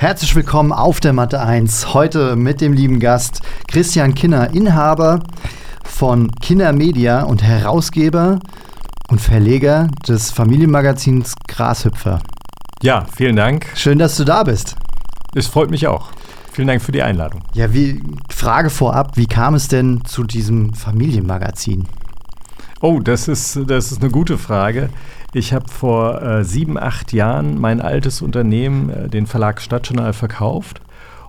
Herzlich 0.00 0.36
willkommen 0.36 0.72
auf 0.72 1.00
der 1.00 1.12
Mathe 1.12 1.40
1. 1.40 1.92
Heute 1.92 2.36
mit 2.36 2.60
dem 2.60 2.72
lieben 2.72 3.00
Gast 3.00 3.40
Christian 3.66 4.14
Kinner, 4.14 4.54
Inhaber 4.54 5.18
von 5.82 6.30
Kinner 6.40 6.72
Media 6.72 7.24
und 7.24 7.42
Herausgeber 7.42 8.38
und 9.08 9.20
Verleger 9.20 9.88
des 10.06 10.30
Familienmagazins 10.30 11.34
Grashüpfer. 11.48 12.20
Ja, 12.80 13.06
vielen 13.12 13.34
Dank. 13.34 13.66
Schön, 13.74 13.98
dass 13.98 14.16
du 14.16 14.22
da 14.22 14.44
bist. 14.44 14.76
Es 15.34 15.48
freut 15.48 15.72
mich 15.72 15.88
auch. 15.88 16.12
Vielen 16.52 16.68
Dank 16.68 16.80
für 16.80 16.92
die 16.92 17.02
Einladung. 17.02 17.40
Ja, 17.54 17.74
wie 17.74 18.00
Frage 18.30 18.70
vorab, 18.70 19.16
wie 19.16 19.26
kam 19.26 19.56
es 19.56 19.66
denn 19.66 20.04
zu 20.04 20.22
diesem 20.22 20.74
Familienmagazin? 20.74 21.88
Oh, 22.80 23.00
das 23.00 23.26
ist, 23.26 23.58
das 23.66 23.90
ist 23.90 24.00
eine 24.00 24.12
gute 24.12 24.38
Frage. 24.38 24.90
Ich 25.34 25.52
habe 25.52 25.68
vor 25.68 26.22
äh, 26.22 26.44
sieben, 26.44 26.78
acht 26.78 27.12
Jahren 27.12 27.60
mein 27.60 27.80
altes 27.80 28.22
Unternehmen, 28.22 28.90
äh, 28.90 29.08
den 29.08 29.26
Verlag 29.26 29.60
Stadtjournal, 29.60 30.14
verkauft 30.14 30.80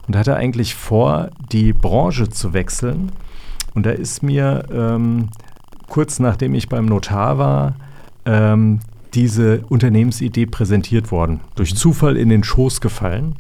und 0.08 0.16
hatte 0.16 0.36
eigentlich 0.36 0.76
vor, 0.76 1.30
die 1.52 1.74
Branche 1.74 2.30
zu 2.30 2.54
wechseln. 2.54 3.12
Und 3.76 3.86
da 3.86 3.92
ist 3.92 4.24
mir 4.24 4.66
ähm, 4.72 5.30
kurz 5.90 6.20
nachdem 6.20 6.54
ich 6.56 6.70
beim 6.70 6.86
Notar 6.86 7.38
war, 7.38 7.76
ähm, 8.26 8.80
diese 9.14 9.62
Unternehmensidee 9.70 10.46
präsentiert 10.46 11.12
worden. 11.12 11.42
Durch 11.56 11.76
Zufall 11.76 12.16
in 12.16 12.30
den 12.30 12.44
Schoß 12.44 12.80
gefallen. 12.80 13.36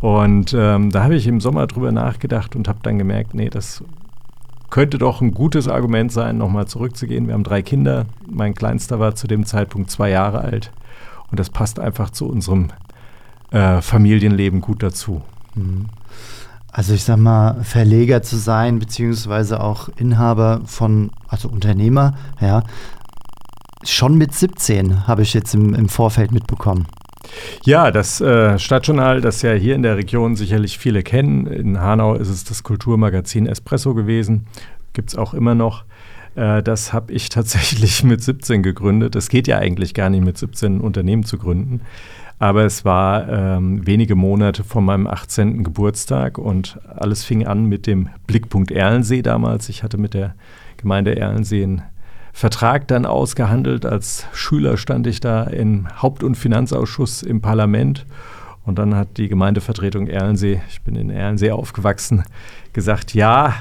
Und 0.00 0.54
ähm, 0.56 0.90
da 0.90 1.04
habe 1.04 1.14
ich 1.14 1.26
im 1.26 1.40
Sommer 1.40 1.66
drüber 1.66 1.90
nachgedacht 1.90 2.54
und 2.54 2.68
habe 2.68 2.80
dann 2.82 2.98
gemerkt, 2.98 3.34
nee, 3.34 3.48
das 3.48 3.82
könnte 4.70 4.98
doch 4.98 5.20
ein 5.20 5.32
gutes 5.32 5.68
Argument 5.68 6.12
sein, 6.12 6.38
nochmal 6.38 6.66
zurückzugehen. 6.66 7.26
Wir 7.26 7.34
haben 7.34 7.44
drei 7.44 7.62
Kinder. 7.62 8.06
Mein 8.28 8.54
Kleinster 8.54 8.98
war 8.98 9.14
zu 9.14 9.26
dem 9.26 9.46
Zeitpunkt 9.46 9.90
zwei 9.90 10.10
Jahre 10.10 10.40
alt. 10.40 10.72
Und 11.30 11.40
das 11.40 11.50
passt 11.50 11.78
einfach 11.78 12.10
zu 12.10 12.26
unserem 12.26 12.68
äh, 13.50 13.80
Familienleben 13.80 14.60
gut 14.60 14.82
dazu. 14.82 15.22
Also 16.70 16.94
ich 16.94 17.04
sag 17.04 17.18
mal, 17.18 17.62
Verleger 17.62 18.22
zu 18.22 18.36
sein, 18.36 18.78
beziehungsweise 18.78 19.60
auch 19.60 19.88
Inhaber 19.96 20.60
von, 20.66 21.10
also 21.28 21.48
Unternehmer, 21.48 22.14
ja, 22.40 22.62
schon 23.82 24.18
mit 24.18 24.34
17 24.34 25.06
habe 25.06 25.22
ich 25.22 25.32
jetzt 25.32 25.54
im, 25.54 25.74
im 25.74 25.88
Vorfeld 25.88 26.32
mitbekommen. 26.32 26.86
Ja, 27.64 27.90
das 27.90 28.20
äh, 28.20 28.58
Stadtjournal, 28.58 29.20
das 29.20 29.42
ja 29.42 29.52
hier 29.52 29.74
in 29.74 29.82
der 29.82 29.96
Region 29.96 30.36
sicherlich 30.36 30.78
viele 30.78 31.02
kennen. 31.02 31.46
In 31.46 31.80
Hanau 31.80 32.14
ist 32.14 32.28
es 32.28 32.44
das 32.44 32.62
Kulturmagazin 32.62 33.46
Espresso 33.46 33.94
gewesen. 33.94 34.46
Gibt 34.92 35.10
es 35.10 35.16
auch 35.16 35.34
immer 35.34 35.54
noch. 35.54 35.84
Äh, 36.36 36.62
das 36.62 36.92
habe 36.92 37.12
ich 37.12 37.28
tatsächlich 37.30 38.04
mit 38.04 38.22
17 38.22 38.62
gegründet. 38.62 39.16
Es 39.16 39.28
geht 39.28 39.48
ja 39.48 39.58
eigentlich 39.58 39.94
gar 39.94 40.10
nicht 40.10 40.24
mit 40.24 40.38
17 40.38 40.76
ein 40.76 40.80
Unternehmen 40.80 41.24
zu 41.24 41.38
gründen. 41.38 41.80
Aber 42.38 42.64
es 42.64 42.84
war 42.84 43.28
ähm, 43.28 43.86
wenige 43.86 44.14
Monate 44.14 44.62
vor 44.62 44.82
meinem 44.82 45.06
18. 45.06 45.64
Geburtstag 45.64 46.36
und 46.36 46.78
alles 46.86 47.24
fing 47.24 47.46
an 47.46 47.64
mit 47.64 47.86
dem 47.86 48.10
Blickpunkt 48.26 48.70
Erlensee 48.70 49.22
damals. 49.22 49.70
Ich 49.70 49.82
hatte 49.82 49.96
mit 49.96 50.12
der 50.12 50.34
Gemeinde 50.76 51.16
Erlensee 51.16 51.62
einen 51.62 51.82
Vertrag 52.36 52.86
dann 52.88 53.06
ausgehandelt. 53.06 53.86
Als 53.86 54.26
Schüler 54.34 54.76
stand 54.76 55.06
ich 55.06 55.20
da 55.20 55.44
im 55.44 55.88
Haupt- 56.02 56.22
und 56.22 56.34
Finanzausschuss 56.34 57.22
im 57.22 57.40
Parlament. 57.40 58.04
Und 58.66 58.78
dann 58.78 58.94
hat 58.94 59.16
die 59.16 59.28
Gemeindevertretung 59.28 60.06
Erlensee, 60.06 60.60
ich 60.68 60.82
bin 60.82 60.96
in 60.96 61.08
Erlensee 61.08 61.52
aufgewachsen, 61.52 62.24
gesagt, 62.74 63.14
ja, 63.14 63.54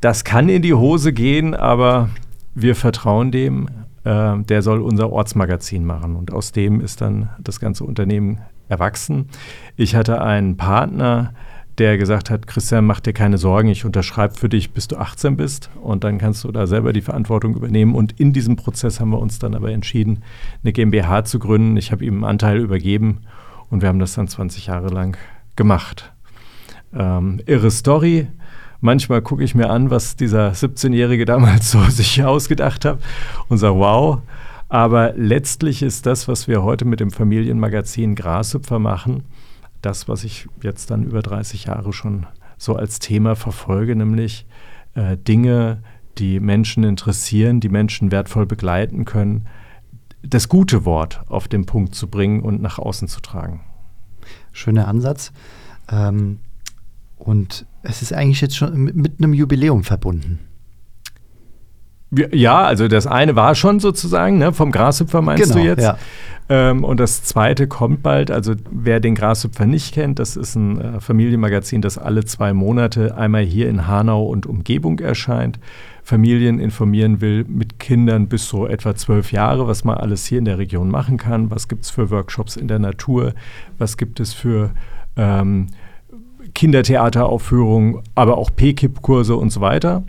das 0.00 0.24
kann 0.24 0.48
in 0.48 0.62
die 0.62 0.74
Hose 0.74 1.12
gehen, 1.12 1.54
aber 1.54 2.08
wir 2.56 2.74
vertrauen 2.74 3.30
dem, 3.30 3.68
äh, 4.02 4.38
der 4.40 4.62
soll 4.62 4.80
unser 4.80 5.12
Ortsmagazin 5.12 5.84
machen. 5.84 6.16
Und 6.16 6.32
aus 6.32 6.50
dem 6.50 6.80
ist 6.80 7.00
dann 7.00 7.28
das 7.38 7.60
ganze 7.60 7.84
Unternehmen 7.84 8.40
erwachsen. 8.68 9.28
Ich 9.76 9.94
hatte 9.94 10.20
einen 10.20 10.56
Partner, 10.56 11.32
der 11.78 11.98
gesagt 11.98 12.30
hat, 12.30 12.46
Christian, 12.46 12.86
mach 12.86 13.00
dir 13.00 13.12
keine 13.12 13.38
Sorgen, 13.38 13.68
ich 13.68 13.84
unterschreibe 13.84 14.34
für 14.34 14.48
dich, 14.48 14.70
bis 14.70 14.88
du 14.88 14.96
18 14.96 15.36
bist 15.36 15.70
und 15.82 16.04
dann 16.04 16.18
kannst 16.18 16.44
du 16.44 16.52
da 16.52 16.66
selber 16.66 16.92
die 16.92 17.00
Verantwortung 17.00 17.54
übernehmen. 17.54 17.94
Und 17.94 18.18
in 18.20 18.32
diesem 18.32 18.56
Prozess 18.56 19.00
haben 19.00 19.10
wir 19.10 19.18
uns 19.18 19.38
dann 19.38 19.54
aber 19.54 19.72
entschieden, 19.72 20.22
eine 20.62 20.72
GmbH 20.72 21.24
zu 21.24 21.38
gründen. 21.38 21.76
Ich 21.76 21.90
habe 21.92 22.04
ihm 22.04 22.14
einen 22.14 22.24
Anteil 22.24 22.58
übergeben 22.58 23.22
und 23.70 23.82
wir 23.82 23.88
haben 23.88 23.98
das 23.98 24.14
dann 24.14 24.28
20 24.28 24.66
Jahre 24.66 24.88
lang 24.88 25.16
gemacht. 25.56 26.12
Ähm, 26.94 27.40
irre 27.46 27.70
Story. 27.70 28.28
Manchmal 28.80 29.22
gucke 29.22 29.42
ich 29.42 29.54
mir 29.54 29.70
an, 29.70 29.90
was 29.90 30.14
dieser 30.14 30.50
17-Jährige 30.50 31.24
damals 31.24 31.70
so 31.70 31.82
sich 31.88 32.22
ausgedacht 32.22 32.84
hat 32.84 32.98
und 33.48 33.58
sage, 33.58 33.76
wow. 33.76 34.20
Aber 34.68 35.12
letztlich 35.16 35.82
ist 35.82 36.06
das, 36.06 36.28
was 36.28 36.48
wir 36.48 36.62
heute 36.62 36.84
mit 36.84 37.00
dem 37.00 37.10
Familienmagazin 37.10 38.14
Grashüpfer 38.14 38.78
machen, 38.78 39.24
das, 39.84 40.08
was 40.08 40.24
ich 40.24 40.48
jetzt 40.62 40.90
dann 40.90 41.04
über 41.04 41.22
30 41.22 41.64
Jahre 41.64 41.92
schon 41.92 42.26
so 42.58 42.76
als 42.76 42.98
Thema 42.98 43.36
verfolge, 43.36 43.94
nämlich 43.96 44.46
äh, 44.94 45.16
Dinge, 45.16 45.82
die 46.18 46.40
Menschen 46.40 46.84
interessieren, 46.84 47.60
die 47.60 47.68
Menschen 47.68 48.12
wertvoll 48.12 48.46
begleiten 48.46 49.04
können, 49.04 49.46
das 50.22 50.48
gute 50.48 50.84
Wort 50.84 51.20
auf 51.28 51.48
den 51.48 51.66
Punkt 51.66 51.94
zu 51.94 52.08
bringen 52.08 52.40
und 52.40 52.62
nach 52.62 52.78
außen 52.78 53.08
zu 53.08 53.20
tragen. 53.20 53.60
Schöner 54.52 54.88
Ansatz. 54.88 55.32
Ähm, 55.90 56.38
und 57.16 57.66
es 57.82 58.02
ist 58.02 58.12
eigentlich 58.12 58.40
jetzt 58.40 58.56
schon 58.56 58.74
mit, 58.80 58.96
mit 58.96 59.18
einem 59.18 59.34
Jubiläum 59.34 59.84
verbunden. 59.84 60.38
Ja, 62.32 62.62
also 62.64 62.88
das 62.88 63.06
eine 63.06 63.36
war 63.36 63.54
schon 63.54 63.80
sozusagen, 63.80 64.38
ne, 64.38 64.52
vom 64.52 64.70
Grashüpfer 64.70 65.22
meinst 65.22 65.44
Genau, 65.44 65.56
du 65.56 65.64
jetzt? 65.64 65.82
ja. 65.82 65.98
Ähm, 66.48 66.84
und 66.84 67.00
das 67.00 67.22
zweite 67.22 67.66
kommt 67.66 68.02
bald. 68.02 68.30
Also 68.30 68.54
wer 68.70 69.00
den 69.00 69.14
Grashüpfer 69.14 69.64
nicht 69.64 69.94
kennt, 69.94 70.18
das 70.18 70.36
ist 70.36 70.54
ein 70.56 70.78
äh, 70.80 71.00
Familienmagazin, 71.00 71.80
das 71.80 71.96
alle 71.96 72.24
zwei 72.26 72.52
Monate 72.52 73.16
einmal 73.16 73.42
hier 73.42 73.68
in 73.68 73.86
Hanau 73.86 74.24
und 74.24 74.44
Umgebung 74.46 74.98
erscheint. 74.98 75.58
Familien 76.02 76.60
informieren 76.60 77.22
will 77.22 77.46
mit 77.48 77.78
Kindern 77.80 78.28
bis 78.28 78.46
so 78.46 78.66
etwa 78.66 78.94
zwölf 78.94 79.32
Jahre, 79.32 79.66
was 79.66 79.84
man 79.84 79.96
alles 79.96 80.26
hier 80.26 80.38
in 80.38 80.44
der 80.44 80.58
Region 80.58 80.90
machen 80.90 81.16
kann. 81.16 81.50
Was 81.50 81.66
gibt 81.66 81.84
es 81.84 81.90
für 81.90 82.10
Workshops 82.10 82.56
in 82.56 82.68
der 82.68 82.78
Natur? 82.78 83.32
Was 83.78 83.96
gibt 83.96 84.20
es 84.20 84.34
für 84.34 84.72
ähm, 85.16 85.68
Kindertheateraufführungen, 86.54 88.00
aber 88.14 88.38
auch 88.38 88.50
PKIP-Kurse 88.54 89.36
und 89.36 89.50
so 89.50 89.60
weiter. 89.60 90.04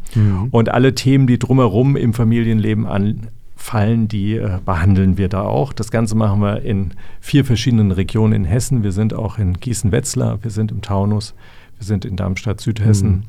Und 0.51 0.69
alle 0.69 0.95
Themen, 0.95 1.28
die 1.28 1.39
drumherum 1.39 1.95
im 1.95 2.13
Familienleben 2.13 2.85
anfallen, 2.85 4.07
die 4.07 4.35
äh, 4.35 4.59
behandeln 4.63 5.17
wir 5.17 5.28
da 5.28 5.41
auch. 5.41 5.73
Das 5.73 5.89
Ganze 5.91 6.16
machen 6.16 6.41
wir 6.41 6.61
in 6.61 6.91
vier 7.19 7.45
verschiedenen 7.45 7.91
Regionen 7.91 8.34
in 8.34 8.45
Hessen. 8.45 8.84
Wir 8.84 8.91
sind 8.91 9.13
auch 9.13 9.39
in 9.39 9.59
Gießen-Wetzlar, 9.59 10.44
wir 10.44 10.51
sind 10.51 10.72
im 10.72 10.81
Taunus, 10.81 11.34
wir 11.78 11.85
sind 11.85 12.05
in 12.05 12.16
Darmstadt-Südhessen. 12.16 13.23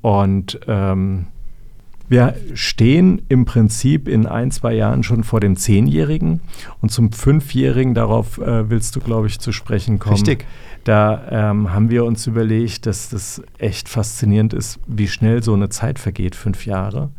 Und 0.00 0.58
ähm, 0.66 1.26
wir 2.08 2.34
stehen 2.54 3.22
im 3.28 3.44
Prinzip 3.44 4.08
in 4.08 4.26
ein, 4.26 4.50
zwei 4.50 4.74
Jahren 4.74 5.02
schon 5.02 5.24
vor 5.24 5.40
dem 5.40 5.56
Zehnjährigen 5.56 6.40
und 6.80 6.90
zum 6.90 7.12
Fünfjährigen, 7.12 7.94
darauf 7.94 8.38
äh, 8.38 8.70
willst 8.70 8.96
du, 8.96 9.00
glaube 9.00 9.26
ich, 9.26 9.38
zu 9.38 9.52
sprechen 9.52 9.98
kommen. 9.98 10.16
Richtig. 10.16 10.46
Da 10.84 11.50
ähm, 11.50 11.72
haben 11.72 11.90
wir 11.90 12.04
uns 12.04 12.26
überlegt, 12.26 12.86
dass 12.86 13.10
das 13.10 13.42
echt 13.58 13.88
faszinierend 13.88 14.54
ist, 14.54 14.80
wie 14.86 15.08
schnell 15.08 15.42
so 15.42 15.52
eine 15.52 15.68
Zeit 15.68 15.98
vergeht, 15.98 16.34
fünf 16.34 16.64
Jahre. 16.64 17.10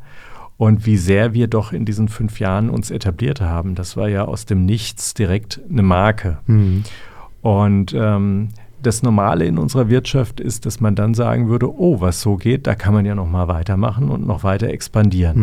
Und 0.58 0.86
wie 0.86 0.98
sehr 0.98 1.34
wir 1.34 1.48
doch 1.48 1.72
in 1.72 1.86
diesen 1.86 2.10
fünf 2.10 2.40
Jahren 2.40 2.70
uns 2.70 2.92
etabliert 2.92 3.40
haben. 3.40 3.76
Das 3.76 3.96
war 3.96 4.10
ja 4.10 4.26
aus 4.26 4.46
dem 4.46 4.66
Nichts 4.66 5.14
direkt 5.14 5.62
eine 5.70 5.84
Marke. 5.84 6.40
Und 7.42 7.94
ähm, 7.94 8.50
das 8.82 9.04
Normale 9.04 9.46
in 9.46 9.58
unserer 9.58 9.90
Wirtschaft 9.90 10.40
ist, 10.40 10.66
dass 10.66 10.80
man 10.80 10.96
dann 10.96 11.14
sagen 11.14 11.50
würde, 11.50 11.72
oh, 11.74 12.02
was 12.02 12.22
so 12.22 12.36
geht, 12.38 12.68
da 12.68 12.76
kann 12.76 12.94
man 12.94 13.06
ja 13.06 13.16
noch 13.16 13.28
mal 13.30 13.48
weitermachen 13.48 14.10
und 14.10 14.26
noch 14.26 14.44
weiter 14.44 14.68
expandieren. 14.70 15.36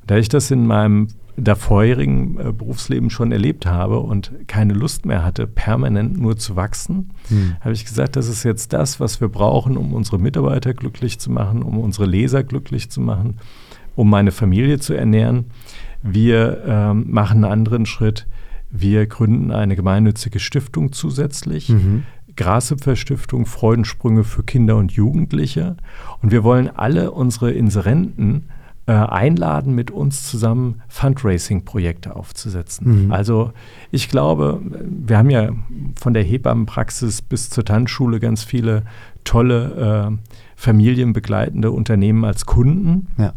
Und 0.00 0.10
da 0.10 0.16
ich 0.16 0.28
das 0.28 0.50
in 0.50 0.66
meinem 0.66 1.08
davorigen 1.36 2.38
äh, 2.38 2.52
Berufsleben 2.52 3.10
schon 3.10 3.32
erlebt 3.32 3.66
habe 3.66 3.98
und 3.98 4.32
keine 4.46 4.72
Lust 4.72 5.04
mehr 5.04 5.24
hatte, 5.24 5.46
permanent 5.46 6.16
nur 6.20 6.36
zu 6.36 6.54
wachsen, 6.54 7.10
habe 7.60 7.72
ich 7.72 7.84
gesagt, 7.84 8.16
das 8.16 8.28
ist 8.28 8.44
jetzt 8.44 8.72
das, 8.72 9.00
was 9.00 9.20
wir 9.20 9.28
brauchen, 9.28 9.76
um 9.76 9.92
unsere 9.94 10.18
Mitarbeiter 10.18 10.74
glücklich 10.74 11.18
zu 11.18 11.32
machen, 11.32 11.62
um 11.62 11.78
unsere 11.78 12.06
Leser 12.06 12.44
glücklich 12.44 12.90
zu 12.90 13.00
machen, 13.00 13.38
um 13.96 14.08
meine 14.08 14.30
Familie 14.30 14.78
zu 14.78 14.94
ernähren. 14.94 15.46
Wir 16.02 16.62
ähm, 16.66 17.06
machen 17.08 17.44
einen 17.44 17.52
anderen 17.52 17.86
Schritt. 17.86 18.26
Wir 18.70 19.06
gründen 19.06 19.50
eine 19.50 19.74
gemeinnützige 19.76 20.38
Stiftung 20.38 20.92
zusätzlich, 20.92 21.68
Grashüpfer 21.68 22.04
Stiftung 22.96 23.46
Freudensprünge 23.46 24.24
für 24.24 24.42
Kinder 24.42 24.76
und 24.76 24.92
Jugendliche. 24.92 25.76
Und 26.22 26.32
wir 26.32 26.44
wollen 26.44 26.68
alle 26.68 27.10
unsere 27.10 27.52
Inserenten 27.52 28.48
äh, 28.86 28.92
einladen, 28.92 29.74
mit 29.74 29.90
uns 29.90 30.24
zusammen 30.24 30.82
Fundraising-Projekte 30.88 32.14
aufzusetzen. 32.14 33.06
Mhm. 33.06 33.12
Also 33.12 33.52
ich 33.90 34.08
glaube, 34.08 34.60
wir 34.62 35.16
haben 35.16 35.30
ja 35.30 35.50
von 35.98 36.12
der 36.12 36.22
Hebammenpraxis 36.22 37.22
bis 37.22 37.50
zur 37.50 37.64
Tanzschule 37.64 38.20
ganz 38.20 38.44
viele 38.44 38.82
tolle 39.24 40.10
äh, 40.12 40.30
familienbegleitende 40.56 41.70
Unternehmen 41.70 42.24
als 42.24 42.46
Kunden. 42.46 43.08
Ja 43.16 43.32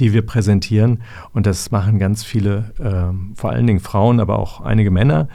die 0.00 0.12
wir 0.12 0.24
präsentieren. 0.24 1.02
Und 1.32 1.46
das 1.46 1.70
machen 1.70 1.98
ganz 1.98 2.24
viele, 2.24 2.72
äh, 2.78 3.36
vor 3.36 3.50
allen 3.50 3.66
Dingen 3.66 3.80
Frauen, 3.80 4.20
aber 4.20 4.38
auch 4.38 4.60
einige 4.60 4.90
Männer 4.90 5.28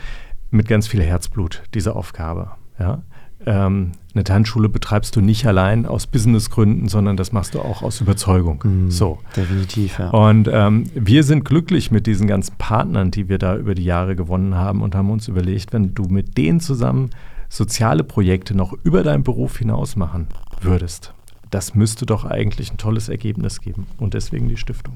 mit 0.49 0.67
ganz 0.67 0.87
viel 0.87 1.01
Herzblut, 1.01 1.63
diese 1.73 1.95
Aufgabe. 1.95 2.51
Ja? 2.79 3.01
ähm, 3.47 3.93
eine 4.13 4.23
Tanzschule 4.23 4.67
betreibst 4.67 5.15
du 5.15 5.21
nicht 5.21 5.45
allein 5.45 5.85
aus 5.85 6.05
Businessgründen, 6.07 6.89
sondern 6.89 7.17
das 7.17 7.31
machst 7.31 7.55
du 7.55 7.61
auch 7.61 7.81
aus 7.81 8.01
Überzeugung. 8.01 8.61
Mhm, 8.63 8.91
so. 8.91 9.19
Definitiv, 9.35 9.99
ja. 9.99 10.09
Und 10.09 10.49
ähm, 10.51 10.89
wir 10.93 11.23
sind 11.23 11.45
glücklich 11.45 11.89
mit 11.89 12.07
diesen 12.07 12.27
ganzen 12.27 12.55
Partnern, 12.57 13.09
die 13.09 13.29
wir 13.29 13.37
da 13.37 13.55
über 13.55 13.73
die 13.73 13.85
Jahre 13.85 14.15
gewonnen 14.15 14.55
haben 14.55 14.81
und 14.81 14.95
haben 14.95 15.09
uns 15.11 15.27
überlegt, 15.27 15.71
wenn 15.71 15.93
du 15.93 16.03
mit 16.03 16.37
denen 16.37 16.59
zusammen 16.59 17.11
soziale 17.47 18.03
Projekte 18.03 18.53
noch 18.55 18.73
über 18.83 19.03
deinen 19.03 19.23
Beruf 19.23 19.59
hinaus 19.59 19.95
machen 19.95 20.27
würdest, 20.59 21.13
das 21.49 21.75
müsste 21.75 22.05
doch 22.05 22.25
eigentlich 22.25 22.73
ein 22.73 22.77
tolles 22.77 23.07
Ergebnis 23.07 23.61
geben. 23.61 23.87
Und 23.97 24.13
deswegen 24.13 24.49
die 24.49 24.57
Stiftung. 24.57 24.95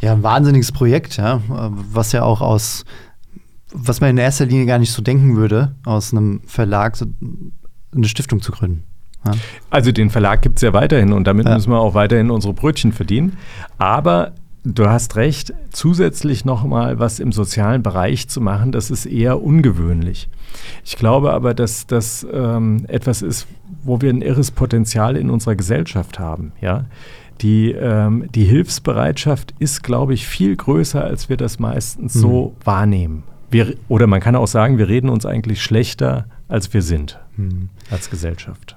Ja, 0.00 0.12
ein 0.12 0.22
wahnsinniges 0.22 0.72
Projekt, 0.72 1.16
ja, 1.16 1.40
was 1.48 2.12
ja 2.12 2.22
auch 2.22 2.40
aus 2.40 2.84
was 3.72 4.00
man 4.00 4.10
in 4.10 4.18
erster 4.18 4.46
Linie 4.46 4.66
gar 4.66 4.78
nicht 4.78 4.92
so 4.92 5.02
denken 5.02 5.36
würde, 5.36 5.74
aus 5.84 6.12
einem 6.12 6.40
Verlag 6.46 6.96
so 6.96 7.06
eine 7.94 8.08
Stiftung 8.08 8.40
zu 8.40 8.52
gründen. 8.52 8.84
Ja. 9.26 9.32
Also 9.70 9.92
den 9.92 10.10
Verlag 10.10 10.42
gibt 10.42 10.56
es 10.56 10.62
ja 10.62 10.72
weiterhin 10.72 11.12
und 11.12 11.26
damit 11.26 11.46
ja. 11.46 11.54
müssen 11.54 11.70
wir 11.70 11.78
auch 11.78 11.94
weiterhin 11.94 12.30
unsere 12.30 12.54
Brötchen 12.54 12.92
verdienen. 12.92 13.36
Aber 13.76 14.32
du 14.64 14.88
hast 14.88 15.16
recht, 15.16 15.52
zusätzlich 15.70 16.44
nochmal 16.44 16.98
was 16.98 17.18
im 17.18 17.32
sozialen 17.32 17.82
Bereich 17.82 18.28
zu 18.28 18.40
machen, 18.40 18.72
das 18.72 18.90
ist 18.90 19.06
eher 19.06 19.42
ungewöhnlich. 19.42 20.28
Ich 20.84 20.96
glaube 20.96 21.32
aber, 21.32 21.54
dass 21.54 21.86
das 21.86 22.26
ähm, 22.32 22.84
etwas 22.88 23.22
ist, 23.22 23.46
wo 23.82 24.00
wir 24.00 24.10
ein 24.10 24.22
irres 24.22 24.50
Potenzial 24.50 25.16
in 25.16 25.30
unserer 25.30 25.56
Gesellschaft 25.56 26.18
haben. 26.18 26.52
Ja? 26.60 26.86
Die, 27.40 27.70
ähm, 27.72 28.28
die 28.34 28.44
Hilfsbereitschaft 28.44 29.54
ist, 29.58 29.82
glaube 29.82 30.14
ich, 30.14 30.26
viel 30.26 30.56
größer, 30.56 31.02
als 31.04 31.28
wir 31.28 31.36
das 31.36 31.58
meistens 31.58 32.14
mhm. 32.14 32.20
so 32.20 32.56
wahrnehmen 32.64 33.22
wir, 33.50 33.74
oder 33.88 34.06
man 34.06 34.20
kann 34.20 34.36
auch 34.36 34.46
sagen, 34.46 34.78
wir 34.78 34.88
reden 34.88 35.08
uns 35.08 35.26
eigentlich 35.26 35.62
schlechter, 35.62 36.26
als 36.48 36.72
wir 36.72 36.82
sind 36.82 37.18
hm. 37.36 37.68
als 37.90 38.10
Gesellschaft. 38.10 38.76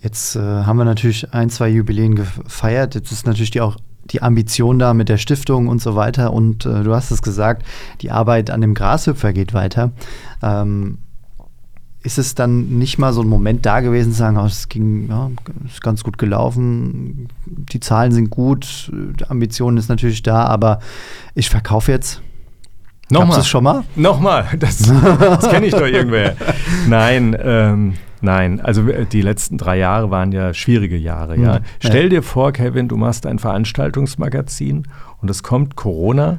Jetzt 0.00 0.34
äh, 0.34 0.40
haben 0.40 0.78
wir 0.78 0.84
natürlich 0.84 1.32
ein, 1.32 1.48
zwei 1.50 1.68
Jubiläen 1.68 2.16
gefeiert. 2.16 2.94
Jetzt 2.94 3.12
ist 3.12 3.26
natürlich 3.26 3.52
die 3.52 3.60
auch 3.60 3.76
die 4.04 4.20
Ambition 4.20 4.80
da 4.80 4.94
mit 4.94 5.08
der 5.08 5.16
Stiftung 5.16 5.68
und 5.68 5.80
so 5.80 5.94
weiter. 5.94 6.32
Und 6.32 6.66
äh, 6.66 6.82
du 6.82 6.94
hast 6.94 7.12
es 7.12 7.22
gesagt, 7.22 7.64
die 8.00 8.10
Arbeit 8.10 8.50
an 8.50 8.60
dem 8.60 8.74
Grashüpfer 8.74 9.32
geht 9.32 9.54
weiter. 9.54 9.92
Ähm, 10.42 10.98
ist 12.02 12.18
es 12.18 12.34
dann 12.34 12.78
nicht 12.78 12.98
mal 12.98 13.12
so 13.12 13.22
ein 13.22 13.28
Moment 13.28 13.64
da 13.64 13.80
gewesen, 13.80 14.10
zu 14.10 14.18
sagen, 14.18 14.36
oh, 14.36 14.44
es 14.44 14.68
ging, 14.68 15.08
ja, 15.08 15.30
ist 15.64 15.82
ganz 15.82 16.02
gut 16.02 16.18
gelaufen, 16.18 17.28
die 17.46 17.78
Zahlen 17.78 18.10
sind 18.10 18.30
gut, 18.30 18.90
die 18.92 19.24
Ambition 19.26 19.76
ist 19.76 19.88
natürlich 19.88 20.22
da, 20.24 20.44
aber 20.46 20.80
ich 21.36 21.48
verkaufe 21.48 21.92
jetzt 21.92 22.20
Nochmal. 23.10 23.36
Gab's 23.36 23.48
schon 23.48 23.64
mal? 23.64 23.84
Nochmal. 23.96 24.48
Das, 24.58 24.78
das 24.78 25.50
kenne 25.50 25.66
ich 25.66 25.72
doch 25.72 25.86
irgendwer. 25.86 26.36
Nein, 26.88 27.36
ähm, 27.38 27.94
nein. 28.20 28.60
Also 28.60 28.88
äh, 28.88 29.04
die 29.04 29.20
letzten 29.20 29.58
drei 29.58 29.76
Jahre 29.78 30.10
waren 30.10 30.32
ja 30.32 30.54
schwierige 30.54 30.96
Jahre. 30.96 31.36
Ja. 31.36 31.58
Mhm. 31.58 31.64
Stell 31.80 32.08
dir 32.08 32.22
vor, 32.22 32.52
Kevin, 32.52 32.88
du 32.88 32.96
machst 32.96 33.26
ein 33.26 33.38
Veranstaltungsmagazin 33.38 34.86
und 35.20 35.30
es 35.30 35.42
kommt 35.42 35.76
Corona 35.76 36.38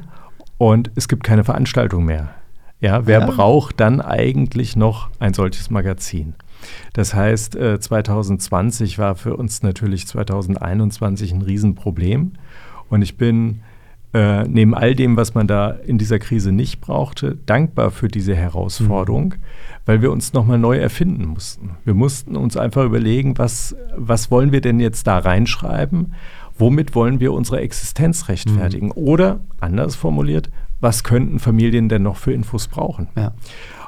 und 0.58 0.90
es 0.96 1.08
gibt 1.08 1.22
keine 1.24 1.44
Veranstaltung 1.44 2.04
mehr. 2.04 2.30
Ja, 2.80 3.06
wer 3.06 3.20
ja. 3.20 3.26
braucht 3.26 3.80
dann 3.80 4.00
eigentlich 4.00 4.76
noch 4.76 5.08
ein 5.18 5.32
solches 5.32 5.70
Magazin? 5.70 6.34
Das 6.92 7.14
heißt, 7.14 7.52
2020 7.54 8.94
äh, 8.94 8.98
war 8.98 9.14
für 9.14 9.36
uns 9.36 9.62
natürlich 9.62 10.06
2021 10.06 11.32
ein 11.32 11.42
Riesenproblem. 11.42 12.32
Und 12.88 13.02
ich 13.02 13.16
bin 13.16 13.60
äh, 14.14 14.44
neben 14.44 14.74
all 14.74 14.94
dem, 14.94 15.16
was 15.16 15.34
man 15.34 15.48
da 15.48 15.70
in 15.70 15.98
dieser 15.98 16.20
Krise 16.20 16.52
nicht 16.52 16.80
brauchte, 16.80 17.36
dankbar 17.46 17.90
für 17.90 18.06
diese 18.06 18.36
Herausforderung, 18.36 19.24
mhm. 19.24 19.38
weil 19.86 20.02
wir 20.02 20.12
uns 20.12 20.32
nochmal 20.32 20.58
neu 20.58 20.78
erfinden 20.78 21.26
mussten. 21.26 21.70
Wir 21.84 21.94
mussten 21.94 22.36
uns 22.36 22.56
einfach 22.56 22.84
überlegen, 22.84 23.36
was, 23.38 23.74
was 23.96 24.30
wollen 24.30 24.52
wir 24.52 24.60
denn 24.60 24.78
jetzt 24.78 25.08
da 25.08 25.18
reinschreiben? 25.18 26.14
Womit 26.56 26.94
wollen 26.94 27.18
wir 27.18 27.32
unsere 27.32 27.58
Existenz 27.60 28.28
rechtfertigen? 28.28 28.86
Mhm. 28.86 28.92
Oder, 28.94 29.40
anders 29.58 29.96
formuliert, 29.96 30.48
was 30.80 31.02
könnten 31.02 31.40
Familien 31.40 31.88
denn 31.88 32.04
noch 32.04 32.16
für 32.16 32.32
Infos 32.32 32.68
brauchen? 32.68 33.08
Ja. 33.16 33.32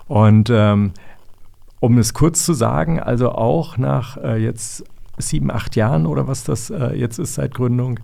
Und 0.08 0.50
ähm, 0.50 0.90
um 1.78 1.98
es 1.98 2.14
kurz 2.14 2.44
zu 2.44 2.52
sagen, 2.52 2.98
also 2.98 3.30
auch 3.30 3.76
nach 3.76 4.16
äh, 4.16 4.42
jetzt 4.42 4.84
sieben, 5.18 5.52
acht 5.52 5.76
Jahren 5.76 6.04
oder 6.04 6.26
was 6.26 6.42
das 6.42 6.70
äh, 6.70 6.94
jetzt 6.94 7.18
ist 7.18 7.34
seit 7.34 7.54
Gründung, 7.54 8.00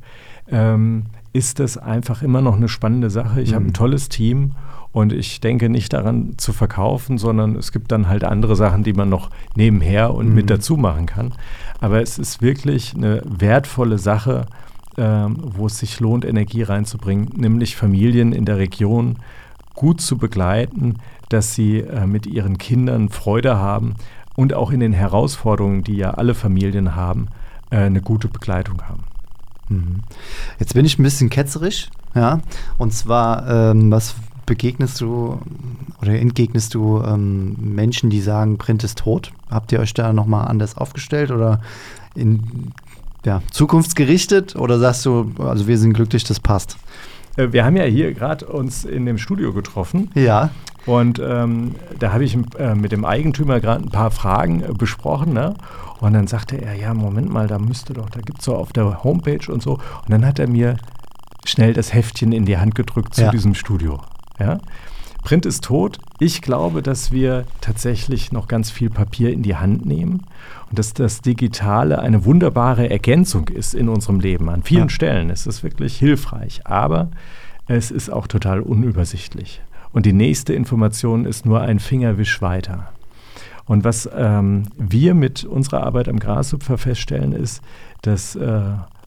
ähm, 0.49 1.07
ist 1.33 1.61
das 1.61 1.79
einfach 1.79 2.23
immer 2.23 2.43
noch 2.43 2.57
eine 2.57 2.69
spannende 2.69 3.11
Sache. 3.11 3.41
Ich 3.41 3.51
mhm. 3.51 3.55
habe 3.55 3.65
ein 3.67 3.73
tolles 3.73 4.09
Team 4.09 4.53
und 4.93 5.13
ich 5.13 5.41
denke 5.41 5.69
nicht 5.69 5.93
daran 5.93 6.35
zu 6.37 6.53
verkaufen, 6.53 7.17
sondern 7.17 7.57
es 7.57 7.73
gibt 7.73 7.91
dann 7.91 8.09
halt 8.09 8.25
andere 8.25 8.57
Sachen, 8.57 8.83
die 8.83 8.93
man 8.93 9.09
noch 9.09 9.31
nebenher 9.57 10.15
und 10.15 10.29
mhm. 10.29 10.35
mit 10.35 10.51
dazu 10.51 10.77
machen 10.77 11.07
kann. 11.07 11.33
Aber 11.81 12.03
es 12.03 12.19
ist 12.19 12.43
wirklich 12.43 12.95
eine 12.95 13.23
wertvolle 13.25 13.99
Sache, 13.99 14.47
ähm, 14.99 15.39
wo 15.41 15.67
es 15.67 15.79
sich 15.79 16.01
lohnt, 16.01 16.27
Energie 16.27 16.63
reinzubringen, 16.63 17.31
nämlich 17.35 17.77
Familien 17.77 18.33
in 18.33 18.45
der 18.45 18.59
Region 18.59 19.17
gut 19.75 20.03
zu 20.03 20.19
begleiten, 20.19 20.97
dass 21.31 21.55
sie 21.55 21.79
äh, 21.79 22.07
mit 22.07 22.27
ihren 22.27 22.59
Kindern 22.59 23.09
Freude 23.09 23.57
haben 23.57 23.95
und 24.37 24.53
auch 24.53 24.71
in 24.71 24.81
den 24.81 24.93
Herausforderungen, 24.93 25.83
die 25.83 25.97
ja 25.97 26.11
alle 26.11 26.35
Familien 26.35 26.95
haben, 26.95 27.29
äh, 27.71 27.77
eine 27.77 28.03
gute 28.03 28.29
Begleitung 28.29 28.83
haben. 28.83 29.05
Mhm. 29.69 30.01
Jetzt 30.59 30.75
bin 30.75 30.85
ich 30.85 30.99
ein 30.99 31.03
bisschen 31.03 31.31
ketzerisch, 31.31 31.89
ja. 32.15 32.41
Und 32.79 32.93
zwar, 32.93 33.49
ähm, 33.49 33.91
was 33.91 34.15
begegnest 34.47 35.01
du 35.01 35.41
oder 36.01 36.19
entgegnest 36.19 36.75
du 36.75 37.03
ähm, 37.03 37.57
Menschen, 37.61 38.11
die 38.11 38.21
sagen, 38.21 38.59
Print 38.59 38.85
ist 38.85 38.99
tot? 38.99 39.33
Habt 39.51 39.73
ihr 39.73 39.81
euch 39.81 39.95
da 39.95 40.13
nochmal 40.13 40.49
anders 40.49 40.77
aufgestellt 40.77 41.31
oder 41.31 41.61
in 42.15 42.73
ja, 43.25 43.43
zukunftsgerichtet? 43.51 44.57
Oder 44.57 44.79
sagst 44.79 45.07
du, 45.07 45.33
also 45.39 45.67
wir 45.69 45.79
sind 45.79 45.93
glücklich, 45.95 46.25
das 46.25 46.41
passt? 46.41 46.77
Äh, 47.37 47.53
wir 47.53 47.65
haben 47.65 47.77
ja 47.77 47.85
hier 47.85 48.13
gerade 48.15 48.47
uns 48.47 48.85
in 48.85 49.07
dem 49.07 49.19
Studio 49.19 49.53
getroffen. 49.53 50.11
Ja. 50.15 50.51
Und 50.87 51.21
ähm, 51.25 51.75
da 51.99 52.13
habe 52.13 52.25
ich 52.25 52.37
äh, 52.59 52.75
mit 52.75 52.93
dem 52.93 53.05
Eigentümer 53.05 53.61
gerade 53.61 53.85
ein 53.85 53.91
paar 53.91 54.11
Fragen 54.11 54.63
äh, 54.63 54.73
besprochen. 54.73 55.33
Ne? 55.33 55.55
Und 56.01 56.15
dann 56.15 56.27
sagte 56.27 56.61
er, 56.61 56.75
ja, 56.75 56.93
Moment 56.95 57.33
mal, 57.33 57.47
da 57.47 57.59
müsste 57.59 57.93
doch, 57.93 58.11
da 58.11 58.21
gibt 58.21 58.41
es 58.41 58.45
so 58.45 58.57
auf 58.57 58.73
der 58.73 59.05
Homepage 59.05 59.53
und 59.53 59.63
so. 59.63 59.75
Und 59.75 60.11
dann 60.11 60.27
hat 60.27 60.39
er 60.39 60.49
mir 60.49 60.77
schnell 61.45 61.73
das 61.73 61.95
Heftchen 61.95 62.33
in 62.33 62.45
die 62.45 62.59
Hand 62.59 62.75
gedrückt 62.75 63.15
zu 63.15 63.23
ja. 63.23 63.31
diesem 63.31 63.55
Studio. 63.55 64.01
Ja? 64.39 64.59
Print 65.23 65.47
ist 65.47 65.65
tot. 65.65 65.99
Ich 66.19 66.43
glaube, 66.43 66.83
dass 66.83 67.13
wir 67.13 67.45
tatsächlich 67.61 68.33
noch 68.33 68.49
ganz 68.49 68.71
viel 68.71 68.91
Papier 68.91 69.33
in 69.33 69.43
die 69.43 69.57
Hand 69.57 69.87
nehmen 69.87 70.25
und 70.69 70.79
dass 70.79 70.95
das 70.95 71.21
Digitale 71.21 72.01
eine 72.01 72.25
wunderbare 72.25 72.91
Ergänzung 72.91 73.49
ist 73.49 73.75
in 73.75 73.89
unserem 73.89 74.21
Leben. 74.21 74.49
An 74.49 74.63
vielen 74.63 74.85
ja. 74.85 74.91
Stellen 74.91 75.31
ist 75.31 75.47
es 75.47 75.63
wirklich 75.63 75.97
hilfreich, 75.97 76.63
aber 76.67 77.11
es 77.69 77.91
ist 77.91 78.11
auch 78.11 78.27
total 78.27 78.61
unübersichtlich. 78.61 79.63
Und 79.93 80.07
die 80.07 80.13
nächste 80.13 80.55
Information 80.55 81.25
ist 81.25 81.47
nur 81.47 81.61
ein 81.61 81.79
Fingerwisch 81.79 82.43
weiter. 82.43 82.89
Und 83.65 83.85
was 83.85 84.09
ähm, 84.15 84.65
wir 84.77 85.15
mit 85.15 85.45
unserer 85.45 85.85
Arbeit 85.85 86.09
am 86.09 86.19
Grashüpfer 86.19 86.79
feststellen, 86.79 87.33
ist, 87.33 87.63
dass 88.03 88.35
äh, 88.35 88.63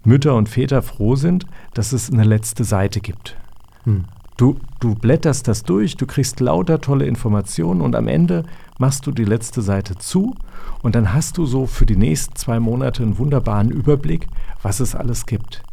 Mütter 0.05 0.36
und 0.36 0.48
Väter 0.48 0.81
froh 0.81 1.15
sind, 1.15 1.45
dass 1.74 1.91
es 1.91 2.12
eine 2.12 2.24
letzte 2.24 2.63
Seite 2.63 3.01
gibt. 3.01 3.36
Hm. 3.84 4.05
Du, 4.38 4.58
du 4.82 4.96
blätterst 4.96 5.48
das 5.48 5.63
durch, 5.63 5.96
du 5.96 6.06
kriegst 6.06 6.42
lauter 6.42 6.82
tolle 6.82 7.06
Informationen 7.06 7.82
und 7.82 7.96
am 7.96 8.08
Ende 8.08 8.44
machst 8.77 9.08
du 9.08 9.12
die 9.12 9.24
letzte 9.24 9.62
Seite 9.62 9.96
zu 9.98 10.36
und 10.84 10.96
dann 10.96 11.13
hast 11.13 11.38
du 11.38 11.46
so 11.46 11.65
für 11.65 11.86
die 11.86 11.96
nächsten 11.96 12.36
zwei 12.36 12.60
Monate 12.60 13.04
einen 13.04 13.18
wunderbaren 13.18 13.72
Überblick, 13.72 14.27
was 14.62 14.82
es 14.82 14.94
alles 14.94 15.25
gibt. 15.25 15.63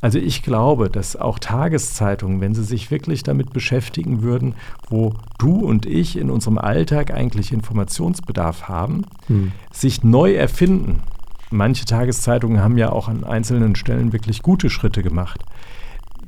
Also 0.00 0.18
ich 0.18 0.42
glaube, 0.42 0.90
dass 0.90 1.16
auch 1.16 1.38
Tageszeitungen, 1.38 2.40
wenn 2.40 2.54
sie 2.54 2.64
sich 2.64 2.90
wirklich 2.90 3.22
damit 3.22 3.52
beschäftigen 3.52 4.22
würden, 4.22 4.54
wo 4.88 5.14
du 5.38 5.60
und 5.60 5.86
ich 5.86 6.16
in 6.16 6.28
unserem 6.28 6.58
Alltag 6.58 7.12
eigentlich 7.12 7.52
Informationsbedarf 7.52 8.68
haben, 8.68 9.02
hm. 9.28 9.52
sich 9.72 10.02
neu 10.02 10.34
erfinden. 10.34 11.02
Manche 11.50 11.84
Tageszeitungen 11.84 12.62
haben 12.62 12.78
ja 12.78 12.90
auch 12.90 13.08
an 13.08 13.24
einzelnen 13.24 13.76
Stellen 13.76 14.12
wirklich 14.12 14.42
gute 14.42 14.70
Schritte 14.70 15.02
gemacht. 15.02 15.44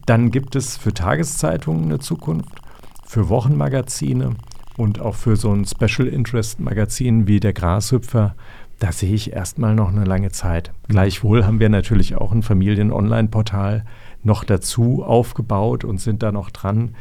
Dann 0.06 0.30
gibt 0.30 0.56
es 0.56 0.76
für 0.76 0.92
Tageszeitungen 0.92 1.84
eine 1.84 1.98
Zukunft, 1.98 2.60
für 3.06 3.28
Wochenmagazine, 3.28 4.36
und 4.76 5.00
auch 5.00 5.14
für 5.14 5.36
so 5.36 5.52
ein 5.52 5.64
Special 5.64 6.08
Interest 6.08 6.60
Magazin 6.60 7.26
wie 7.26 7.40
der 7.40 7.52
Grashüpfer, 7.52 8.34
da 8.80 8.92
sehe 8.92 9.14
ich 9.14 9.32
erstmal 9.32 9.74
noch 9.74 9.88
eine 9.88 10.04
lange 10.04 10.30
Zeit. 10.30 10.72
Gleichwohl 10.88 11.46
haben 11.46 11.60
wir 11.60 11.68
natürlich 11.68 12.16
auch 12.16 12.32
ein 12.32 12.42
Familien-Online-Portal 12.42 13.84
noch 14.22 14.44
dazu 14.44 15.04
aufgebaut 15.04 15.84
und 15.84 16.00
sind 16.00 16.22
da 16.22 16.32
noch 16.32 16.50
dran. 16.50 16.96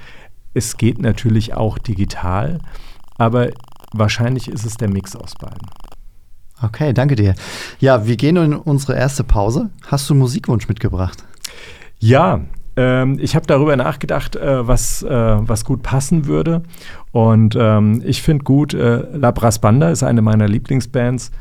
Es 0.53 0.77
geht 0.77 0.99
natürlich 0.99 1.55
auch 1.55 1.79
digital, 1.79 2.59
aber 3.17 3.49
wahrscheinlich 3.91 4.47
ist 4.49 4.65
es 4.65 4.77
der 4.77 4.89
Mix 4.89 5.15
aus 5.15 5.33
beiden. 5.35 5.67
Okay, 6.61 6.93
danke 6.93 7.15
dir. 7.15 7.33
Ja, 7.79 8.05
wir 8.05 8.15
gehen 8.15 8.37
in 8.37 8.53
unsere 8.53 8.95
erste 8.95 9.23
Pause. 9.23 9.71
Hast 9.87 10.09
du 10.09 10.13
einen 10.13 10.19
Musikwunsch 10.19 10.67
mitgebracht? 10.69 11.25
Ja, 11.99 12.41
ähm, 12.75 13.17
ich 13.21 13.35
habe 13.35 13.45
darüber 13.45 13.75
nachgedacht, 13.75 14.35
äh, 14.35 14.67
was, 14.67 15.03
äh, 15.03 15.09
was 15.09 15.63
gut 15.65 15.83
passen 15.83 16.25
würde. 16.25 16.63
Und 17.11 17.55
ähm, 17.59 18.01
ich 18.05 18.21
finde 18.23 18.43
gut, 18.43 18.73
äh, 18.73 19.03
La 19.13 19.31
Brass 19.31 19.59
Banda 19.59 19.89
ist 19.89 20.03
eine 20.03 20.21
meiner 20.21 20.47
Lieblingsbands. 20.47 21.31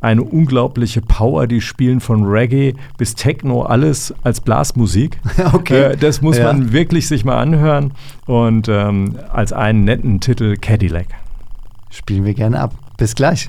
Eine 0.00 0.22
unglaubliche 0.24 1.00
Power, 1.00 1.46
die 1.46 1.60
spielen 1.60 2.00
von 2.00 2.24
Reggae 2.24 2.74
bis 2.98 3.14
Techno, 3.14 3.62
alles 3.62 4.12
als 4.24 4.40
Blasmusik. 4.40 5.18
Okay. 5.52 5.92
Äh, 5.92 5.96
das 5.96 6.20
muss 6.22 6.38
Ja. 6.38 6.44
man 6.52 6.72
wirklich 6.72 7.06
sich 7.08 7.24
mal 7.24 7.38
anhören. 7.38 7.92
Und 8.26 8.68
ähm, 8.68 9.16
als 9.32 9.52
einen 9.52 9.84
netten 9.84 10.20
Titel 10.20 10.56
Cadillac. 10.56 11.06
Spielen 11.90 12.24
wir 12.24 12.34
gerne 12.34 12.60
ab. 12.60 12.74
Bis 12.98 13.14
gleich. 13.14 13.48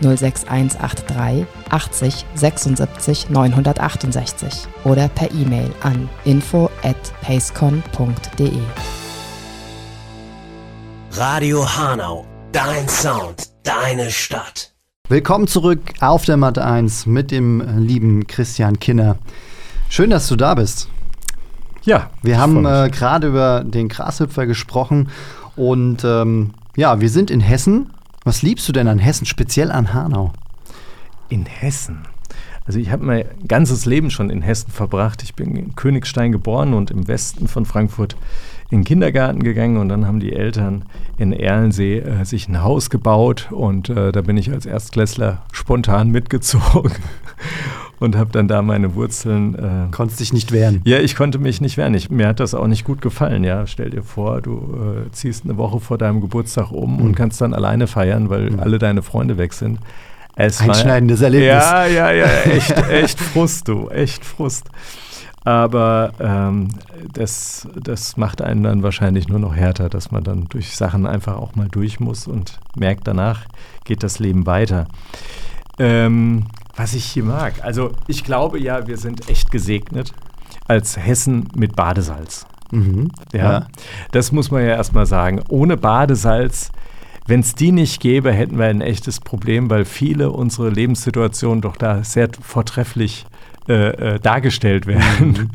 06183 0.00 1.46
80 1.70 2.26
76 2.34 3.30
968 3.30 4.66
oder 4.84 5.08
per 5.08 5.30
E-Mail 5.32 5.70
an 5.82 6.08
info 6.24 6.70
at 6.82 6.96
pacecon.de. 7.22 8.52
Radio 11.12 11.64
Hanau, 11.64 12.26
dein 12.52 12.88
Sound, 12.88 13.50
deine 13.62 14.10
Stadt. 14.10 14.72
Willkommen 15.08 15.46
zurück 15.46 15.80
auf 16.00 16.24
der 16.24 16.36
Matte 16.36 16.64
1 16.64 17.06
mit 17.06 17.30
dem 17.30 17.78
lieben 17.78 18.26
Christian 18.26 18.80
Kinner. 18.80 19.16
Schön, 19.88 20.10
dass 20.10 20.26
du 20.28 20.36
da 20.36 20.54
bist. 20.54 20.88
Ja, 21.84 22.10
Wir 22.22 22.38
haben 22.38 22.64
äh, 22.64 22.88
gerade 22.90 23.28
über 23.28 23.62
den 23.62 23.88
Grashüpfer 23.88 24.46
gesprochen 24.46 25.10
und 25.54 26.02
ähm, 26.04 26.54
ja, 26.76 27.00
wir 27.00 27.10
sind 27.10 27.30
in 27.30 27.40
Hessen. 27.40 27.90
Was 28.24 28.40
liebst 28.40 28.66
du 28.66 28.72
denn 28.72 28.88
an 28.88 28.98
Hessen, 28.98 29.26
speziell 29.26 29.70
an 29.70 29.92
Hanau? 29.92 30.32
In 31.28 31.44
Hessen. 31.44 32.06
Also 32.64 32.78
ich 32.78 32.90
habe 32.90 33.04
mein 33.04 33.26
ganzes 33.46 33.84
Leben 33.84 34.10
schon 34.10 34.30
in 34.30 34.40
Hessen 34.40 34.70
verbracht. 34.70 35.22
Ich 35.22 35.34
bin 35.34 35.54
in 35.54 35.74
Königstein 35.76 36.32
geboren 36.32 36.72
und 36.72 36.90
im 36.90 37.06
Westen 37.06 37.48
von 37.48 37.66
Frankfurt 37.66 38.16
in 38.70 38.78
den 38.78 38.84
Kindergarten 38.84 39.42
gegangen 39.42 39.76
und 39.76 39.90
dann 39.90 40.06
haben 40.06 40.20
die 40.20 40.32
Eltern 40.32 40.86
in 41.18 41.34
Erlensee 41.34 41.98
äh, 41.98 42.24
sich 42.24 42.48
ein 42.48 42.62
Haus 42.62 42.88
gebaut 42.88 43.48
und 43.50 43.90
äh, 43.90 44.10
da 44.10 44.22
bin 44.22 44.38
ich 44.38 44.50
als 44.50 44.64
Erstklässler 44.64 45.42
spontan 45.52 46.08
mitgezogen 46.10 46.94
und 48.00 48.16
habe 48.16 48.30
dann 48.32 48.48
da 48.48 48.62
meine 48.62 48.94
Wurzeln. 48.94 49.54
Äh, 49.54 49.90
Konntest 49.90 50.20
dich 50.20 50.32
nicht 50.32 50.52
wehren. 50.52 50.80
ja, 50.84 50.98
ich 50.98 51.14
konnte 51.16 51.38
mich 51.38 51.60
nicht 51.60 51.76
wehren. 51.76 51.94
Ich, 51.94 52.10
mir 52.10 52.26
hat 52.28 52.40
das 52.40 52.54
auch 52.54 52.66
nicht 52.66 52.84
gut 52.84 53.00
gefallen. 53.00 53.44
Ja, 53.44 53.66
stell 53.66 53.90
dir 53.90 54.02
vor, 54.02 54.40
du 54.40 55.04
äh, 55.06 55.10
ziehst 55.12 55.44
eine 55.44 55.56
Woche 55.56 55.80
vor 55.80 55.98
deinem 55.98 56.20
Geburtstag 56.20 56.70
um 56.72 57.00
und 57.00 57.14
kannst 57.14 57.40
dann 57.40 57.54
alleine 57.54 57.86
feiern, 57.86 58.28
weil 58.30 58.58
alle 58.60 58.78
deine 58.78 59.02
Freunde 59.02 59.38
weg 59.38 59.52
sind. 59.52 59.78
Es 60.36 60.60
war- 60.60 60.68
Einschneidendes 60.74 61.20
Erlebnis. 61.20 61.48
Ja, 61.48 61.86
ja, 61.86 62.10
ja, 62.12 62.26
echt, 62.42 62.76
echt 62.90 63.20
Frust, 63.20 63.68
du, 63.68 63.88
echt 63.88 64.24
Frust. 64.24 64.68
Aber 65.46 66.12
ähm, 66.20 66.68
das, 67.12 67.68
das 67.80 68.16
macht 68.16 68.40
einen 68.40 68.62
dann 68.62 68.82
wahrscheinlich 68.82 69.28
nur 69.28 69.38
noch 69.38 69.54
härter, 69.54 69.90
dass 69.90 70.10
man 70.10 70.24
dann 70.24 70.46
durch 70.48 70.74
Sachen 70.74 71.06
einfach 71.06 71.36
auch 71.36 71.54
mal 71.54 71.68
durch 71.70 72.00
muss 72.00 72.26
und 72.26 72.58
merkt, 72.76 73.06
danach 73.06 73.42
geht 73.84 74.02
das 74.02 74.18
Leben 74.18 74.46
weiter. 74.46 74.86
Ähm, 75.78 76.44
was 76.76 76.94
ich 76.94 77.04
hier 77.04 77.24
mag, 77.24 77.54
also 77.62 77.92
ich 78.06 78.24
glaube 78.24 78.58
ja, 78.58 78.86
wir 78.86 78.96
sind 78.98 79.28
echt 79.28 79.50
gesegnet 79.50 80.12
als 80.66 80.96
Hessen 80.96 81.48
mit 81.56 81.76
Badesalz. 81.76 82.46
Mhm. 82.70 83.10
Ja, 83.32 83.38
Ja. 83.52 83.66
das 84.12 84.32
muss 84.32 84.50
man 84.50 84.62
ja 84.62 84.70
erstmal 84.70 85.06
sagen. 85.06 85.40
Ohne 85.48 85.76
Badesalz, 85.76 86.70
wenn 87.26 87.40
es 87.40 87.54
die 87.54 87.70
nicht 87.72 88.00
gäbe, 88.00 88.32
hätten 88.32 88.58
wir 88.58 88.66
ein 88.66 88.80
echtes 88.80 89.20
Problem, 89.20 89.70
weil 89.70 89.84
viele 89.84 90.30
unsere 90.30 90.70
Lebenssituationen 90.70 91.60
doch 91.60 91.76
da 91.76 92.02
sehr 92.02 92.28
vortrefflich 92.40 93.26
äh, 93.68 94.14
äh, 94.14 94.18
dargestellt 94.20 94.86
werden. 94.86 95.50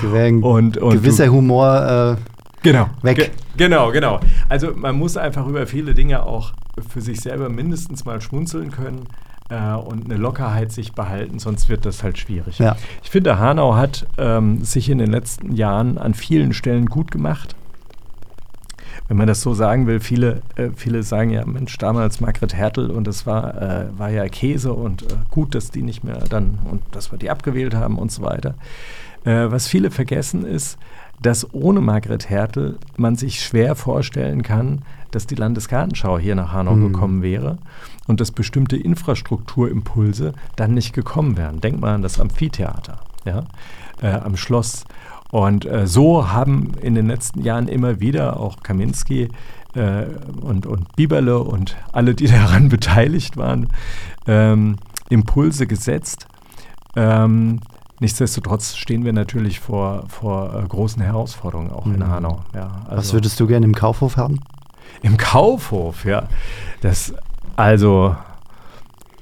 Gewähren, 0.00 0.42
Und, 0.42 0.76
und 0.78 0.92
gewisser 0.94 1.28
Humor. 1.28 2.18
Äh, 2.18 2.62
genau, 2.62 2.88
weg. 3.02 3.16
Ge 3.16 3.30
genau, 3.56 3.90
genau. 3.90 4.20
Also 4.48 4.72
man 4.74 4.96
muss 4.96 5.16
einfach 5.16 5.46
über 5.46 5.66
viele 5.66 5.94
Dinge 5.94 6.22
auch 6.24 6.52
für 6.88 7.00
sich 7.00 7.20
selber 7.20 7.48
mindestens 7.48 8.04
mal 8.04 8.20
schmunzeln 8.20 8.70
können 8.70 9.06
äh, 9.50 9.74
und 9.74 10.06
eine 10.06 10.16
Lockerheit 10.16 10.72
sich 10.72 10.92
behalten, 10.92 11.38
sonst 11.38 11.68
wird 11.68 11.84
das 11.86 12.02
halt 12.02 12.18
schwierig. 12.18 12.58
Ja. 12.58 12.76
Ich 13.02 13.10
finde, 13.10 13.38
Hanau 13.38 13.74
hat 13.74 14.06
ähm, 14.18 14.64
sich 14.64 14.88
in 14.88 14.98
den 14.98 15.10
letzten 15.10 15.54
Jahren 15.54 15.98
an 15.98 16.14
vielen 16.14 16.52
Stellen 16.52 16.86
gut 16.86 17.10
gemacht. 17.10 17.54
Wenn 19.06 19.18
man 19.18 19.26
das 19.26 19.42
so 19.42 19.52
sagen 19.52 19.86
will, 19.86 20.00
viele, 20.00 20.40
äh, 20.56 20.70
viele 20.74 21.02
sagen 21.02 21.30
ja, 21.30 21.44
Mensch, 21.44 21.76
damals 21.76 22.20
Margret 22.20 22.54
Hertel 22.54 22.90
und 22.90 23.06
das 23.06 23.26
war, 23.26 23.60
äh, 23.60 23.98
war 23.98 24.08
ja 24.08 24.26
Käse 24.28 24.72
und 24.72 25.02
äh, 25.02 25.16
gut, 25.30 25.54
dass 25.54 25.70
die 25.70 25.82
nicht 25.82 26.04
mehr 26.04 26.20
dann 26.30 26.58
und 26.70 26.82
dass 26.92 27.12
wir 27.12 27.18
die 27.18 27.28
abgewählt 27.28 27.74
haben 27.74 27.98
und 27.98 28.10
so 28.10 28.22
weiter. 28.22 28.54
Äh, 29.24 29.50
was 29.50 29.68
viele 29.68 29.90
vergessen 29.90 30.46
ist, 30.46 30.78
dass 31.20 31.52
ohne 31.54 31.80
Margret 31.80 32.28
Hertel 32.28 32.78
man 32.96 33.16
sich 33.16 33.42
schwer 33.42 33.74
vorstellen 33.74 34.42
kann, 34.42 34.82
dass 35.10 35.26
die 35.26 35.36
Landesgartenschau 35.36 36.18
hier 36.18 36.34
nach 36.34 36.52
Hanau 36.52 36.74
gekommen 36.74 37.22
wäre 37.22 37.58
und 38.06 38.20
dass 38.20 38.32
bestimmte 38.32 38.76
Infrastrukturimpulse 38.76 40.32
dann 40.56 40.74
nicht 40.74 40.92
gekommen 40.92 41.36
wären. 41.36 41.60
Denk 41.60 41.80
mal 41.80 41.94
an 41.94 42.02
das 42.02 42.20
Amphitheater, 42.20 42.98
ja, 43.24 43.44
äh, 44.02 44.08
am 44.08 44.36
Schloss. 44.36 44.84
Und 45.30 45.66
äh, 45.66 45.86
so 45.86 46.32
haben 46.32 46.72
in 46.80 46.94
den 46.94 47.06
letzten 47.06 47.42
Jahren 47.42 47.68
immer 47.68 48.00
wieder 48.00 48.38
auch 48.38 48.62
Kaminski 48.62 49.28
äh, 49.74 50.04
und, 50.40 50.66
und 50.66 50.94
Bieberle 50.96 51.38
und 51.38 51.76
alle, 51.92 52.14
die 52.14 52.26
daran 52.28 52.68
beteiligt 52.68 53.36
waren, 53.36 53.68
ähm, 54.26 54.76
Impulse 55.08 55.66
gesetzt. 55.66 56.26
Ähm, 56.96 57.60
nichtsdestotrotz 58.04 58.76
stehen 58.76 59.04
wir 59.06 59.14
natürlich 59.14 59.60
vor, 59.60 60.04
vor 60.08 60.54
äh, 60.62 60.68
großen 60.68 61.02
Herausforderungen 61.02 61.70
auch 61.72 61.86
in 61.86 62.06
Hanau. 62.06 62.42
Ja, 62.54 62.82
was 62.88 62.96
also- 62.98 63.12
würdest 63.14 63.40
du 63.40 63.46
gerne 63.46 63.64
im 63.66 63.74
Kaufhof 63.74 64.16
haben? 64.16 64.38
im 65.02 65.16
Kaufhof, 65.16 66.04
ja. 66.04 66.28
Das, 66.80 67.12
also, 67.56 68.14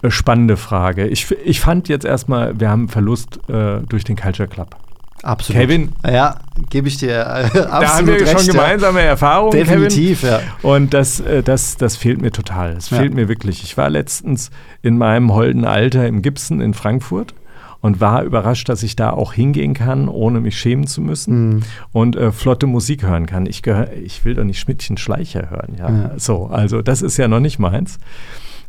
eine 0.02 0.10
spannende 0.12 0.56
Frage. 0.56 1.06
Ich, 1.06 1.30
ich 1.44 1.60
fand 1.60 1.88
jetzt 1.88 2.04
erstmal, 2.04 2.58
wir 2.60 2.70
haben 2.70 2.82
einen 2.82 2.88
Verlust 2.88 3.40
äh, 3.48 3.80
durch 3.88 4.04
den 4.04 4.16
Culture 4.16 4.48
Club. 4.48 4.76
Absolut. 5.22 5.60
Kevin? 5.62 5.92
Ja, 6.04 6.36
gebe 6.70 6.88
ich 6.88 6.98
dir 6.98 7.12
äh, 7.12 7.22
absolut 7.22 7.54
da 7.70 7.96
haben 7.96 8.06
wir 8.06 8.14
recht. 8.14 8.30
schon 8.30 8.46
ja. 8.46 8.52
gemeinsame 8.52 9.00
Erfahrungen, 9.00 9.52
Definitiv, 9.52 10.20
Kevin. 10.22 10.32
ja. 10.62 10.68
Und 10.68 10.94
das, 10.94 11.20
äh, 11.20 11.42
das, 11.42 11.76
das 11.76 11.96
fehlt 11.96 12.20
mir 12.20 12.32
total. 12.32 12.74
Das 12.74 12.90
Ja. 12.90 12.98
fehlt 12.98 13.14
mir 13.14 13.28
wirklich. 13.28 13.62
Ich 13.62 13.76
war 13.76 13.88
letztens 13.88 14.50
in 14.82 14.98
meinem 14.98 15.32
holden 15.32 15.64
Alter 15.64 16.06
im 16.06 16.22
Gibson 16.22 16.60
in 16.60 16.74
Frankfurt 16.74 17.34
und 17.82 18.00
war 18.00 18.22
überrascht, 18.22 18.68
dass 18.70 18.82
ich 18.82 18.96
da 18.96 19.10
auch 19.10 19.34
hingehen 19.34 19.74
kann, 19.74 20.08
ohne 20.08 20.40
mich 20.40 20.56
schämen 20.58 20.86
zu 20.86 21.02
müssen 21.02 21.48
Mhm. 21.56 21.62
und 21.92 22.16
äh, 22.16 22.32
flotte 22.32 22.66
Musik 22.66 23.02
hören 23.02 23.26
kann. 23.26 23.44
Ich, 23.44 23.62
gehör, 23.62 23.92
ich 23.92 24.24
will 24.24 24.34
doch 24.34 24.44
nicht 24.44 24.58
Schmidtchen 24.60 24.96
Schleicher 24.96 25.50
hören. 25.50 25.74
Ja? 25.78 25.90
Ja. 25.90 26.10
So, 26.18 26.46
also 26.46 26.80
das 26.80 27.02
ist 27.02 27.18
ja 27.18 27.28
noch 27.28 27.40
nicht 27.40 27.58
meins. 27.58 27.98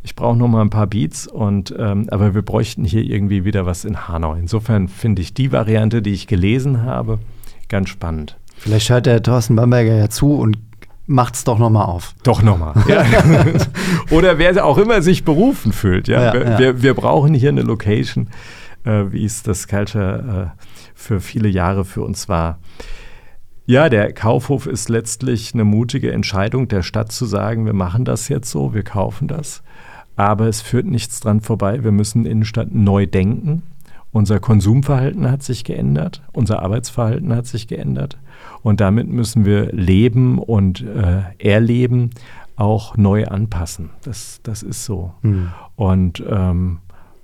Ich 0.05 0.15
brauche 0.17 0.35
noch 0.35 0.49
mal 0.49 0.59
ein 0.61 0.69
paar 0.69 0.87
Beats 0.87 1.27
und 1.27 1.73
ähm, 1.79 2.07
aber 2.11 2.33
wir 2.35 2.41
bräuchten 2.41 2.83
hier 2.83 3.03
irgendwie 3.03 3.45
wieder 3.45 3.65
was 3.65 3.85
in 3.85 4.09
Hanau. 4.09 4.33
Insofern 4.33 4.89
finde 4.89 5.21
ich 5.21 5.33
die 5.33 5.53
Variante, 5.53 6.01
die 6.01 6.11
ich 6.11 6.27
gelesen 6.27 6.83
habe, 6.83 7.19
ganz 7.69 7.87
spannend. 7.87 8.35
Vielleicht 8.57 8.89
hört 8.89 9.05
der 9.05 9.23
Thorsten 9.23 9.55
Bamberger 9.55 9.95
ja 9.95 10.09
zu 10.09 10.33
und 10.33 10.57
macht's 11.05 11.43
doch 11.43 11.57
nochmal 11.59 11.85
auf. 11.85 12.15
Doch 12.23 12.41
nochmal. 12.41 12.73
Ja. 12.87 13.03
Oder 14.11 14.37
wer 14.39 14.65
auch 14.65 14.77
immer 14.77 15.01
sich 15.01 15.23
berufen 15.23 15.71
fühlt. 15.71 16.07
Ja? 16.07 16.21
Ja, 16.25 16.33
wir, 16.33 16.41
ja. 16.43 16.59
Wir, 16.59 16.81
wir 16.81 16.93
brauchen 16.93 17.33
hier 17.33 17.49
eine 17.49 17.61
Location, 17.61 18.27
äh, 18.85 19.05
wie 19.11 19.25
es 19.25 19.43
das 19.43 19.67
Culture 19.67 20.53
äh, 20.55 20.63
für 20.93 21.19
viele 21.19 21.49
Jahre 21.49 21.85
für 21.85 22.01
uns 22.01 22.29
war. 22.29 22.59
Ja, 23.65 23.87
der 23.87 24.11
Kaufhof 24.11 24.67
ist 24.67 24.89
letztlich 24.89 25.53
eine 25.53 25.63
mutige 25.63 26.11
Entscheidung 26.11 26.67
der 26.67 26.83
Stadt 26.83 27.11
zu 27.11 27.25
sagen, 27.25 27.65
wir 27.65 27.73
machen 27.73 28.03
das 28.03 28.27
jetzt 28.27 28.49
so, 28.49 28.73
wir 28.73 28.83
kaufen 28.83 29.27
das. 29.27 29.63
aber 30.15 30.47
es 30.47 30.61
führt 30.61 30.85
nichts 30.85 31.19
dran 31.21 31.41
vorbei. 31.41 31.83
Wir 31.83 31.91
müssen 31.91 32.25
Innenstadt 32.25 32.73
neu 32.73 33.05
denken. 33.05 33.63
Unser 34.11 34.39
Konsumverhalten 34.39 35.29
hat 35.31 35.41
sich 35.41 35.63
geändert, 35.63 36.21
unser 36.33 36.61
Arbeitsverhalten 36.61 37.33
hat 37.35 37.47
sich 37.47 37.67
geändert 37.67 38.19
und 38.61 38.79
damit 38.79 39.07
müssen 39.07 39.43
wir 39.43 39.71
Leben 39.71 40.37
und 40.37 40.81
äh, 40.81 41.23
Erleben 41.39 42.11
auch 42.55 42.95
neu 42.95 43.25
anpassen. 43.25 43.89
Das, 44.03 44.39
das 44.43 44.61
ist 44.61 44.85
so. 44.85 45.13
Hm. 45.21 45.49
Und 45.75 46.23
ähm, 46.29 46.77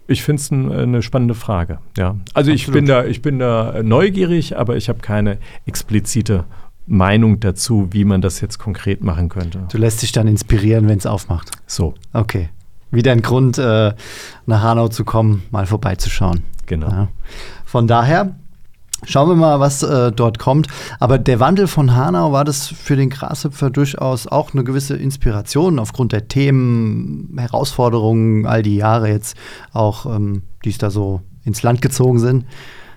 ich 0.10 0.24
finde 0.24 0.42
es 0.42 0.52
ein, 0.52 0.72
eine 0.72 1.02
spannende 1.02 1.36
Frage. 1.36 1.80
Ja. 1.98 2.16
Also 2.34 2.52
ich 2.52 2.68
bin, 2.68 2.86
da, 2.86 3.06
ich 3.06 3.22
bin 3.22 3.40
da 3.40 3.82
neugierig, 3.84 4.58
aber 4.58 4.76
ich 4.76 4.90
habe 4.90 5.00
keine 5.00 5.38
explizite 5.66 6.46
Meinung 6.88 7.40
dazu, 7.40 7.88
wie 7.92 8.04
man 8.04 8.22
das 8.22 8.42
jetzt 8.42 8.58
konkret 8.58 9.04
machen 9.04 9.30
könnte. 9.30 9.60
Du 9.72 9.78
lässt 9.78 10.02
dich 10.02 10.12
dann 10.12 10.28
inspirieren, 10.28 10.88
wenn 10.88 10.98
es 10.98 11.06
aufmacht. 11.06 11.52
So, 11.68 11.94
Okay. 12.14 12.50
Wieder 12.92 13.12
ein 13.12 13.22
Grund, 13.22 13.60
äh, 13.60 13.94
nach 14.48 14.62
Hanau 14.64 14.88
zu 14.88 15.06
kommen, 15.06 15.44
mal 15.52 15.68
vorbeizuschauen. 15.68 16.42
genau. 16.66 16.90
Ja. 16.90 17.08
Von 17.66 17.86
daher 17.86 18.36
schauen 19.06 19.30
wir 19.30 19.36
mal, 19.36 19.60
was 19.60 19.84
äh, 19.84 20.12
dort 20.12 20.40
kommt. 20.40 20.68
Aber 21.00 21.18
der 21.18 21.40
Wandel 21.40 21.68
von 21.68 21.96
Hanau 21.96 22.32
war 22.32 22.46
das 22.46 22.68
für 22.68 22.96
den 22.96 23.10
Grashüpfer 23.10 23.70
durchaus 23.70 24.28
auch 24.28 24.54
eine 24.54 24.64
gewisse 24.64 24.96
Inspiration 24.96 25.80
aufgrund 25.80 26.12
der 26.12 26.28
Themen, 26.28 27.36
Herausforderungen, 27.38 28.46
all 28.46 28.64
die 28.64 28.76
Jahre 28.76 29.10
jetzt 29.10 29.38
auch, 29.74 30.06
ähm, 30.06 30.44
die 30.66 30.70
es 30.70 30.78
da 30.78 30.90
so 30.90 31.22
ins 31.44 31.64
Land 31.64 31.82
gezogen 31.82 32.20
sind. 32.20 32.46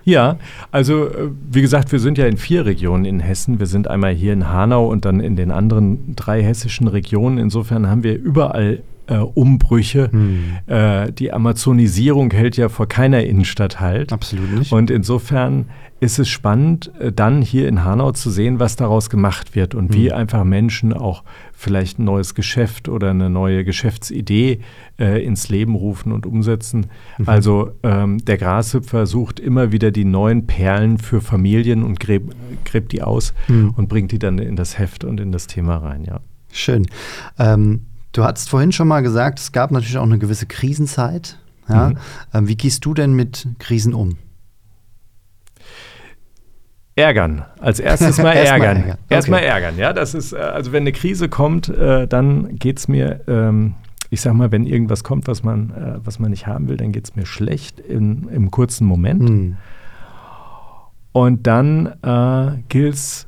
Ja, 0.05 0.37
also 0.71 1.05
äh, 1.05 1.29
wie 1.49 1.61
gesagt, 1.61 1.91
wir 1.91 1.99
sind 1.99 2.17
ja 2.17 2.25
in 2.25 2.37
vier 2.37 2.65
Regionen 2.65 3.05
in 3.05 3.19
Hessen. 3.19 3.59
Wir 3.59 3.67
sind 3.67 3.87
einmal 3.87 4.13
hier 4.13 4.33
in 4.33 4.49
Hanau 4.49 4.87
und 4.87 5.05
dann 5.05 5.19
in 5.19 5.35
den 5.35 5.51
anderen 5.51 6.15
drei 6.15 6.43
hessischen 6.43 6.87
Regionen. 6.87 7.37
Insofern 7.37 7.89
haben 7.89 8.03
wir 8.03 8.17
überall 8.17 8.83
äh, 9.07 9.17
Umbrüche. 9.17 10.09
Äh, 10.67 11.11
die 11.11 11.31
Amazonisierung 11.33 12.31
hält 12.31 12.57
ja 12.57 12.69
vor 12.69 12.87
keiner 12.87 13.23
Innenstadt 13.23 13.79
halt. 13.79 14.13
Absolut 14.13 14.51
nicht. 14.51 14.71
Und 14.71 14.89
insofern 14.91 15.65
ist 15.99 16.19
es 16.19 16.27
spannend, 16.27 16.91
äh, 16.99 17.11
dann 17.13 17.41
hier 17.41 17.67
in 17.67 17.83
Hanau 17.85 18.11
zu 18.11 18.29
sehen, 18.29 18.59
was 18.59 18.75
daraus 18.75 19.09
gemacht 19.09 19.55
wird 19.55 19.73
und 19.75 19.93
wie 19.93 20.11
einfach 20.11 20.43
Menschen 20.43 20.91
auch 20.93 21.23
vielleicht 21.53 21.97
ein 21.99 22.03
neues 22.05 22.35
Geschäft 22.35 22.89
oder 22.89 23.11
eine 23.11 23.29
neue 23.29 23.63
Geschäftsidee 23.63 24.59
äh, 24.99 25.23
ins 25.23 25.47
Leben 25.47 25.75
rufen 25.75 26.11
und 26.11 26.25
umsetzen. 26.25 26.87
Also 27.25 27.71
ähm, 27.83 28.17
der 28.25 28.37
Grashüpfer 28.37 29.05
sucht 29.05 29.39
immer 29.39 29.71
wieder 29.71 29.91
die 29.91 30.03
neuen 30.03 30.45
Perlen 30.45 30.97
für 30.97 31.21
Familien 31.21 31.83
und 31.83 31.99
gräb, 32.01 32.35
gräbt 32.65 32.91
die 32.91 33.01
aus 33.01 33.33
Mhm. 33.47 33.73
und 33.77 33.87
bringt 33.87 34.11
die 34.11 34.19
dann 34.19 34.39
in 34.39 34.55
das 34.57 34.77
Heft 34.77 35.03
und 35.05 35.19
in 35.21 35.31
das 35.31 35.47
Thema 35.47 35.77
rein, 35.77 36.03
ja. 36.03 36.19
Schön. 36.51 36.85
Ähm, 37.39 37.85
du 38.13 38.23
hattest 38.23 38.49
vorhin 38.49 38.71
schon 38.71 38.87
mal 38.87 39.01
gesagt, 39.01 39.39
es 39.39 39.51
gab 39.51 39.71
natürlich 39.71 39.97
auch 39.97 40.03
eine 40.03 40.19
gewisse 40.19 40.45
Krisenzeit. 40.45 41.37
Ja? 41.69 41.89
Mhm. 41.89 41.97
Ähm, 42.33 42.47
wie 42.47 42.55
gehst 42.55 42.85
du 42.85 42.93
denn 42.93 43.13
mit 43.13 43.47
Krisen 43.59 43.93
um? 43.93 44.17
Ärgern. 46.95 47.43
Als 47.59 47.79
erstes 47.79 48.19
mal 48.19 48.31
Erst 48.35 48.51
mal 48.51 48.57
ärgern. 48.65 48.77
ärgern. 48.77 48.97
Erstmal 49.09 49.39
Okay. 49.39 49.49
ärgern, 49.49 49.77
ja. 49.77 49.93
Das 49.93 50.13
ist, 50.13 50.33
äh, 50.33 50.37
also 50.37 50.71
wenn 50.71 50.83
eine 50.83 50.91
Krise 50.91 51.27
kommt, 51.27 51.69
äh, 51.69 52.07
dann 52.07 52.55
geht 52.57 52.77
es 52.79 52.87
mir, 52.87 53.21
ähm, 53.27 53.73
ich 54.11 54.21
sag 54.21 54.33
mal, 54.33 54.51
wenn 54.51 54.65
irgendwas 54.65 55.03
kommt, 55.03 55.27
was 55.27 55.41
man, 55.43 55.71
äh, 55.71 56.05
was 56.05 56.19
man 56.19 56.29
nicht 56.29 56.45
haben 56.45 56.69
will, 56.69 56.77
dann 56.77 56.91
geht 56.91 57.05
es 57.05 57.15
mir 57.15 57.25
schlecht 57.25 57.79
in, 57.79 58.27
im 58.29 58.51
kurzen 58.51 58.85
Moment. 58.85 59.27
Hm. 59.27 59.57
Und 61.13 61.47
dann 61.47 61.87
äh, 62.03 62.61
gilt 62.69 62.93
es, 62.95 63.27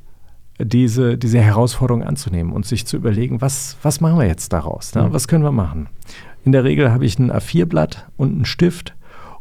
diese, 0.59 1.17
diese 1.17 1.39
Herausforderung 1.39 2.03
anzunehmen 2.03 2.53
und 2.53 2.65
sich 2.65 2.85
zu 2.85 2.97
überlegen, 2.97 3.41
was, 3.41 3.77
was 3.81 4.01
machen 4.01 4.19
wir 4.19 4.27
jetzt 4.27 4.53
daraus? 4.53 4.93
Ne? 4.95 5.03
Mhm. 5.03 5.13
Was 5.13 5.27
können 5.27 5.43
wir 5.43 5.51
machen? 5.51 5.87
In 6.43 6.51
der 6.51 6.63
Regel 6.63 6.91
habe 6.91 7.05
ich 7.05 7.19
ein 7.19 7.31
A4-Blatt 7.31 8.07
und 8.17 8.33
einen 8.33 8.45
Stift 8.45 8.95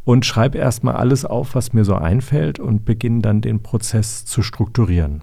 und 0.05 0.27
schreibe 0.27 0.59
erstmal 0.59 0.97
alles 0.97 1.25
auf, 1.25 1.55
was 1.55 1.73
mir 1.73 1.85
so 1.85 1.95
einfällt 1.95 2.59
und 2.59 2.85
beginne 2.85 3.21
dann 3.21 3.41
den 3.41 3.63
Prozess 3.63 4.25
zu 4.25 4.43
strukturieren. 4.43 5.23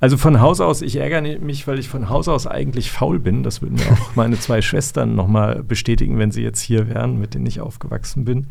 Also 0.00 0.16
von 0.16 0.40
Haus 0.40 0.60
aus, 0.60 0.82
ich 0.82 0.96
ärgere 0.96 1.38
mich, 1.38 1.68
weil 1.68 1.78
ich 1.78 1.88
von 1.88 2.08
Haus 2.08 2.26
aus 2.26 2.48
eigentlich 2.48 2.90
faul 2.90 3.20
bin. 3.20 3.44
Das 3.44 3.62
würden 3.62 3.76
mir 3.76 3.92
auch 3.92 4.10
meine 4.16 4.38
zwei 4.38 4.60
Schwestern 4.60 5.14
nochmal 5.14 5.62
bestätigen, 5.62 6.18
wenn 6.18 6.32
sie 6.32 6.42
jetzt 6.42 6.60
hier 6.60 6.88
wären, 6.88 7.20
mit 7.20 7.34
denen 7.34 7.46
ich 7.46 7.60
aufgewachsen 7.60 8.24
bin. 8.24 8.48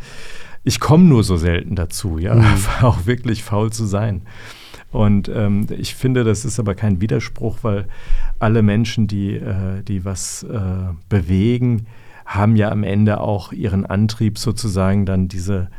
Ich 0.63 0.79
komme 0.79 1.03
nur 1.05 1.23
so 1.23 1.37
selten 1.37 1.75
dazu, 1.75 2.19
ja, 2.19 2.41
auch 2.81 3.05
wirklich 3.05 3.43
faul 3.43 3.71
zu 3.71 3.85
sein. 3.85 4.21
Und 4.91 5.29
ähm, 5.33 5.67
ich 5.69 5.95
finde, 5.95 6.23
das 6.23 6.45
ist 6.45 6.59
aber 6.59 6.75
kein 6.75 7.01
Widerspruch, 7.01 7.59
weil 7.61 7.87
alle 8.39 8.61
Menschen, 8.61 9.07
die, 9.07 9.35
äh, 9.35 9.81
die 9.87 10.03
was 10.03 10.43
äh, 10.43 10.59
bewegen, 11.09 11.87
haben 12.25 12.55
ja 12.55 12.71
am 12.71 12.83
Ende 12.83 13.19
auch 13.19 13.51
ihren 13.51 13.85
Antrieb 13.85 14.37
sozusagen 14.37 15.05
dann 15.05 15.27
diese, 15.27 15.69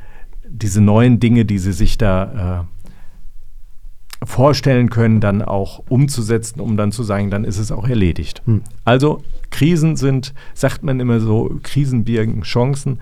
diese 0.48 0.80
neuen 0.80 1.20
Dinge, 1.20 1.44
die 1.44 1.58
sie 1.58 1.72
sich 1.72 1.98
da 1.98 2.66
äh, 4.22 4.26
vorstellen 4.26 4.90
können, 4.90 5.20
dann 5.20 5.42
auch 5.42 5.82
umzusetzen, 5.88 6.60
um 6.60 6.76
dann 6.76 6.92
zu 6.92 7.02
sagen, 7.02 7.30
dann 7.30 7.44
ist 7.44 7.58
es 7.58 7.72
auch 7.72 7.86
erledigt. 7.86 8.42
Hm. 8.46 8.62
Also 8.84 9.22
Krisen 9.50 9.96
sind, 9.96 10.34
sagt 10.54 10.82
man 10.82 11.00
immer 11.00 11.20
so, 11.20 11.58
Krisen 11.62 12.04
birgen 12.04 12.42
Chancen. 12.42 13.00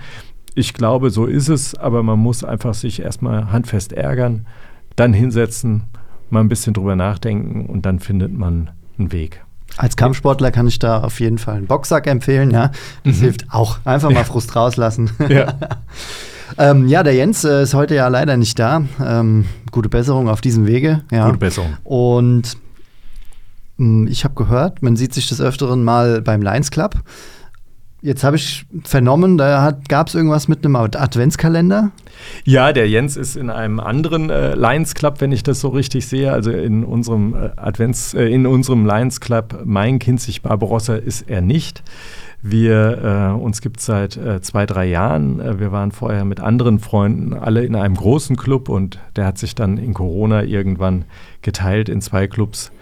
Ich 0.54 0.74
glaube, 0.74 1.10
so 1.10 1.26
ist 1.26 1.48
es, 1.48 1.74
aber 1.74 2.02
man 2.02 2.18
muss 2.18 2.42
einfach 2.42 2.74
sich 2.74 3.00
erstmal 3.00 3.52
handfest 3.52 3.92
ärgern, 3.92 4.46
dann 4.96 5.12
hinsetzen, 5.12 5.84
mal 6.32 6.40
ein 6.40 6.48
bisschen 6.48 6.74
drüber 6.74 6.96
nachdenken 6.96 7.66
und 7.66 7.86
dann 7.86 8.00
findet 8.00 8.36
man 8.36 8.70
einen 8.98 9.12
Weg. 9.12 9.42
Als 9.76 9.96
Kampfsportler 9.96 10.50
kann 10.50 10.66
ich 10.66 10.78
da 10.78 11.02
auf 11.02 11.20
jeden 11.20 11.38
Fall 11.38 11.56
einen 11.56 11.66
Boxsack 11.66 12.06
empfehlen, 12.06 12.50
ja. 12.50 12.70
Das 13.04 13.18
hilft 13.18 13.46
auch. 13.50 13.78
Einfach 13.84 14.10
mal 14.10 14.24
Frust 14.24 14.54
rauslassen. 14.56 15.10
Mhm. 15.18 15.30
Ja. 15.30 15.54
ähm, 16.58 16.88
ja, 16.88 17.02
der 17.02 17.14
Jens 17.14 17.44
äh, 17.44 17.62
ist 17.62 17.74
heute 17.74 17.94
ja 17.94 18.08
leider 18.08 18.36
nicht 18.36 18.58
da. 18.58 18.82
Ähm, 19.04 19.46
gute 19.70 19.88
Besserung 19.88 20.28
auf 20.28 20.40
diesem 20.40 20.66
Wege. 20.66 21.02
Ja. 21.10 21.26
Gute 21.26 21.38
Besserung. 21.38 21.76
Und 21.84 22.56
mh, 23.76 24.10
ich 24.10 24.24
habe 24.24 24.34
gehört, 24.34 24.82
man 24.82 24.96
sieht 24.96 25.14
sich 25.14 25.28
des 25.28 25.40
Öfteren 25.40 25.84
mal 25.84 26.20
beim 26.20 26.42
Lions 26.42 26.70
Club. 26.70 26.96
Jetzt 28.02 28.24
habe 28.24 28.36
ich 28.36 28.64
vernommen, 28.84 29.36
da 29.36 29.76
gab 29.88 30.08
es 30.08 30.14
irgendwas 30.14 30.48
mit 30.48 30.64
einem 30.64 30.76
Ad- 30.76 30.96
Adventskalender. 30.98 31.90
Ja, 32.44 32.72
der 32.72 32.88
Jens 32.88 33.16
ist 33.16 33.36
in 33.36 33.50
einem 33.50 33.78
anderen 33.78 34.30
äh, 34.30 34.54
Lions 34.54 34.94
Club, 34.94 35.20
wenn 35.20 35.32
ich 35.32 35.42
das 35.42 35.60
so 35.60 35.68
richtig 35.68 36.06
sehe. 36.06 36.32
Also 36.32 36.50
in 36.50 36.84
unserem 36.84 37.34
äh, 37.34 37.50
Advents, 37.56 38.14
äh, 38.14 38.24
in 38.26 38.46
unserem 38.46 38.86
Lions 38.86 39.20
Club 39.20 39.62
Mein 39.64 39.98
Kinzig 39.98 40.40
Barbarossa 40.42 40.94
ist 40.96 41.28
er 41.28 41.42
nicht. 41.42 41.82
Wir, 42.42 43.34
äh, 43.36 43.38
uns 43.38 43.60
gibt 43.60 43.80
es 43.80 43.86
seit 43.86 44.16
äh, 44.16 44.40
zwei, 44.40 44.64
drei 44.64 44.86
Jahren. 44.86 45.40
Äh, 45.40 45.60
wir 45.60 45.72
waren 45.72 45.92
vorher 45.92 46.24
mit 46.24 46.40
anderen 46.40 46.78
Freunden 46.78 47.34
alle 47.34 47.64
in 47.64 47.76
einem 47.76 47.96
großen 47.96 48.36
Club 48.36 48.70
und 48.70 48.98
der 49.16 49.26
hat 49.26 49.36
sich 49.36 49.54
dann 49.54 49.76
in 49.76 49.92
Corona 49.92 50.42
irgendwann 50.42 51.04
geteilt 51.42 51.90
in 51.90 52.00
zwei 52.00 52.26
Clubs. 52.26 52.72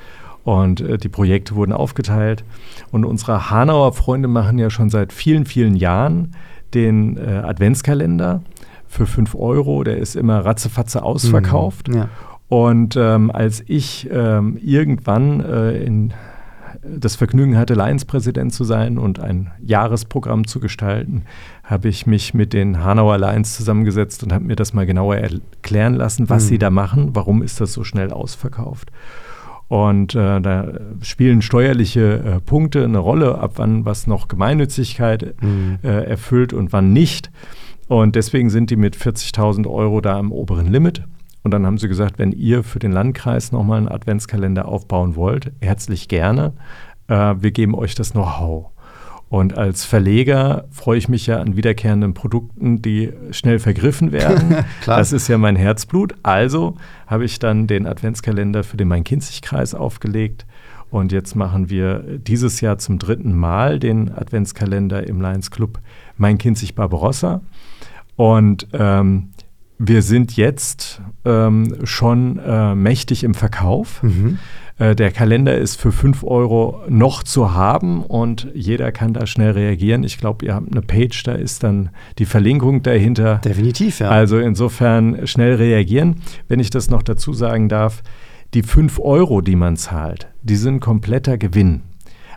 Und 0.48 0.80
äh, 0.80 0.96
die 0.96 1.10
Projekte 1.10 1.54
wurden 1.56 1.72
aufgeteilt. 1.72 2.42
Und 2.90 3.04
unsere 3.04 3.50
Hanauer 3.50 3.92
Freunde 3.92 4.28
machen 4.28 4.58
ja 4.58 4.70
schon 4.70 4.88
seit 4.88 5.12
vielen, 5.12 5.44
vielen 5.44 5.76
Jahren 5.76 6.32
den 6.72 7.18
äh, 7.18 7.42
Adventskalender 7.44 8.40
für 8.86 9.04
5 9.04 9.34
Euro. 9.34 9.84
Der 9.84 9.98
ist 9.98 10.16
immer 10.16 10.42
ratzefatze 10.46 11.02
ausverkauft. 11.02 11.94
Ja. 11.94 12.08
Und 12.48 12.96
ähm, 12.96 13.30
als 13.30 13.62
ich 13.66 14.08
ähm, 14.10 14.56
irgendwann 14.62 15.40
äh, 15.40 15.76
in 15.84 16.14
das 16.82 17.16
Vergnügen 17.16 17.58
hatte, 17.58 17.74
Lions-Präsident 17.74 18.54
zu 18.54 18.64
sein 18.64 18.96
und 18.96 19.20
ein 19.20 19.50
Jahresprogramm 19.60 20.46
zu 20.46 20.60
gestalten, 20.60 21.24
habe 21.62 21.88
ich 21.88 22.06
mich 22.06 22.32
mit 22.32 22.54
den 22.54 22.82
Hanauer 22.82 23.18
Lions 23.18 23.54
zusammengesetzt 23.54 24.22
und 24.22 24.32
habe 24.32 24.44
mir 24.44 24.56
das 24.56 24.72
mal 24.72 24.86
genauer 24.86 25.16
erklären 25.16 25.92
lassen, 25.92 26.30
was 26.30 26.44
Mhm. 26.44 26.48
sie 26.48 26.58
da 26.58 26.70
machen, 26.70 27.10
warum 27.12 27.42
ist 27.42 27.60
das 27.60 27.74
so 27.74 27.84
schnell 27.84 28.12
ausverkauft. 28.12 28.90
Und 29.68 30.14
äh, 30.14 30.40
da 30.40 30.72
spielen 31.02 31.42
steuerliche 31.42 32.18
äh, 32.18 32.40
Punkte 32.40 32.84
eine 32.84 32.98
Rolle, 32.98 33.38
ab 33.38 33.52
wann 33.56 33.84
was 33.84 34.06
noch 34.06 34.26
Gemeinnützigkeit 34.28 35.34
Mhm. 35.42 35.78
äh, 35.82 36.04
erfüllt 36.04 36.52
und 36.52 36.72
wann 36.72 36.92
nicht. 36.92 37.30
Und 37.86 38.16
deswegen 38.16 38.50
sind 38.50 38.70
die 38.70 38.76
mit 38.76 38.96
40.000 38.96 39.66
Euro 39.68 40.00
da 40.00 40.18
am 40.18 40.32
oberen 40.32 40.66
Limit. 40.72 41.04
Und 41.42 41.52
dann 41.52 41.64
haben 41.66 41.78
sie 41.78 41.88
gesagt, 41.88 42.18
wenn 42.18 42.32
ihr 42.32 42.62
für 42.64 42.78
den 42.78 42.92
Landkreis 42.92 43.52
nochmal 43.52 43.78
einen 43.78 43.88
Adventskalender 43.88 44.66
aufbauen 44.66 45.16
wollt, 45.16 45.52
herzlich 45.60 46.08
gerne. 46.08 46.52
Äh, 47.06 47.34
wir 47.38 47.50
geben 47.50 47.74
euch 47.74 47.94
das 47.94 48.12
Know-how. 48.12 48.70
Und 49.30 49.58
als 49.58 49.84
Verleger 49.84 50.64
freue 50.70 50.96
ich 50.96 51.08
mich 51.08 51.26
ja 51.26 51.38
an 51.38 51.54
wiederkehrenden 51.54 52.14
Produkten, 52.14 52.80
die 52.80 53.12
schnell 53.30 53.58
vergriffen 53.58 54.12
werden. 54.12 54.64
Das 54.86 55.12
ist 55.12 55.28
ja 55.28 55.36
mein 55.36 55.56
Herzblut. 55.56 56.14
Also 56.22 56.76
habe 57.06 57.24
ich 57.24 57.38
dann 57.38 57.66
den 57.66 57.86
Adventskalender 57.86 58.64
für 58.64 58.78
den 58.78 58.88
Main-Kinzig-Kreis 58.88 59.74
aufgelegt. 59.74 60.46
Und 60.90 61.12
jetzt 61.12 61.36
machen 61.36 61.68
wir 61.68 61.98
dieses 62.18 62.62
Jahr 62.62 62.78
zum 62.78 62.98
dritten 62.98 63.36
Mal 63.36 63.78
den 63.78 64.10
Adventskalender 64.10 65.06
im 65.06 65.20
Lions 65.20 65.50
Club 65.50 65.78
Main-Kinzig 66.16 66.74
Barbarossa. 66.74 67.42
Und 68.16 68.66
ähm, 68.72 69.28
wir 69.78 70.02
sind 70.02 70.36
jetzt 70.36 71.00
ähm, 71.24 71.76
schon 71.84 72.38
äh, 72.38 72.74
mächtig 72.74 73.24
im 73.24 73.34
Verkauf. 73.34 74.02
Mhm. 74.02 74.38
Äh, 74.78 74.94
der 74.94 75.10
Kalender 75.10 75.56
ist 75.56 75.80
für 75.80 75.92
5 75.92 76.24
Euro 76.24 76.82
noch 76.88 77.22
zu 77.22 77.54
haben 77.54 78.02
und 78.02 78.48
jeder 78.54 78.92
kann 78.92 79.12
da 79.12 79.26
schnell 79.26 79.52
reagieren. 79.52 80.04
Ich 80.04 80.18
glaube, 80.18 80.44
ihr 80.46 80.54
habt 80.54 80.70
eine 80.70 80.82
Page, 80.82 81.22
da 81.22 81.32
ist 81.32 81.62
dann 81.62 81.90
die 82.18 82.26
Verlinkung 82.26 82.82
dahinter. 82.82 83.36
Definitiv, 83.36 84.00
ja. 84.00 84.10
Also 84.10 84.38
insofern 84.38 85.26
schnell 85.26 85.54
reagieren. 85.54 86.22
Wenn 86.48 86.60
ich 86.60 86.70
das 86.70 86.90
noch 86.90 87.02
dazu 87.02 87.32
sagen 87.32 87.68
darf, 87.68 88.02
die 88.54 88.62
5 88.62 88.98
Euro, 89.00 89.42
die 89.42 89.56
man 89.56 89.76
zahlt, 89.76 90.28
die 90.42 90.56
sind 90.56 90.80
kompletter 90.80 91.38
Gewinn. 91.38 91.82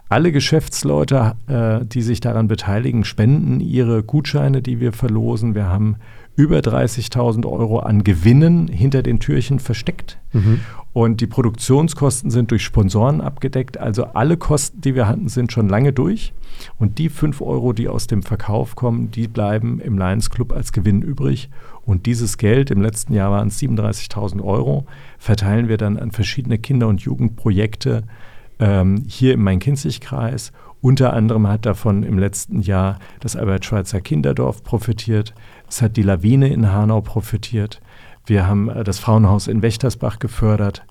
Alle 0.10 0.34
Geschäftsleute, 0.34 1.36
äh, 1.48 1.86
die 1.86 2.02
sich 2.02 2.20
daran 2.20 2.50
beteiligen, 2.50 3.06
spenden 3.06 3.62
ihre 3.62 4.04
Gutscheine, 4.04 4.62
die 4.62 4.82
wir 4.82 4.92
verlosen. 4.92 5.56
Wir 5.56 5.68
haben 5.68 5.96
über 6.36 6.60
30.000 6.60 7.46
Euro 7.46 7.80
an 7.80 8.04
Gewinnen 8.04 8.68
hinter 8.68 9.04
den 9.04 9.20
Türchen 9.20 9.60
versteckt. 9.60 10.20
Mhm. 10.34 10.62
Und 10.94 11.22
die 11.22 11.28
Produktionskosten 11.28 12.32
sind 12.32 12.52
durch 12.52 12.64
Sponsoren 12.64 13.22
abgedeckt. 13.22 13.78
Also 13.78 14.06
alle 14.06 14.36
Kosten, 14.36 14.82
die 14.82 14.94
wir 14.96 15.08
hatten, 15.08 15.30
sind 15.30 15.52
schon 15.52 15.70
lange 15.70 15.94
durch. 15.94 16.34
Und 16.78 16.98
die 16.98 17.10
5 17.10 17.42
Euro, 17.42 17.72
die 17.72 17.88
aus 17.88 18.08
dem 18.08 18.24
Verkauf 18.24 18.76
kommen, 18.76 19.10
die 19.12 19.28
bleiben 19.28 19.80
im 19.80 19.98
Lions 19.98 20.30
Club 20.30 20.52
als 20.52 20.74
Gewinn 20.74 21.02
übrig. 21.02 21.50
Und 21.86 22.06
dieses 22.06 22.38
Geld, 22.38 22.72
im 22.72 22.82
letzten 22.82 23.14
Jahr 23.14 23.32
waren 23.32 23.48
es 23.48 23.60
37.000 23.60 24.44
Euro, 24.44 24.86
verteilen 25.18 25.70
wir 25.70 25.78
dann 25.78 25.98
an 25.98 26.12
verschiedene 26.12 26.58
Kinder- 26.58 26.88
und 26.88 27.02
Jugendprojekte 27.02 28.04
ähm, 28.60 29.04
hier 29.08 29.34
im 29.34 29.44
Main-Kinzig-Kreis. 29.44 30.52
Unter 30.82 31.14
anderem 31.14 31.48
hat 31.48 31.66
davon 31.66 32.04
im 32.04 32.18
letzten 32.18 32.62
Jahr 32.62 33.00
das 33.20 33.36
Albert-Schweitzer 33.36 34.02
Kinderdorf 34.02 34.64
profitiert. 34.64 35.34
Es 35.72 35.82
hat 35.82 35.96
die 35.96 36.04
Lawine 36.04 36.50
in 36.50 36.70
Hanau 36.74 37.00
profitiert. 37.00 37.80
Wir 38.26 38.46
haben 38.46 38.70
äh, 38.70 38.84
das 38.84 39.00
Frauenhaus 39.00 39.48
in 39.48 39.62
Wächtersbach 39.62 40.20
gefördert. 40.20 40.84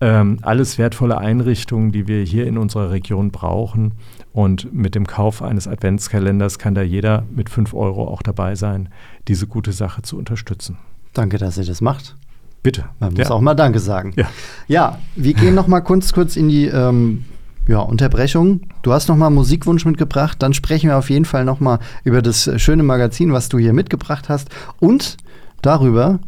Ähm, 0.00 0.38
alles 0.42 0.78
wertvolle 0.78 1.18
Einrichtungen, 1.18 1.92
die 1.92 2.06
wir 2.08 2.24
hier 2.24 2.46
in 2.46 2.56
unserer 2.56 2.90
Region 2.90 3.30
brauchen. 3.30 3.92
Und 4.32 4.72
mit 4.72 4.94
dem 4.94 5.06
Kauf 5.06 5.42
eines 5.42 5.68
Adventskalenders 5.68 6.58
kann 6.58 6.74
da 6.74 6.80
jeder 6.80 7.24
mit 7.34 7.50
5 7.50 7.74
Euro 7.74 8.08
auch 8.08 8.22
dabei 8.22 8.54
sein, 8.54 8.88
diese 9.26 9.46
gute 9.46 9.72
Sache 9.72 10.00
zu 10.00 10.16
unterstützen. 10.16 10.78
Danke, 11.12 11.36
dass 11.36 11.58
ihr 11.58 11.66
das 11.66 11.82
macht. 11.82 12.16
Bitte. 12.62 12.86
Man 13.00 13.12
muss 13.12 13.28
Ja. 13.28 13.34
auch 13.34 13.40
mal 13.42 13.54
Danke 13.54 13.78
sagen. 13.78 14.14
Ja. 14.16 14.28
Ja, 14.68 14.98
wir 15.16 15.34
gehen 15.34 15.54
noch 15.54 15.66
mal 15.66 15.80
kurz, 15.80 16.12
kurz 16.14 16.36
in 16.36 16.48
die 16.48 16.64
ähm, 16.66 17.26
ja, 17.68 17.80
Unterbrechung. 17.80 18.62
Du 18.82 18.92
hast 18.92 19.08
noch 19.08 19.16
mal 19.16 19.26
einen 19.26 19.34
Musikwunsch 19.34 19.84
mitgebracht. 19.84 20.42
Dann 20.42 20.54
sprechen 20.54 20.88
wir 20.88 20.96
auf 20.96 21.10
jeden 21.10 21.26
Fall 21.26 21.44
noch 21.44 21.60
mal 21.60 21.78
über 22.02 22.22
das 22.22 22.46
äh, 22.46 22.58
schöne 22.58 22.82
Magazin, 22.82 23.32
was 23.32 23.50
du 23.50 23.58
hier 23.58 23.74
mitgebracht 23.74 24.28
hast. 24.28 24.48
Und 24.80 25.18
darüber, 25.60 26.18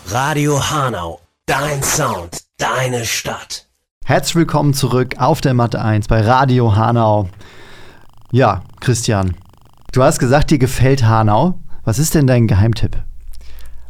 Radio 0.07 0.71
Hanau, 0.71 1.19
dein 1.45 1.83
Sound, 1.83 2.43
deine 2.57 3.03
Stadt. 3.03 3.67
Herzlich 4.05 4.35
willkommen 4.35 4.73
zurück 4.73 5.15
auf 5.17 5.41
der 5.41 5.53
Matte 5.53 5.81
1 5.81 6.07
bei 6.07 6.21
Radio 6.21 6.77
Hanau. 6.77 7.27
Ja, 8.31 8.63
Christian, 8.79 9.35
du 9.91 10.03
hast 10.03 10.19
gesagt, 10.19 10.51
dir 10.51 10.57
gefällt 10.57 11.03
Hanau. 11.03 11.59
Was 11.83 11.99
ist 11.99 12.15
denn 12.15 12.27
dein 12.27 12.47
Geheimtipp? 12.47 13.03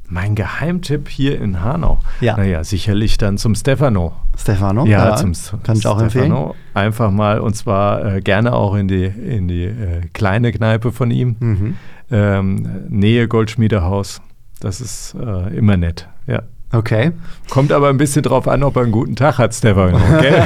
Mein 0.10 0.34
Geheimtipp 0.34 1.08
hier 1.08 1.40
in 1.40 1.62
Hanau. 1.62 2.00
Ja. 2.20 2.36
Naja, 2.36 2.64
sicherlich 2.64 3.20
dann 3.20 3.38
zum 3.38 3.54
Stefano. 3.54 4.14
Stefano? 4.36 4.86
Ja, 4.86 5.16
zum 5.16 5.34
kann 5.62 5.78
ich 5.78 5.86
auch 5.86 6.02
empfehlen. 6.02 6.26
Stefano. 6.26 6.56
Einfach 6.74 7.12
mal 7.12 7.40
und 7.40 7.56
zwar 7.56 8.16
äh, 8.16 8.22
gerne 8.22 8.54
auch 8.54 8.74
in 8.74 8.88
die, 8.88 9.06
in 9.06 9.48
die 9.48 9.66
äh, 9.66 10.02
kleine 10.14 10.52
Kneipe 10.52 10.92
von 10.92 11.12
ihm. 11.12 11.36
Mhm. 11.40 11.76
Ähm, 12.10 12.68
Nähe 12.90 13.28
Goldschmiedehaus. 13.28 14.22
Das 14.60 14.82
ist 14.82 15.16
äh, 15.16 15.56
immer 15.56 15.78
nett. 15.78 16.08
Ja. 16.26 16.42
Okay. 16.72 17.12
Kommt 17.50 17.72
aber 17.72 17.90
ein 17.90 17.98
bisschen 17.98 18.22
drauf 18.24 18.48
an, 18.48 18.64
ob 18.64 18.76
er 18.76 18.84
einen 18.84 18.92
guten 18.92 19.16
Tag 19.16 19.38
hat, 19.38 19.54
Stefano. 19.54 19.98
Okay? 19.98 20.44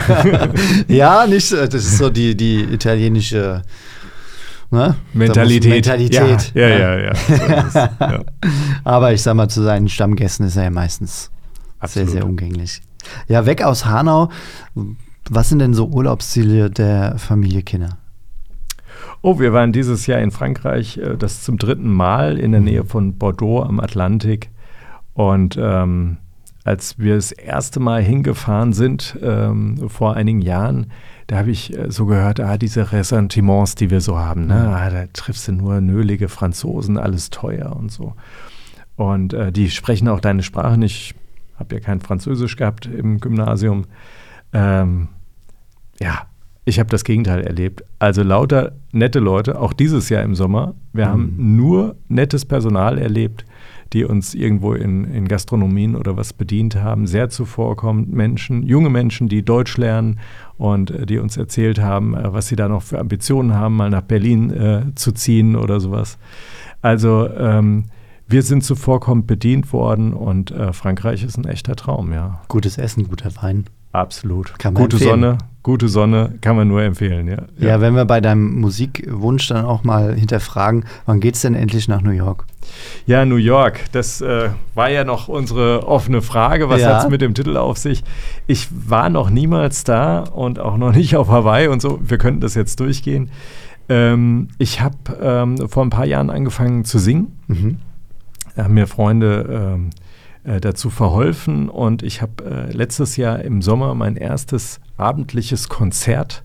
Ja, 0.88 1.26
nicht, 1.26 1.52
äh, 1.52 1.68
das 1.68 1.86
ist 1.86 1.98
so 1.98 2.10
die, 2.10 2.36
die 2.36 2.64
italienische 2.64 3.62
ne? 4.74 4.96
Mentalität. 5.14 5.72
Mentalität. 5.72 6.52
Ja, 6.54 6.68
ja, 6.68 6.78
ja. 6.78 7.00
ja. 7.00 7.12
Ist 7.12 7.68
es. 7.68 7.74
ja. 7.74 8.20
Aber 8.84 9.14
ich 9.14 9.22
sag 9.22 9.36
mal, 9.36 9.48
zu 9.48 9.64
seinen 9.64 9.88
Stammgästen 9.88 10.46
ist 10.46 10.58
er 10.58 10.64
ja 10.64 10.70
meistens 10.70 11.32
Absolut. 11.80 12.10
sehr, 12.10 12.22
sehr 12.22 12.30
umgänglich. 12.30 12.82
Ja, 13.28 13.46
weg 13.46 13.64
aus 13.64 13.86
Hanau. 13.86 14.30
Was 15.30 15.50
sind 15.50 15.60
denn 15.60 15.74
so 15.74 15.88
Urlaubsziele 15.88 16.70
der 16.70 17.18
Familie 17.18 17.64
Kinner? 17.64 17.98
Oh, 19.22 19.40
wir 19.40 19.54
waren 19.54 19.72
dieses 19.72 20.06
Jahr 20.06 20.20
in 20.20 20.32
Frankreich, 20.32 20.98
äh, 20.98 21.16
das 21.18 21.44
zum 21.44 21.58
dritten 21.58 21.90
Mal 21.90 22.38
in 22.38 22.52
der 22.52 22.62
Nähe 22.62 22.84
von 22.84 23.18
Bordeaux 23.18 23.64
am 23.64 23.80
Atlantik. 23.80 24.50
Und 25.14 25.58
ähm, 25.60 26.18
als 26.64 26.98
wir 27.00 27.16
das 27.16 27.32
erste 27.32 27.80
Mal 27.80 28.02
hingefahren 28.02 28.74
sind, 28.74 29.18
ähm, 29.22 29.90
vor 29.90 30.16
einigen 30.16 30.42
Jahren, 30.42 30.92
da 31.28 31.38
habe 31.38 31.52
ich 31.52 31.78
äh, 31.78 31.90
so 31.90 32.06
gehört, 32.06 32.40
ah, 32.40 32.58
diese 32.58 32.92
Ressentiments, 32.92 33.76
die 33.76 33.90
wir 33.90 34.02
so 34.02 34.18
haben, 34.18 34.48
ne? 34.48 34.76
ah, 34.76 34.90
da 34.90 35.06
triffst 35.14 35.48
du 35.48 35.54
nur 35.54 35.82
nölige 35.82 36.30
Franzosen, 36.30 36.98
alles 36.98 37.30
teuer 37.30 37.76
und 37.76 37.92
so. 37.92 38.14
Und 38.96 39.34
äh, 39.34 39.52
die 39.52 39.70
sprechen 39.70 40.08
auch 40.08 40.20
deine 40.20 40.44
Sprache 40.44 40.78
nicht. 40.78 41.16
Ich 41.54 41.60
habe 41.60 41.76
ja 41.76 41.82
kein 41.82 42.02
Französisch 42.02 42.56
gehabt 42.56 42.86
im 42.86 43.20
Gymnasium. 43.20 43.86
Ähm, 44.54 45.10
ja, 46.00 46.28
ich 46.66 46.80
habe 46.80 46.90
das 46.90 47.04
Gegenteil 47.04 47.42
erlebt. 47.42 47.84
Also 48.00 48.24
lauter 48.24 48.74
nette 48.92 49.20
Leute, 49.20 49.60
auch 49.60 49.74
dieses 49.74 50.10
Jahr 50.10 50.24
im 50.24 50.36
Sommer. 50.36 50.76
Wir 50.94 51.10
haben 51.10 51.34
nur 51.38 51.96
nettes 52.08 52.46
Personal 52.46 52.98
erlebt, 52.98 53.46
die 53.94 54.04
uns 54.06 54.34
irgendwo 54.34 54.74
in, 54.74 55.06
in 55.06 55.28
Gastronomien 55.28 55.96
oder 55.96 56.18
was 56.18 56.34
bedient 56.34 56.76
haben. 56.76 57.08
Sehr 57.08 57.30
zuvorkommend 57.30 58.12
Menschen, 58.12 58.64
junge 58.64 58.90
Menschen, 58.90 59.30
die 59.30 59.44
Deutsch 59.44 59.78
lernen 59.78 60.20
und 60.58 60.92
äh, 60.92 61.06
die 61.06 61.20
uns 61.20 61.38
erzählt 61.38 61.80
haben, 61.80 62.16
äh, 62.16 62.34
was 62.34 62.48
sie 62.48 62.56
da 62.56 62.68
noch 62.68 62.82
für 62.82 63.00
Ambitionen 63.00 63.54
haben, 63.54 63.76
mal 63.76 63.90
nach 63.90 64.02
Berlin 64.02 64.52
äh, 64.52 64.96
zu 64.96 65.12
ziehen 65.12 65.56
oder 65.56 65.80
sowas. 65.80 66.18
Also 66.82 67.30
ähm, 67.30 67.86
wir 68.28 68.42
sind 68.42 68.64
zuvorkommend 68.64 69.28
bedient 69.28 69.72
worden 69.74 70.14
und 70.14 70.52
äh, 70.52 70.74
Frankreich 70.74 71.24
ist 71.24 71.38
ein 71.38 71.46
echter 71.46 71.76
Traum, 71.76 72.12
ja. 72.14 72.42
Gutes 72.48 72.78
Essen, 72.78 73.08
guter 73.08 73.32
Wein. 73.42 73.66
Absolut. 73.92 74.58
Kann 74.58 74.74
man 74.74 74.84
gute 74.84 74.96
empfehlen. 74.96 75.22
Sonne, 75.22 75.38
gute 75.64 75.88
Sonne, 75.88 76.34
kann 76.42 76.56
man 76.58 76.68
nur 76.68 76.84
empfehlen, 76.84 77.28
ja. 77.28 77.44
Ja. 77.58 77.80
wenn 77.82 77.96
wir 77.96 78.04
bei 78.06 78.20
deinem 78.20 78.60
Musikwunsch 78.60 79.48
dann 79.48 79.66
auch 79.66 79.84
mal 79.86 80.14
hinterfragen, 80.14 80.86
wann 81.06 81.22
geht's 81.22 81.42
denn 81.42 81.56
endlich 81.56 81.88
nach 81.88 82.02
New 82.02 82.12
York? 82.12 82.46
Ja, 83.06 83.26
New 83.26 83.38
York, 83.38 83.80
das 83.94 84.20
äh, 84.22 84.50
war 84.76 84.90
ja 84.90 85.04
noch 85.06 85.28
unsere 85.30 85.88
offene 85.88 86.22
Frage. 86.22 86.70
Was 86.70 86.82
Ja. 86.82 86.96
hat 86.98 87.06
es 87.06 87.10
mit 87.10 87.22
dem 87.22 87.34
Titel 87.34 87.56
auf 87.58 87.78
sich? 87.78 88.04
Ich 88.46 88.68
war 88.72 89.10
noch 89.10 89.30
niemals 89.30 89.84
da 89.86 90.20
und 90.20 90.60
auch 90.60 90.78
noch 90.78 90.94
nicht 90.94 91.16
auf 91.16 91.30
Hawaii 91.30 91.68
und 91.68 91.82
so. 91.82 92.00
Wir 92.04 92.18
könnten 92.18 92.42
das 92.42 92.56
jetzt 92.56 92.80
durchgehen. 92.80 93.32
Ähm, 93.90 94.50
ich 94.58 94.82
habe 94.82 94.96
ähm, 95.22 95.70
vor 95.70 95.84
ein 95.84 95.90
paar 95.90 96.06
Jahren 96.06 96.30
angefangen 96.30 96.84
zu 96.86 97.00
singen. 97.00 97.38
Mhm. 97.48 97.78
Da 98.56 98.66
haben 98.66 98.74
mir 98.74 98.88
Freunde 98.88 99.74
ähm, 99.76 99.90
äh, 100.44 100.60
dazu 100.60 100.90
verholfen 100.90 101.70
und 101.70 102.04
ich 102.04 102.22
habe 102.22 102.44
äh, 102.44 102.72
letztes 102.72 103.18
Jahr 103.18 103.40
im 103.40 103.62
Sommer 103.62 103.96
mein 103.96 104.16
erstes 104.18 104.80
abendliches 104.98 105.70
Konzert 105.70 106.44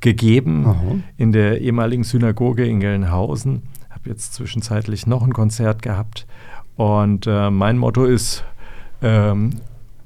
gegeben 0.00 0.66
Aha. 0.66 0.96
in 1.16 1.32
der 1.32 1.60
ehemaligen 1.60 2.04
Synagoge 2.04 2.66
in 2.66 2.80
Gelnhausen. 2.80 3.62
Habe 3.90 4.10
jetzt 4.10 4.34
zwischenzeitlich 4.34 5.06
noch 5.06 5.22
ein 5.22 5.32
Konzert 5.32 5.82
gehabt 5.82 6.26
und 6.76 7.26
äh, 7.26 7.50
mein 7.50 7.78
Motto 7.78 8.04
ist 8.04 8.44
ähm, 9.02 9.50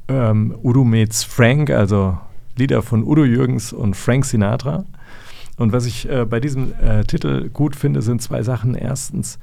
ähm, 0.08 0.56
Udo 0.62 0.84
meets 0.84 1.24
Frank, 1.24 1.70
also 1.70 2.18
Lieder 2.56 2.82
von 2.82 3.04
Udo 3.04 3.24
Jürgens 3.24 3.72
und 3.72 3.94
Frank 3.94 4.24
Sinatra. 4.24 4.84
Und 5.56 5.72
was 5.72 5.86
ich 5.86 6.08
äh, 6.08 6.24
bei 6.24 6.40
diesem 6.40 6.72
äh, 6.80 7.04
Titel 7.04 7.50
gut 7.50 7.76
finde, 7.76 8.02
sind 8.02 8.22
zwei 8.22 8.42
Sachen. 8.42 8.74
Erstens, 8.74 9.38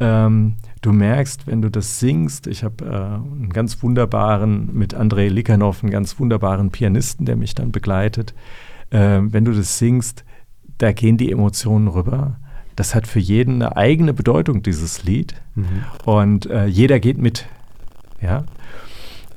ähm, 0.00 0.56
du 0.84 0.92
merkst, 0.92 1.46
wenn 1.46 1.62
du 1.62 1.70
das 1.70 1.98
singst, 1.98 2.46
ich 2.46 2.62
habe 2.62 2.84
äh, 2.84 2.88
einen 2.88 3.52
ganz 3.52 3.82
wunderbaren, 3.82 4.70
mit 4.74 4.94
Andrei 4.94 5.28
Likanov, 5.28 5.82
einen 5.82 5.90
ganz 5.90 6.18
wunderbaren 6.18 6.70
Pianisten, 6.70 7.26
der 7.26 7.36
mich 7.36 7.54
dann 7.54 7.72
begleitet. 7.72 8.34
Äh, 8.90 9.20
wenn 9.22 9.44
du 9.44 9.52
das 9.52 9.78
singst, 9.78 10.24
da 10.78 10.92
gehen 10.92 11.16
die 11.16 11.32
Emotionen 11.32 11.88
rüber. 11.88 12.36
Das 12.76 12.94
hat 12.94 13.06
für 13.06 13.20
jeden 13.20 13.62
eine 13.62 13.76
eigene 13.76 14.12
Bedeutung, 14.12 14.62
dieses 14.62 15.04
Lied. 15.04 15.34
Mhm. 15.54 15.84
Und 16.04 16.46
äh, 16.46 16.66
jeder 16.66 17.00
geht 17.00 17.18
mit. 17.18 17.46
Ja. 18.20 18.44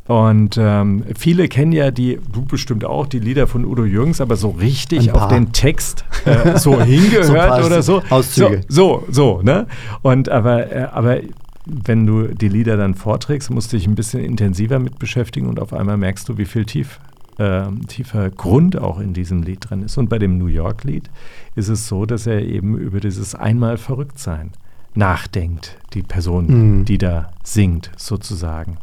Und 0.07 0.57
ähm, 0.57 1.03
viele 1.17 1.49
kennen 1.49 1.73
ja 1.73 1.91
die, 1.91 2.19
du 2.31 2.45
bestimmt 2.45 2.85
auch, 2.85 3.07
die 3.07 3.19
Lieder 3.19 3.45
von 3.45 3.65
Udo 3.65 3.83
Jürgens, 3.83 4.21
aber 4.21 4.37
so 4.37 4.49
richtig 4.49 5.11
auf 5.11 5.27
den 5.27 5.51
Text 5.51 6.05
äh, 6.25 6.57
so 6.57 6.81
hingehört 6.81 7.61
so 7.61 7.65
oder 7.65 7.81
so. 7.81 8.01
Auszüge. 8.09 8.61
So, 8.69 9.03
so, 9.09 9.37
so, 9.37 9.41
ne? 9.41 9.67
Und 10.01 10.29
aber, 10.29 10.71
äh, 10.71 10.87
aber 10.91 11.19
wenn 11.65 12.05
du 12.07 12.27
die 12.27 12.47
Lieder 12.47 12.77
dann 12.77 12.95
vorträgst, 12.95 13.49
musst 13.49 13.73
du 13.73 13.77
dich 13.77 13.87
ein 13.87 13.95
bisschen 13.95 14.23
intensiver 14.23 14.79
mit 14.79 14.97
beschäftigen 14.99 15.47
und 15.47 15.59
auf 15.59 15.73
einmal 15.73 15.97
merkst 15.97 16.29
du, 16.29 16.37
wie 16.37 16.45
viel 16.45 16.65
tief, 16.65 17.01
äh, 17.37 17.63
tiefer 17.87 18.29
Grund 18.29 18.77
auch 18.77 18.99
in 18.99 19.13
diesem 19.13 19.43
Lied 19.43 19.69
drin 19.69 19.83
ist. 19.83 19.97
Und 19.97 20.09
bei 20.09 20.19
dem 20.19 20.37
New 20.37 20.47
York-Lied 20.47 21.09
ist 21.55 21.67
es 21.67 21.87
so, 21.87 22.05
dass 22.05 22.27
er 22.27 22.43
eben 22.43 22.77
über 22.77 23.01
dieses 23.01 23.35
einmal 23.35 23.77
verrückt 23.77 24.19
sein 24.19 24.51
nachdenkt, 24.95 25.77
die 25.93 26.01
Person, 26.01 26.47
mhm. 26.79 26.85
die 26.85 26.97
da 26.97 27.29
singt, 27.43 27.91
sozusagen. 27.97 28.77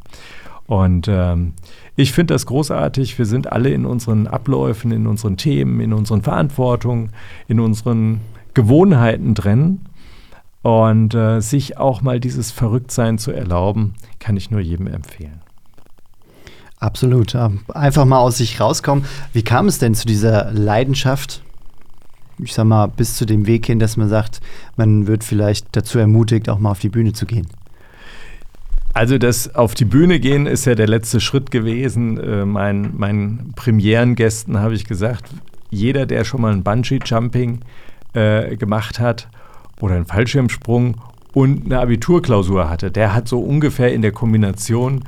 Und 0.66 1.08
ähm, 1.08 1.52
ich 1.96 2.12
finde 2.12 2.34
das 2.34 2.46
großartig. 2.46 3.18
Wir 3.18 3.26
sind 3.26 3.52
alle 3.52 3.70
in 3.70 3.84
unseren 3.84 4.26
Abläufen, 4.26 4.92
in 4.92 5.06
unseren 5.06 5.36
Themen, 5.36 5.80
in 5.80 5.92
unseren 5.92 6.22
Verantwortungen, 6.22 7.10
in 7.48 7.60
unseren 7.60 8.20
Gewohnheiten 8.54 9.34
drin. 9.34 9.80
Und 10.62 11.14
äh, 11.14 11.40
sich 11.40 11.76
auch 11.76 12.00
mal 12.00 12.20
dieses 12.20 12.50
Verrücktsein 12.50 13.18
zu 13.18 13.32
erlauben, 13.32 13.94
kann 14.18 14.38
ich 14.38 14.50
nur 14.50 14.60
jedem 14.60 14.86
empfehlen. 14.86 15.42
Absolut. 16.78 17.34
Einfach 17.68 18.04
mal 18.06 18.18
aus 18.18 18.38
sich 18.38 18.60
rauskommen. 18.60 19.04
Wie 19.34 19.42
kam 19.42 19.68
es 19.68 19.78
denn 19.78 19.94
zu 19.94 20.06
dieser 20.06 20.50
Leidenschaft? 20.52 21.42
Ich 22.38 22.54
sag 22.54 22.64
mal, 22.64 22.86
bis 22.86 23.14
zu 23.16 23.26
dem 23.26 23.46
Weg 23.46 23.66
hin, 23.66 23.78
dass 23.78 23.96
man 23.96 24.08
sagt, 24.08 24.40
man 24.76 25.06
wird 25.06 25.22
vielleicht 25.22 25.68
dazu 25.72 25.98
ermutigt, 25.98 26.48
auch 26.48 26.58
mal 26.58 26.70
auf 26.70 26.80
die 26.80 26.88
Bühne 26.88 27.12
zu 27.12 27.26
gehen. 27.26 27.46
Also 28.94 29.18
das 29.18 29.56
auf 29.56 29.74
die 29.74 29.84
Bühne 29.84 30.20
gehen 30.20 30.46
ist 30.46 30.66
ja 30.66 30.76
der 30.76 30.86
letzte 30.86 31.20
Schritt 31.20 31.50
gewesen. 31.50 32.16
Äh, 32.16 32.44
mein, 32.44 32.96
meinen 32.96 33.52
Premierengästen 33.56 34.60
habe 34.60 34.74
ich 34.74 34.84
gesagt, 34.84 35.30
jeder, 35.68 36.06
der 36.06 36.24
schon 36.24 36.40
mal 36.40 36.52
ein 36.52 36.62
Bungee-Jumping 36.62 37.60
äh, 38.14 38.56
gemacht 38.56 39.00
hat 39.00 39.28
oder 39.80 39.96
einen 39.96 40.06
Fallschirmsprung 40.06 40.96
und 41.32 41.64
eine 41.64 41.80
Abiturklausur 41.80 42.70
hatte, 42.70 42.92
der 42.92 43.12
hat 43.12 43.26
so 43.26 43.40
ungefähr 43.40 43.92
in 43.92 44.00
der 44.00 44.12
Kombination 44.12 45.02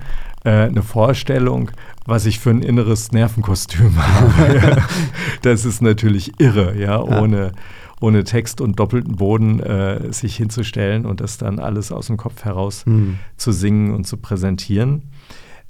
äh, 0.44 0.50
eine 0.50 0.82
Vorstellung, 0.82 1.70
was 2.06 2.26
ich 2.26 2.40
für 2.40 2.50
ein 2.50 2.62
inneres 2.62 3.12
Nervenkostüm 3.12 3.96
habe. 4.02 4.82
das 5.42 5.64
ist 5.64 5.80
natürlich 5.80 6.32
irre, 6.40 6.76
ja, 6.76 7.00
ohne... 7.00 7.38
Ja 7.38 7.52
ohne 8.06 8.22
Text 8.22 8.60
und 8.60 8.78
doppelten 8.78 9.16
Boden 9.16 9.60
äh, 9.60 10.12
sich 10.12 10.36
hinzustellen 10.36 11.06
und 11.06 11.20
das 11.20 11.38
dann 11.38 11.58
alles 11.58 11.90
aus 11.90 12.06
dem 12.06 12.16
Kopf 12.16 12.44
heraus 12.44 12.86
mhm. 12.86 13.18
zu 13.36 13.50
singen 13.50 13.92
und 13.92 14.06
zu 14.06 14.16
präsentieren. 14.16 15.02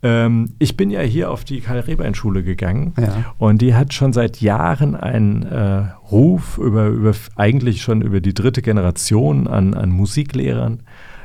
Ähm, 0.02 0.52
ich 0.58 0.76
bin 0.76 0.90
ja 0.90 1.00
hier 1.00 1.30
auf 1.30 1.44
die 1.44 1.60
Karl-Rehbein-Schule 1.60 2.42
gegangen 2.42 2.92
ja. 3.00 3.34
und 3.38 3.62
die 3.62 3.74
hat 3.74 3.94
schon 3.94 4.12
seit 4.12 4.42
Jahren 4.42 4.94
einen 4.94 5.44
äh, 5.44 5.84
Ruf 6.10 6.58
über, 6.58 6.88
über 6.88 7.14
eigentlich 7.36 7.80
schon 7.80 8.02
über 8.02 8.20
die 8.20 8.34
dritte 8.34 8.60
Generation 8.60 9.46
an, 9.46 9.72
an 9.72 9.88
Musiklehrern, 9.88 10.82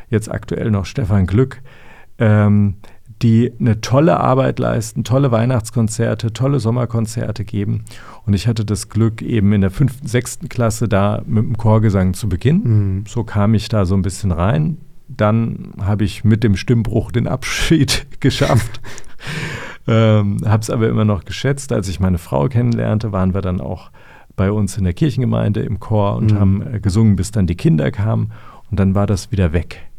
jetzt 0.09 0.31
aktuell 0.31 0.71
noch 0.71 0.85
Stefan 0.85 1.27
Glück, 1.27 1.61
ähm, 2.19 2.75
die 3.21 3.51
eine 3.59 3.81
tolle 3.81 4.19
Arbeit 4.19 4.59
leisten, 4.59 5.03
tolle 5.03 5.31
Weihnachtskonzerte, 5.31 6.33
tolle 6.33 6.59
Sommerkonzerte 6.59 7.45
geben. 7.45 7.85
Und 8.25 8.33
ich 8.33 8.47
hatte 8.47 8.65
das 8.65 8.89
Glück, 8.89 9.21
eben 9.21 9.53
in 9.53 9.61
der 9.61 9.71
fünften, 9.71 10.07
sechsten 10.07 10.49
Klasse 10.49 10.87
da 10.87 11.21
mit 11.25 11.43
dem 11.43 11.57
Chorgesang 11.57 12.13
zu 12.13 12.29
beginnen. 12.29 12.63
Mhm. 12.63 13.03
So 13.07 13.23
kam 13.23 13.53
ich 13.53 13.69
da 13.69 13.85
so 13.85 13.95
ein 13.95 14.01
bisschen 14.01 14.31
rein. 14.31 14.77
Dann 15.07 15.73
habe 15.79 16.03
ich 16.03 16.23
mit 16.23 16.43
dem 16.43 16.55
Stimmbruch 16.55 17.11
den 17.11 17.27
Abschied 17.27 18.07
geschafft. 18.19 18.81
ähm, 19.87 20.37
habe 20.45 20.61
es 20.61 20.69
aber 20.69 20.89
immer 20.89 21.05
noch 21.05 21.25
geschätzt. 21.25 21.71
Als 21.71 21.87
ich 21.89 21.99
meine 21.99 22.17
Frau 22.17 22.47
kennenlernte, 22.47 23.11
waren 23.11 23.33
wir 23.33 23.41
dann 23.41 23.61
auch 23.61 23.91
bei 24.35 24.51
uns 24.51 24.77
in 24.77 24.85
der 24.85 24.93
Kirchengemeinde 24.93 25.61
im 25.61 25.79
Chor 25.79 26.15
und 26.15 26.31
mhm. 26.31 26.39
haben 26.39 26.73
äh, 26.73 26.79
gesungen, 26.79 27.15
bis 27.15 27.31
dann 27.31 27.45
die 27.45 27.55
Kinder 27.55 27.91
kamen. 27.91 28.31
Und 28.71 28.79
dann 28.79 28.95
war 28.95 29.05
das 29.05 29.31
wieder 29.31 29.53
weg. 29.53 29.90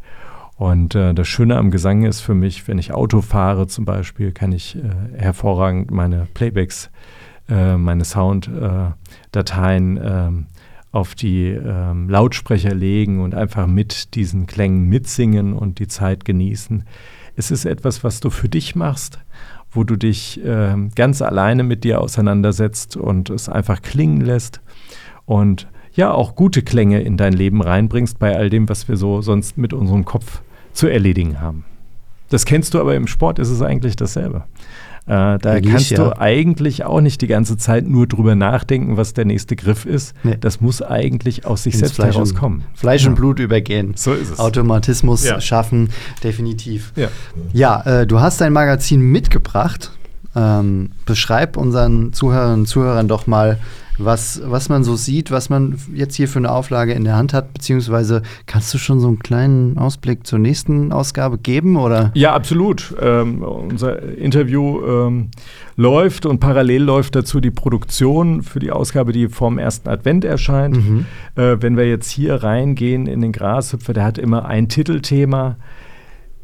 Und 0.62 0.94
äh, 0.94 1.12
das 1.12 1.27
Schöne 1.27 1.57
am 1.57 1.72
Gesang 1.72 2.05
ist 2.05 2.20
für 2.20 2.35
mich, 2.35 2.68
wenn 2.68 2.79
ich 2.79 2.92
Auto 2.94 3.20
fahre 3.20 3.66
zum 3.66 3.85
Beispiel, 3.85 4.31
kann 4.31 4.53
ich 4.53 4.77
äh, 4.77 5.18
hervorragend 5.18 5.90
meine 5.90 6.29
Playbacks, 6.35 6.88
äh, 7.48 7.77
meine 7.77 8.05
Sounddateien 8.05 10.01
ähm, 10.01 10.46
auf 10.92 11.16
die 11.16 11.48
ähm, 11.48 12.09
Lautsprecher 12.09 12.77
legen 12.77 13.18
und 13.22 13.35
einfach 13.35 13.66
mit 13.66 14.14
diesen 14.14 14.46
Klängen 14.46 14.88
mitsingen 14.88 15.53
und 15.53 15.81
die 15.81 15.88
Zeit 15.88 16.25
genießen. 16.25 16.85
Es 17.35 17.51
ist 17.51 17.64
etwas, 17.64 18.05
was 18.05 18.20
du 18.20 18.31
für 18.31 18.48
dich 18.48 18.77
machst, 18.77 19.18
wo 19.72 19.83
du 19.83 19.96
dich 19.96 20.40
ähm, 20.44 20.90
ganz 20.94 21.22
alleine 21.22 21.64
mit 21.64 21.83
dir 21.83 22.01
auseinandersetzt 22.01 22.96
und 22.96 23.31
es 23.31 23.48
einfach 23.48 23.83
klingen 23.83 24.20
lässt. 24.20 24.61
Und 25.25 25.66
ja 25.92 26.12
auch 26.12 26.37
gute 26.37 26.62
Klänge 26.62 27.03
in 27.03 27.16
dein 27.16 27.33
Leben 27.33 27.62
reinbringst 27.62 28.20
bei 28.20 28.37
all 28.37 28.48
dem, 28.48 28.68
was 28.68 28.87
wir 28.87 28.96
so 28.96 29.22
sonst 29.22 29.59
mit 29.59 29.72
unserem 29.72 30.05
Kopf 30.05 30.40
zu 30.72 30.87
erledigen 30.88 31.40
haben. 31.40 31.64
Das 32.28 32.46
kennst 32.46 32.74
du 32.74 32.80
aber 32.80 32.94
im 32.94 33.06
Sport 33.06 33.38
ist 33.38 33.50
es 33.50 33.61
eigentlich 33.61 33.96
dasselbe. 33.96 34.44
Äh, 35.04 35.38
da 35.38 35.38
Eigentlich, 35.50 35.72
kannst 35.72 35.90
du 35.90 36.02
ja. 36.02 36.18
eigentlich 36.20 36.85
auch 36.85 37.00
nicht 37.00 37.20
die 37.22 37.26
ganze 37.26 37.56
Zeit 37.56 37.88
nur 37.88 38.06
drüber 38.06 38.37
nachdenken, 38.37 38.96
was 38.96 39.14
der 39.14 39.24
nächste 39.24 39.56
Griff 39.56 39.85
ist. 39.85 40.14
Nee. 40.22 40.37
Das 40.40 40.61
muss 40.61 40.80
eigentlich 40.80 41.44
aus 41.44 41.64
sich 41.64 41.74
Ins 41.74 41.80
selbst 41.80 41.96
Fleisch 41.96 42.14
herauskommen. 42.14 42.58
Und, 42.58 42.78
Fleisch 42.78 43.02
ja. 43.02 43.08
und 43.08 43.16
Blut 43.16 43.40
übergehen. 43.40 43.94
So 43.96 44.12
ist 44.12 44.30
es. 44.30 44.38
Automatismus 44.38 45.24
ja. 45.24 45.40
schaffen, 45.40 45.90
definitiv. 46.22 46.92
Ja, 47.52 47.82
äh, 47.82 48.06
du 48.06 48.20
hast 48.20 48.40
dein 48.40 48.52
Magazin 48.52 49.00
mitgebracht. 49.00 49.90
Ähm, 50.37 50.90
beschreib 51.04 51.56
unseren 51.56 52.12
Zuhörerinnen 52.12 52.61
und 52.61 52.66
Zuhörern 52.66 53.08
doch 53.08 53.26
mal, 53.26 53.58
was, 54.04 54.40
was 54.44 54.68
man 54.68 54.84
so 54.84 54.96
sieht, 54.96 55.30
was 55.30 55.48
man 55.48 55.76
jetzt 55.94 56.14
hier 56.14 56.28
für 56.28 56.38
eine 56.38 56.50
Auflage 56.50 56.92
in 56.92 57.04
der 57.04 57.16
Hand 57.16 57.32
hat, 57.32 57.52
beziehungsweise 57.52 58.22
kannst 58.46 58.72
du 58.72 58.78
schon 58.78 59.00
so 59.00 59.08
einen 59.08 59.18
kleinen 59.18 59.78
Ausblick 59.78 60.26
zur 60.26 60.38
nächsten 60.38 60.92
Ausgabe 60.92 61.38
geben? 61.38 61.76
Oder? 61.76 62.10
Ja, 62.14 62.34
absolut. 62.34 62.94
Ähm, 63.00 63.42
unser 63.42 64.02
Interview 64.16 64.80
ähm, 64.84 65.30
läuft 65.76 66.26
und 66.26 66.40
parallel 66.40 66.82
läuft 66.82 67.16
dazu 67.16 67.40
die 67.40 67.50
Produktion 67.50 68.42
für 68.42 68.58
die 68.58 68.70
Ausgabe, 68.70 69.12
die 69.12 69.28
vorm 69.28 69.58
ersten 69.58 69.88
Advent 69.88 70.24
erscheint. 70.24 70.76
Mhm. 70.76 71.06
Äh, 71.36 71.56
wenn 71.60 71.76
wir 71.76 71.88
jetzt 71.88 72.10
hier 72.10 72.42
reingehen 72.42 73.06
in 73.06 73.20
den 73.20 73.32
Grashüpfer, 73.32 73.92
der 73.92 74.04
hat 74.04 74.18
immer 74.18 74.46
ein 74.46 74.68
Titelthema. 74.68 75.56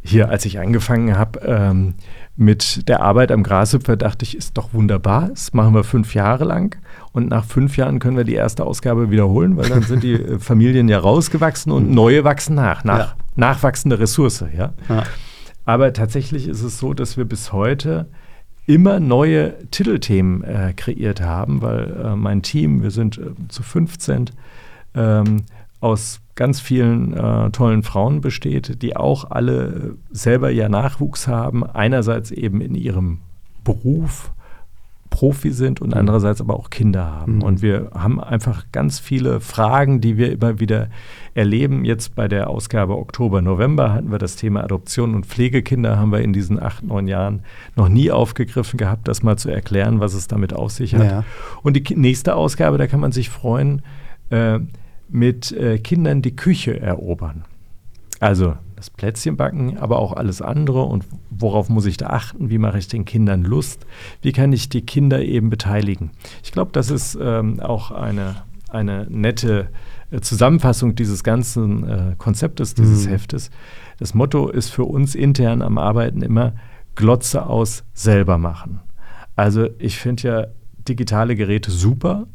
Hier, 0.00 0.30
als 0.30 0.44
ich 0.46 0.58
angefangen 0.58 1.18
habe, 1.18 1.40
ähm, 1.40 1.94
mit 2.36 2.88
der 2.88 3.02
Arbeit 3.02 3.32
am 3.32 3.42
Grashüpfer 3.42 3.96
dachte 3.96 4.24
ich, 4.24 4.36
ist 4.36 4.56
doch 4.56 4.72
wunderbar. 4.72 5.28
Das 5.28 5.52
machen 5.52 5.74
wir 5.74 5.82
fünf 5.82 6.14
Jahre 6.14 6.44
lang. 6.44 6.76
Und 7.18 7.30
nach 7.30 7.44
fünf 7.44 7.76
Jahren 7.76 7.98
können 7.98 8.16
wir 8.16 8.22
die 8.22 8.34
erste 8.34 8.64
Ausgabe 8.64 9.10
wiederholen, 9.10 9.56
weil 9.56 9.68
dann 9.68 9.82
sind 9.82 10.04
die 10.04 10.12
äh, 10.12 10.38
Familien 10.38 10.88
ja 10.88 11.00
rausgewachsen 11.00 11.72
und 11.72 11.90
neue 11.90 12.22
wachsen 12.22 12.54
nach. 12.54 12.84
nach 12.84 12.98
ja. 12.98 13.14
Nachwachsende 13.34 13.98
Ressource, 13.98 14.44
ja? 14.56 14.72
ja. 14.88 15.02
Aber 15.64 15.92
tatsächlich 15.92 16.46
ist 16.46 16.62
es 16.62 16.78
so, 16.78 16.94
dass 16.94 17.16
wir 17.16 17.24
bis 17.24 17.52
heute 17.52 18.06
immer 18.66 19.00
neue 19.00 19.68
Titelthemen 19.72 20.44
äh, 20.44 20.74
kreiert 20.76 21.20
haben, 21.20 21.60
weil 21.60 21.90
äh, 21.90 22.14
mein 22.14 22.42
Team, 22.42 22.84
wir 22.84 22.92
sind 22.92 23.18
äh, 23.18 23.32
zu 23.48 23.64
15, 23.64 24.30
ähm, 24.94 25.42
aus 25.80 26.20
ganz 26.36 26.60
vielen 26.60 27.14
äh, 27.14 27.50
tollen 27.50 27.82
Frauen 27.82 28.20
besteht, 28.20 28.80
die 28.80 28.94
auch 28.94 29.28
alle 29.28 29.96
selber 30.12 30.50
ja 30.50 30.68
Nachwuchs 30.68 31.26
haben, 31.26 31.64
einerseits 31.64 32.30
eben 32.30 32.60
in 32.60 32.76
ihrem 32.76 33.18
Beruf 33.64 34.30
Profi 35.10 35.50
sind 35.50 35.80
und 35.80 35.90
mhm. 35.90 35.98
andererseits 35.98 36.40
aber 36.40 36.54
auch 36.54 36.70
Kinder 36.70 37.06
haben. 37.06 37.36
Mhm. 37.36 37.42
Und 37.42 37.62
wir 37.62 37.90
haben 37.94 38.20
einfach 38.20 38.66
ganz 38.72 38.98
viele 38.98 39.40
Fragen, 39.40 40.00
die 40.00 40.16
wir 40.16 40.32
immer 40.32 40.60
wieder 40.60 40.88
erleben. 41.34 41.84
Jetzt 41.84 42.14
bei 42.14 42.28
der 42.28 42.50
Ausgabe 42.50 42.96
Oktober, 42.96 43.42
November 43.42 43.92
hatten 43.92 44.10
wir 44.10 44.18
das 44.18 44.36
Thema 44.36 44.62
Adoption 44.64 45.14
und 45.14 45.26
Pflegekinder, 45.26 45.98
haben 45.98 46.12
wir 46.12 46.20
in 46.20 46.32
diesen 46.32 46.60
acht, 46.60 46.82
neun 46.82 47.08
Jahren 47.08 47.40
noch 47.76 47.88
nie 47.88 48.10
aufgegriffen 48.10 48.76
gehabt, 48.76 49.08
das 49.08 49.22
mal 49.22 49.36
zu 49.36 49.50
erklären, 49.50 50.00
was 50.00 50.14
es 50.14 50.28
damit 50.28 50.52
auf 50.52 50.72
sich 50.72 50.94
hat. 50.94 51.04
Ja. 51.04 51.24
Und 51.62 51.74
die 51.74 51.96
nächste 51.96 52.34
Ausgabe, 52.34 52.78
da 52.78 52.86
kann 52.86 53.00
man 53.00 53.12
sich 53.12 53.30
freuen, 53.30 53.82
äh, 54.30 54.58
mit 55.08 55.52
äh, 55.52 55.78
Kindern 55.78 56.22
die 56.22 56.36
Küche 56.36 56.78
erobern. 56.78 57.44
Also 58.20 58.54
das 58.78 58.90
Plätzchen 58.90 59.36
backen, 59.36 59.76
aber 59.78 59.98
auch 59.98 60.12
alles 60.12 60.40
andere 60.40 60.84
und 60.84 61.04
worauf 61.30 61.68
muss 61.68 61.84
ich 61.84 61.96
da 61.96 62.06
achten, 62.08 62.48
wie 62.48 62.58
mache 62.58 62.78
ich 62.78 62.86
den 62.86 63.04
Kindern 63.04 63.42
Lust, 63.42 63.86
wie 64.22 64.32
kann 64.32 64.52
ich 64.52 64.68
die 64.68 64.82
Kinder 64.82 65.20
eben 65.20 65.50
beteiligen. 65.50 66.12
Ich 66.44 66.52
glaube, 66.52 66.70
das 66.72 66.90
ist 66.90 67.18
ähm, 67.20 67.58
auch 67.58 67.90
eine, 67.90 68.36
eine 68.68 69.06
nette 69.10 69.68
äh, 70.12 70.20
Zusammenfassung 70.20 70.94
dieses 70.94 71.24
ganzen 71.24 71.88
äh, 71.88 72.14
Konzeptes, 72.18 72.74
dieses 72.74 73.06
Mhm. 73.06 73.10
Heftes. 73.10 73.50
Das 73.98 74.14
Motto 74.14 74.48
ist 74.48 74.68
für 74.70 74.84
uns 74.84 75.16
intern 75.16 75.60
am 75.60 75.76
Arbeiten 75.76 76.22
immer 76.22 76.52
Glotze 76.94 77.46
aus 77.46 77.82
selber 77.94 78.38
machen. 78.38 78.80
Also 79.34 79.68
ich 79.78 79.98
finde 79.98 80.28
ja 80.28 80.46
digitale 80.88 81.34
Geräte 81.34 81.72
super. 81.72 82.26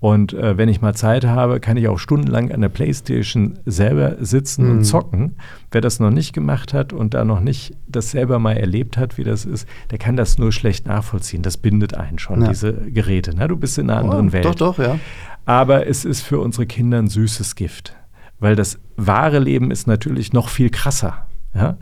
Und 0.00 0.32
äh, 0.32 0.56
wenn 0.56 0.70
ich 0.70 0.80
mal 0.80 0.94
Zeit 0.94 1.26
habe, 1.26 1.60
kann 1.60 1.76
ich 1.76 1.86
auch 1.88 1.98
stundenlang 1.98 2.50
an 2.52 2.62
der 2.62 2.70
Playstation 2.70 3.58
selber 3.66 4.16
sitzen 4.20 4.64
Mhm. 4.64 4.70
und 4.78 4.84
zocken. 4.84 5.36
Wer 5.70 5.82
das 5.82 6.00
noch 6.00 6.10
nicht 6.10 6.32
gemacht 6.32 6.72
hat 6.72 6.94
und 6.94 7.12
da 7.12 7.24
noch 7.24 7.40
nicht 7.40 7.74
das 7.86 8.10
selber 8.10 8.38
mal 8.38 8.56
erlebt 8.56 8.96
hat, 8.96 9.18
wie 9.18 9.24
das 9.24 9.44
ist, 9.44 9.68
der 9.90 9.98
kann 9.98 10.16
das 10.16 10.38
nur 10.38 10.52
schlecht 10.52 10.86
nachvollziehen. 10.86 11.42
Das 11.42 11.58
bindet 11.58 11.94
einen 11.94 12.18
schon, 12.18 12.40
Ja. 12.40 12.48
diese 12.48 12.72
Geräte. 12.72 13.36
Ne? 13.36 13.46
Du 13.46 13.58
bist 13.58 13.76
in 13.78 13.90
einer 13.90 14.00
anderen 14.00 14.28
Oh, 14.28 14.32
Welt. 14.32 14.44
Doch, 14.46 14.54
doch, 14.54 14.78
ja. 14.78 14.98
Aber 15.44 15.86
es 15.86 16.06
ist 16.06 16.22
für 16.22 16.40
unsere 16.40 16.64
Kinder 16.66 16.98
ein 16.98 17.08
süßes 17.08 17.54
Gift. 17.54 17.94
Weil 18.38 18.56
das 18.56 18.78
wahre 18.96 19.38
Leben 19.38 19.70
ist 19.70 19.86
natürlich 19.86 20.32
noch 20.32 20.48
viel 20.48 20.70
krasser. 20.70 21.26
Ja? 21.54 21.76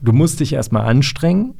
Du 0.00 0.12
musst 0.12 0.38
dich 0.38 0.52
erstmal 0.52 0.86
anstrengen, 0.86 1.54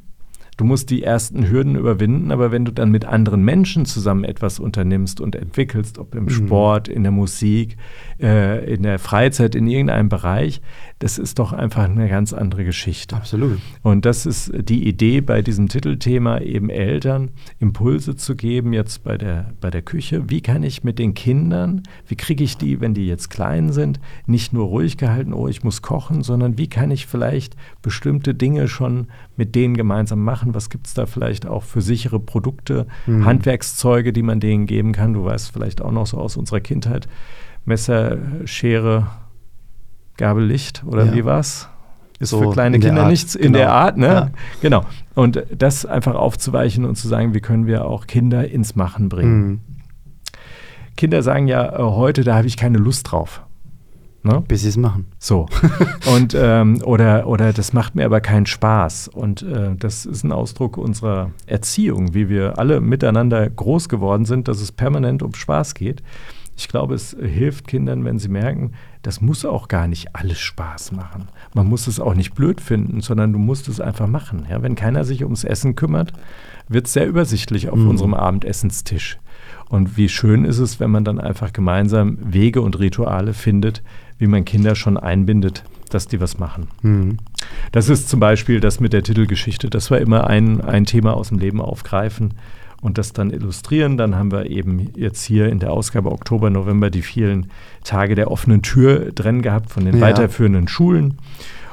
du 0.56 0.64
musst 0.64 0.90
die 0.90 1.02
ersten 1.02 1.48
Hürden 1.48 1.76
überwinden, 1.76 2.30
aber 2.30 2.52
wenn 2.52 2.64
du 2.64 2.72
dann 2.72 2.90
mit 2.90 3.04
anderen 3.04 3.42
Menschen 3.44 3.84
zusammen 3.86 4.24
etwas 4.24 4.58
unternimmst 4.58 5.20
und 5.20 5.34
entwickelst, 5.34 5.98
ob 5.98 6.14
im 6.14 6.28
Sport, 6.28 6.88
in 6.88 7.02
der 7.02 7.12
Musik, 7.12 7.76
äh, 8.20 8.72
in 8.72 8.82
der 8.82 8.98
Freizeit, 8.98 9.54
in 9.54 9.66
irgendeinem 9.66 10.08
Bereich, 10.08 10.60
das 10.98 11.18
ist 11.18 11.38
doch 11.38 11.52
einfach 11.52 11.84
eine 11.84 12.08
ganz 12.08 12.32
andere 12.32 12.64
Geschichte. 12.64 13.16
Absolut. 13.16 13.58
Und 13.82 14.06
das 14.06 14.26
ist 14.26 14.52
die 14.68 14.86
Idee 14.86 15.20
bei 15.20 15.42
diesem 15.42 15.68
Titelthema, 15.68 16.38
eben 16.40 16.70
Eltern 16.70 17.30
Impulse 17.58 18.16
zu 18.16 18.36
geben, 18.36 18.72
jetzt 18.72 19.04
bei 19.04 19.18
der, 19.18 19.52
bei 19.60 19.70
der 19.70 19.82
Küche. 19.82 20.30
Wie 20.30 20.40
kann 20.40 20.62
ich 20.62 20.84
mit 20.84 20.98
den 20.98 21.14
Kindern, 21.14 21.82
wie 22.06 22.16
kriege 22.16 22.44
ich 22.44 22.56
die, 22.56 22.80
wenn 22.80 22.94
die 22.94 23.06
jetzt 23.06 23.28
klein 23.28 23.72
sind, 23.72 24.00
nicht 24.26 24.52
nur 24.52 24.66
ruhig 24.66 24.96
gehalten, 24.96 25.32
oh, 25.32 25.48
ich 25.48 25.64
muss 25.64 25.82
kochen, 25.82 26.22
sondern 26.22 26.58
wie 26.58 26.68
kann 26.68 26.90
ich 26.90 27.06
vielleicht 27.06 27.56
bestimmte 27.82 28.34
Dinge 28.34 28.68
schon 28.68 29.08
mit 29.36 29.54
denen 29.54 29.76
gemeinsam 29.76 30.22
machen? 30.22 30.54
Was 30.54 30.70
gibt 30.70 30.86
es 30.86 30.94
da 30.94 31.06
vielleicht 31.06 31.46
auch 31.46 31.62
für 31.62 31.80
sichere 31.80 32.20
Produkte, 32.20 32.86
Mhm. 33.06 33.24
Handwerkszeuge, 33.24 34.12
die 34.12 34.22
man 34.22 34.40
denen 34.40 34.66
geben 34.66 34.92
kann? 34.92 35.12
Du 35.14 35.24
weißt 35.24 35.50
vielleicht 35.52 35.82
auch 35.82 35.90
noch 35.92 36.06
so 36.06 36.18
aus 36.18 36.36
unserer 36.36 36.60
Kindheit, 36.60 37.08
Messer, 37.64 38.18
Schere, 38.44 39.06
Gabel, 40.16 40.44
Licht 40.44 40.84
oder 40.86 41.06
Ja. 41.06 41.14
wie 41.14 41.24
war's? 41.24 41.68
Ist 42.20 42.30
So 42.30 42.40
für 42.40 42.50
kleine 42.52 42.76
in 42.76 42.80
der 42.82 42.90
Kinder 42.90 43.08
nichts 43.08 43.34
in 43.34 43.46
genau. 43.52 43.58
der 43.58 43.72
Art, 43.72 43.96
ne? 43.96 44.06
Ja. 44.06 44.30
Genau. 44.62 44.84
Und 45.14 45.42
das 45.56 45.84
einfach 45.84 46.14
aufzuweichen 46.14 46.84
und 46.84 46.96
zu 46.96 47.08
sagen, 47.08 47.34
wie 47.34 47.40
können 47.40 47.66
wir 47.66 47.84
auch 47.86 48.06
Kinder 48.06 48.48
ins 48.48 48.76
Machen 48.76 49.08
bringen. 49.08 49.46
Mhm. 49.46 49.60
Kinder 50.96 51.22
sagen 51.24 51.48
ja 51.48 51.76
äh, 51.76 51.82
heute, 51.82 52.22
da 52.22 52.36
habe 52.36 52.46
ich 52.46 52.56
keine 52.56 52.78
Lust 52.78 53.10
drauf. 53.10 53.43
Ne? 54.24 54.42
Bis 54.48 54.62
sie 54.62 54.70
es 54.70 54.76
machen. 54.78 55.06
So. 55.18 55.46
und 56.14 56.34
ähm, 56.34 56.80
oder, 56.82 57.26
oder 57.26 57.52
das 57.52 57.74
macht 57.74 57.94
mir 57.94 58.06
aber 58.06 58.20
keinen 58.22 58.46
Spaß. 58.46 59.08
Und 59.08 59.42
äh, 59.42 59.76
das 59.76 60.06
ist 60.06 60.24
ein 60.24 60.32
Ausdruck 60.32 60.78
unserer 60.78 61.30
Erziehung, 61.46 62.14
wie 62.14 62.30
wir 62.30 62.58
alle 62.58 62.80
miteinander 62.80 63.48
groß 63.50 63.90
geworden 63.90 64.24
sind, 64.24 64.48
dass 64.48 64.60
es 64.62 64.72
permanent 64.72 65.22
um 65.22 65.34
Spaß 65.34 65.74
geht. 65.74 66.02
Ich 66.56 66.68
glaube, 66.68 66.94
es 66.94 67.14
hilft 67.20 67.66
Kindern, 67.66 68.04
wenn 68.04 68.18
sie 68.18 68.28
merken, 68.28 68.72
das 69.02 69.20
muss 69.20 69.44
auch 69.44 69.68
gar 69.68 69.88
nicht 69.88 70.14
alles 70.14 70.38
Spaß 70.40 70.92
machen. 70.92 71.26
Man 71.52 71.66
muss 71.66 71.86
es 71.88 72.00
auch 72.00 72.14
nicht 72.14 72.34
blöd 72.34 72.60
finden, 72.60 73.00
sondern 73.00 73.32
du 73.32 73.38
musst 73.38 73.68
es 73.68 73.80
einfach 73.80 74.06
machen. 74.06 74.46
Ja? 74.48 74.62
Wenn 74.62 74.76
keiner 74.76 75.04
sich 75.04 75.24
ums 75.24 75.44
Essen 75.44 75.74
kümmert, 75.74 76.12
wird 76.68 76.86
es 76.86 76.92
sehr 76.94 77.06
übersichtlich 77.08 77.68
auf 77.68 77.78
Mhm. 77.78 77.88
unserem 77.90 78.14
Abendessenstisch. 78.14 79.18
Und 79.68 79.96
wie 79.96 80.08
schön 80.08 80.44
ist 80.44 80.58
es, 80.58 80.78
wenn 80.78 80.90
man 80.90 81.04
dann 81.04 81.18
einfach 81.20 81.52
gemeinsam 81.52 82.18
Wege 82.22 82.62
und 82.62 82.78
Rituale 82.78 83.34
findet, 83.34 83.82
wie 84.18 84.26
man 84.26 84.44
Kinder 84.44 84.74
schon 84.74 84.96
einbindet, 84.96 85.64
dass 85.90 86.06
die 86.08 86.20
was 86.20 86.38
machen. 86.38 86.68
Mhm. 86.82 87.18
Das 87.72 87.88
ist 87.88 88.08
zum 88.08 88.20
Beispiel 88.20 88.60
das 88.60 88.80
mit 88.80 88.92
der 88.92 89.02
Titelgeschichte, 89.02 89.70
dass 89.70 89.90
wir 89.90 89.98
immer 90.00 90.26
ein, 90.26 90.60
ein 90.60 90.84
Thema 90.86 91.14
aus 91.14 91.28
dem 91.28 91.38
Leben 91.38 91.60
aufgreifen 91.60 92.34
und 92.80 92.98
das 92.98 93.12
dann 93.12 93.30
illustrieren. 93.30 93.96
Dann 93.96 94.14
haben 94.16 94.30
wir 94.32 94.50
eben 94.50 94.90
jetzt 94.96 95.24
hier 95.24 95.48
in 95.48 95.58
der 95.58 95.72
Ausgabe 95.72 96.10
Oktober, 96.12 96.50
November 96.50 96.90
die 96.90 97.02
vielen 97.02 97.46
Tage 97.82 98.14
der 98.14 98.30
offenen 98.30 98.62
Tür 98.62 99.12
drin 99.12 99.42
gehabt 99.42 99.70
von 99.70 99.84
den 99.84 99.96
Ja. 99.96 100.00
weiterführenden 100.02 100.68
Schulen. 100.68 101.14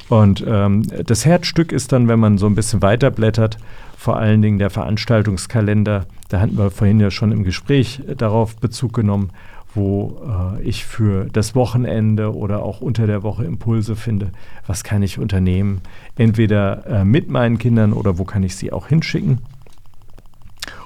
Und 0.09 0.43
ähm, 0.47 0.83
das 1.05 1.25
Herzstück 1.25 1.71
ist 1.71 1.91
dann, 1.93 2.07
wenn 2.09 2.19
man 2.19 2.37
so 2.37 2.45
ein 2.45 2.55
bisschen 2.55 2.81
weiterblättert, 2.81 3.57
vor 3.97 4.17
allen 4.17 4.41
Dingen 4.41 4.57
der 4.59 4.69
Veranstaltungskalender. 4.69 6.05
Da 6.29 6.39
hatten 6.39 6.57
wir 6.57 6.71
vorhin 6.71 6.99
ja 6.99 7.11
schon 7.11 7.31
im 7.31 7.43
Gespräch 7.43 8.01
darauf 8.17 8.55
Bezug 8.57 8.93
genommen, 8.93 9.29
wo 9.73 10.57
äh, 10.57 10.61
ich 10.63 10.85
für 10.85 11.25
das 11.31 11.55
Wochenende 11.55 12.35
oder 12.35 12.63
auch 12.63 12.81
unter 12.81 13.07
der 13.07 13.23
Woche 13.23 13.45
Impulse 13.45 13.95
finde. 13.95 14.31
Was 14.67 14.83
kann 14.83 15.01
ich 15.03 15.19
unternehmen? 15.19 15.81
Entweder 16.15 16.85
äh, 16.85 17.05
mit 17.05 17.29
meinen 17.29 17.57
Kindern 17.57 17.93
oder 17.93 18.17
wo 18.17 18.25
kann 18.25 18.43
ich 18.43 18.55
sie 18.55 18.71
auch 18.71 18.87
hinschicken? 18.87 19.39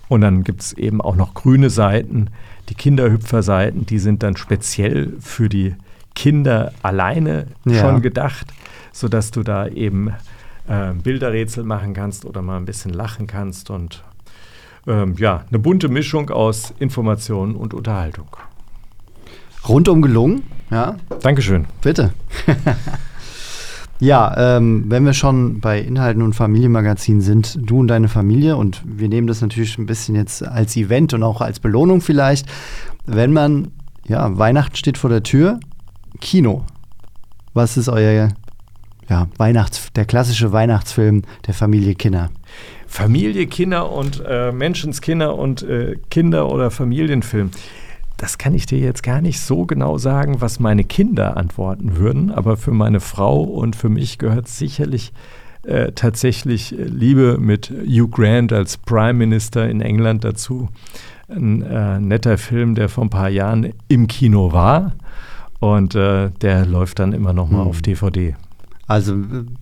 Und 0.07 0.21
dann 0.21 0.43
gibt 0.43 0.61
es 0.61 0.73
eben 0.73 1.01
auch 1.01 1.15
noch 1.15 1.33
grüne 1.33 1.69
Seiten, 1.69 2.29
die 2.69 2.75
Kinderhüpferseiten, 2.75 3.85
die 3.85 3.99
sind 3.99 4.23
dann 4.23 4.37
speziell 4.37 5.13
für 5.19 5.49
die 5.49 5.75
Kinder 6.13 6.71
alleine 6.83 7.47
Ja. 7.65 7.81
schon 7.81 8.01
gedacht, 8.01 8.47
sodass 8.91 9.31
du 9.31 9.43
da 9.43 9.67
eben 9.67 10.09
äh, 10.67 10.93
Bilderrätsel 10.93 11.63
machen 11.63 11.93
kannst 11.93 12.25
oder 12.25 12.41
mal 12.41 12.57
ein 12.57 12.65
bisschen 12.65 12.93
lachen 12.93 13.27
kannst 13.27 13.69
und 13.69 14.03
ähm, 14.87 15.15
ja, 15.17 15.43
eine 15.49 15.59
bunte 15.59 15.89
Mischung 15.89 16.29
aus 16.29 16.73
Information 16.79 17.55
und 17.55 17.73
Unterhaltung. 17.73 18.27
Rundum 19.67 20.01
gelungen, 20.01 20.43
ja, 20.71 20.95
Dankeschön. 21.21 21.65
bitte. 21.81 22.11
ja, 23.99 24.57
ähm, 24.57 24.85
wenn 24.87 25.05
wir 25.05 25.13
schon 25.13 25.59
bei 25.59 25.79
Inhalten 25.79 26.21
und 26.21 26.33
Familienmagazin 26.33 27.21
sind, 27.21 27.57
du 27.61 27.79
und 27.79 27.87
deine 27.87 28.07
Familie, 28.07 28.57
und 28.57 28.81
wir 28.85 29.09
nehmen 29.09 29.27
das 29.27 29.41
natürlich 29.41 29.77
ein 29.77 29.85
bisschen 29.85 30.15
jetzt 30.15 30.45
als 30.45 30.75
Event 30.75 31.13
und 31.13 31.23
auch 31.23 31.41
als 31.41 31.59
Belohnung 31.59 32.01
vielleicht, 32.01 32.47
wenn 33.05 33.33
man, 33.33 33.69
ja, 34.07 34.37
Weihnachten 34.37 34.75
steht 34.75 34.97
vor 34.97 35.09
der 35.09 35.23
Tür, 35.23 35.59
Kino. 36.21 36.63
Was 37.53 37.77
ist 37.77 37.89
euer, 37.89 38.29
ja, 39.09 39.27
Weihnachts-, 39.37 39.91
der 39.95 40.05
klassische 40.05 40.51
Weihnachtsfilm 40.51 41.23
der 41.47 41.53
Familie 41.53 41.95
Kinner? 41.95 42.29
Familie, 42.87 43.47
Kinder 43.47 43.91
und 43.91 44.23
äh, 44.27 44.51
Menschenskinder 44.51 45.35
und 45.35 45.63
äh, 45.63 45.95
Kinder- 46.09 46.49
oder 46.49 46.71
Familienfilm. 46.71 47.51
Das 48.17 48.37
kann 48.37 48.53
ich 48.53 48.65
dir 48.65 48.79
jetzt 48.79 49.03
gar 49.03 49.21
nicht 49.21 49.39
so 49.41 49.65
genau 49.65 49.97
sagen, 49.97 50.39
was 50.39 50.59
meine 50.59 50.83
Kinder 50.85 51.35
antworten 51.37 51.97
würden, 51.97 52.31
aber 52.31 52.55
für 52.57 52.71
meine 52.71 52.99
Frau 53.01 53.41
und 53.43 53.75
für 53.75 53.89
mich 53.89 54.17
gehört 54.17 54.47
sicherlich 54.47 55.11
äh, 55.63 55.91
tatsächlich 55.91 56.77
äh, 56.77 56.83
Liebe 56.83 57.37
mit 57.39 57.69
Hugh 57.85 58.07
Grant 58.09 58.53
als 58.53 58.77
Prime 58.77 59.13
Minister 59.13 59.67
in 59.69 59.81
England 59.81 60.23
dazu. 60.23 60.69
Ein 61.27 61.61
äh, 61.63 61.99
netter 61.99 62.37
Film, 62.37 62.75
der 62.75 62.87
vor 62.87 63.03
ein 63.03 63.09
paar 63.09 63.29
Jahren 63.29 63.73
im 63.87 64.07
Kino 64.07 64.53
war 64.53 64.93
und 65.59 65.95
äh, 65.95 66.29
der 66.41 66.65
läuft 66.65 66.99
dann 66.99 67.13
immer 67.13 67.33
noch 67.33 67.49
mal 67.49 67.61
Hm. 67.61 67.67
auf 67.67 67.81
DVD. 67.81 68.35
Also, 68.87 69.15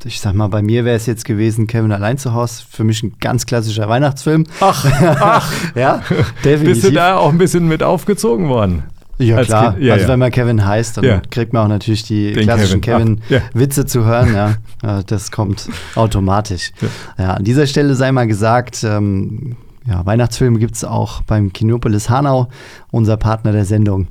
ich 0.04 0.20
sag 0.20 0.34
mal, 0.34 0.48
bei 0.48 0.62
mir 0.62 0.84
wäre 0.84 0.98
es 0.98 1.06
jetzt 1.06 1.24
gewesen 1.24 1.66
Kevin 1.68 1.92
allein 1.94 2.18
zu 2.18 2.34
Hause. 2.34 2.64
Für 2.70 2.84
mich 2.84 3.02
ein 3.04 3.14
ganz 3.22 3.46
klassischer 3.46 3.88
Weihnachtsfilm. 3.88 4.46
Ach, 4.60 4.86
ach, 5.22 5.52
Ja, 5.76 6.02
definitiv. 6.44 6.82
bist 6.82 6.84
du 6.84 6.92
da 6.92 7.16
auch 7.18 7.30
ein 7.30 7.38
bisschen 7.38 7.68
mit 7.68 7.84
aufgezogen 7.84 8.50
worden? 8.50 8.84
Ja, 9.20 9.38
als 9.38 9.48
klar. 9.48 9.78
Ja, 9.80 9.94
also, 9.94 10.06
ja. 10.08 10.12
wenn 10.12 10.20
man 10.20 10.32
Kevin 10.32 10.66
heißt, 10.66 10.98
dann 10.98 11.06
Ja. 11.06 11.22
kriegt 11.32 11.54
man 11.54 11.64
auch 11.64 11.68
natürlich 11.70 12.04
die 12.04 12.34
Den 12.34 12.44
klassischen 12.44 12.82
Kevin. 12.82 13.22
Kevin-Witze 13.30 13.86
zu 13.86 14.04
hören. 14.06 14.34
Ja. 14.34 14.56
Ja, 14.84 15.02
das 15.02 15.32
kommt 15.32 15.70
automatisch. 15.96 16.72
Ja. 17.18 17.36
an 17.36 17.46
dieser 17.46 17.66
Stelle 17.68 17.96
sei 17.96 18.12
mal 18.12 18.28
gesagt, 18.28 18.84
ähm, 18.84 19.56
ja, 19.86 20.06
Weihnachtsfilme 20.06 20.60
gibt 20.60 20.76
es 20.76 20.84
auch 20.84 21.22
beim 21.22 21.54
Kinopolis 21.54 22.10
Hanau, 22.10 22.50
unser 22.92 23.16
Partner 23.16 23.54
der 23.54 23.64
Sendung. 23.64 24.08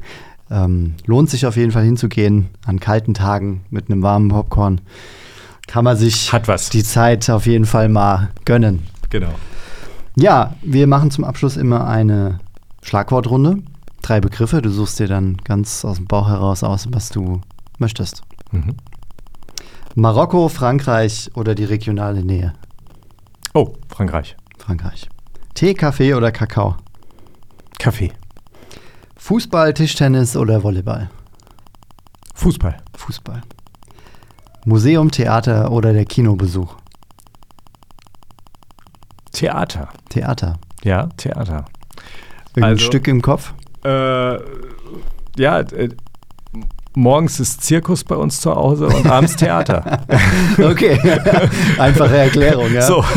Ähm, 0.52 0.94
lohnt 1.06 1.30
sich 1.30 1.46
auf 1.46 1.56
jeden 1.56 1.72
Fall 1.72 1.84
hinzugehen 1.84 2.50
an 2.66 2.78
kalten 2.78 3.14
Tagen 3.14 3.64
mit 3.70 3.90
einem 3.90 4.02
warmen 4.02 4.28
Popcorn. 4.28 4.82
Kann 5.66 5.84
man 5.84 5.96
sich 5.96 6.30
Hat 6.30 6.46
was. 6.46 6.68
die 6.68 6.84
Zeit 6.84 7.30
auf 7.30 7.46
jeden 7.46 7.64
Fall 7.64 7.88
mal 7.88 8.28
gönnen. 8.44 8.82
Genau. 9.08 9.32
Ja, 10.14 10.54
wir 10.60 10.86
machen 10.86 11.10
zum 11.10 11.24
Abschluss 11.24 11.56
immer 11.56 11.86
eine 11.86 12.38
Schlagwortrunde. 12.82 13.62
Drei 14.02 14.20
Begriffe. 14.20 14.60
Du 14.60 14.70
suchst 14.70 14.98
dir 14.98 15.08
dann 15.08 15.38
ganz 15.38 15.86
aus 15.86 15.96
dem 15.96 16.06
Bauch 16.06 16.28
heraus 16.28 16.62
aus, 16.62 16.86
was 16.90 17.08
du 17.08 17.40
möchtest. 17.78 18.22
Mhm. 18.50 18.74
Marokko, 19.94 20.48
Frankreich 20.48 21.30
oder 21.34 21.54
die 21.54 21.64
regionale 21.64 22.22
Nähe? 22.24 22.52
Oh, 23.54 23.72
Frankreich. 23.88 24.36
Frankreich. 24.58 25.08
Tee, 25.54 25.72
Kaffee 25.74 26.14
oder 26.14 26.30
Kakao? 26.30 26.76
Kaffee. 27.78 28.12
Fußball, 29.26 29.72
Tischtennis 29.72 30.36
oder 30.36 30.64
Volleyball? 30.64 31.08
Fußball. 32.34 32.76
Fußball. 32.96 33.40
Museum, 34.64 35.12
Theater 35.12 35.70
oder 35.70 35.92
der 35.92 36.04
Kinobesuch? 36.06 36.74
Theater. 39.30 39.90
Theater. 40.08 40.58
Ja, 40.82 41.06
Theater. 41.16 41.66
Irgendein 42.48 42.64
Also- 42.72 42.84
Stück 42.84 43.06
im 43.06 43.22
Kopf? 43.22 43.54
Äh, 43.84 44.38
ja, 45.38 45.60
äh, 45.60 45.88
morgens 46.96 47.38
ist 47.38 47.62
Zirkus 47.62 48.02
bei 48.02 48.16
uns 48.16 48.40
zu 48.40 48.52
Hause 48.52 48.88
und 48.88 49.06
abends 49.06 49.36
Theater. 49.36 50.00
okay, 50.58 50.98
einfache 51.78 52.16
Erklärung, 52.16 52.72
ja. 52.72 52.82
So. 52.82 53.04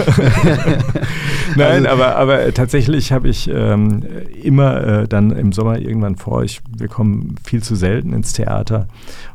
Nein, 1.60 1.86
also, 1.86 2.04
aber, 2.04 2.16
aber 2.16 2.54
tatsächlich 2.54 3.12
habe 3.12 3.30
ich 3.30 3.50
ähm, 3.50 4.04
immer 4.42 4.84
äh, 4.84 5.08
dann 5.08 5.32
im 5.32 5.52
Sommer 5.52 5.80
irgendwann 5.80 6.16
vor, 6.16 6.44
ich, 6.44 6.62
wir 6.78 6.88
kommen 6.88 7.36
viel 7.44 7.64
zu 7.64 7.76
selten 7.76 8.14
ins 8.14 8.34
Theater 8.34 8.88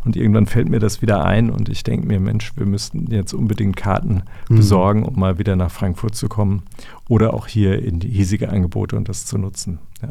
und 0.05 0.17
irgendwann 0.17 0.47
fällt 0.47 0.69
mir 0.69 0.81
das 0.81 1.03
wieder 1.03 1.25
ein 1.25 1.51
und 1.51 1.69
ich 1.69 1.83
denke 1.83 2.07
mir, 2.07 2.21
Mensch, 2.21 2.53
wir 2.57 2.67
müssten 2.67 3.11
jetzt 3.11 3.33
unbedingt 3.33 3.77
Karten 3.77 4.23
mhm. 4.49 4.57
besorgen, 4.57 5.03
um 5.05 5.19
mal 5.19 5.39
wieder 5.39 5.57
nach 5.57 5.71
Frankfurt 5.71 6.15
zu 6.15 6.29
kommen 6.29 6.63
oder 7.09 7.35
auch 7.35 7.47
hier 7.47 7.83
in 7.83 8.01
die 8.01 8.09
hiesige 8.09 8.51
Angebote 8.51 8.97
und 8.97 9.09
das 9.09 9.27
zu 9.27 9.39
nutzen. 9.39 9.79
Ja. 10.03 10.11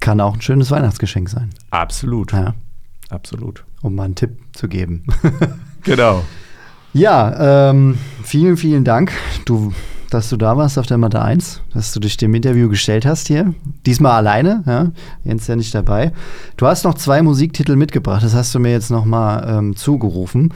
Kann 0.00 0.20
auch 0.20 0.34
ein 0.34 0.42
schönes 0.42 0.70
Weihnachtsgeschenk 0.70 1.28
sein. 1.28 1.50
Absolut. 1.70 2.32
Ja 2.32 2.54
absolut. 3.14 3.64
Um 3.82 3.94
mal 3.94 4.04
einen 4.04 4.14
Tipp 4.14 4.36
zu 4.52 4.68
geben. 4.68 5.04
genau. 5.82 6.24
Ja, 6.96 7.70
ähm, 7.70 7.98
vielen, 8.22 8.56
vielen 8.56 8.84
Dank, 8.84 9.10
du, 9.46 9.72
dass 10.10 10.28
du 10.30 10.36
da 10.36 10.56
warst 10.56 10.78
auf 10.78 10.86
der 10.86 10.98
Mathe 10.98 11.20
1, 11.20 11.60
dass 11.72 11.92
du 11.92 12.00
dich 12.00 12.16
dem 12.16 12.34
Interview 12.34 12.68
gestellt 12.68 13.06
hast 13.06 13.28
hier. 13.28 13.54
Diesmal 13.86 14.12
alleine, 14.12 14.62
ja. 14.66 14.92
Jens 15.24 15.42
ist 15.42 15.48
ja 15.48 15.56
nicht 15.56 15.74
dabei. 15.74 16.12
Du 16.56 16.66
hast 16.66 16.84
noch 16.84 16.94
zwei 16.94 17.22
Musiktitel 17.22 17.76
mitgebracht, 17.76 18.22
das 18.22 18.34
hast 18.34 18.54
du 18.54 18.60
mir 18.60 18.72
jetzt 18.72 18.90
nochmal 18.90 19.44
ähm, 19.48 19.76
zugerufen. 19.76 20.52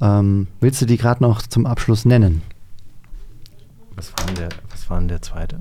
Ähm, 0.00 0.46
willst 0.60 0.80
du 0.80 0.86
die 0.86 0.96
gerade 0.96 1.22
noch 1.22 1.42
zum 1.42 1.66
Abschluss 1.66 2.04
nennen? 2.04 2.42
Was 3.96 4.12
war 4.12 4.26
denn 4.26 4.34
der, 4.36 4.48
was 4.70 4.88
war 4.90 5.00
der 5.00 5.22
zweite? 5.22 5.60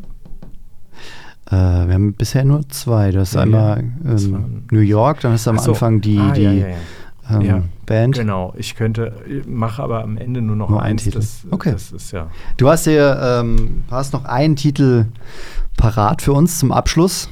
Äh, 1.48 1.52
wir 1.52 1.94
haben 1.94 2.14
bisher 2.14 2.44
nur 2.44 2.68
zwei. 2.70 3.12
Du 3.12 3.20
hast 3.20 3.36
ja, 3.36 3.42
einmal 3.42 3.80
ähm, 4.06 4.64
New 4.70 4.82
York, 4.82 5.22
dann 5.22 5.32
hast 5.32 5.48
du 5.48 5.52
am 5.52 5.60
so. 5.60 5.72
Anfang 5.72 6.02
die, 6.02 6.20
ah, 6.20 6.32
die 6.32 6.42
ja, 6.42 6.68
ähm, 7.30 7.66
Band. 7.86 8.16
Genau, 8.16 8.54
ich 8.58 8.76
könnte, 8.76 9.14
mache 9.46 9.82
aber 9.82 10.04
am 10.04 10.18
Ende 10.18 10.42
nur 10.42 10.56
noch 10.56 10.70
nur 10.70 10.82
einen 10.82 10.98
Titel. 10.98 11.20
Das, 11.20 11.46
okay. 11.52 11.72
Das 11.72 11.92
ist, 11.92 12.12
ja. 12.12 12.30
Du 12.58 12.70
hast 12.70 12.86
hier 12.86 13.20
ähm, 13.22 13.84
hast 13.90 14.14
noch 14.14 14.26
einen 14.26 14.56
Titel 14.56 15.06
parat 15.78 16.22
für 16.22 16.34
uns 16.34 16.60
zum 16.60 16.72
Abschluss. 16.72 17.30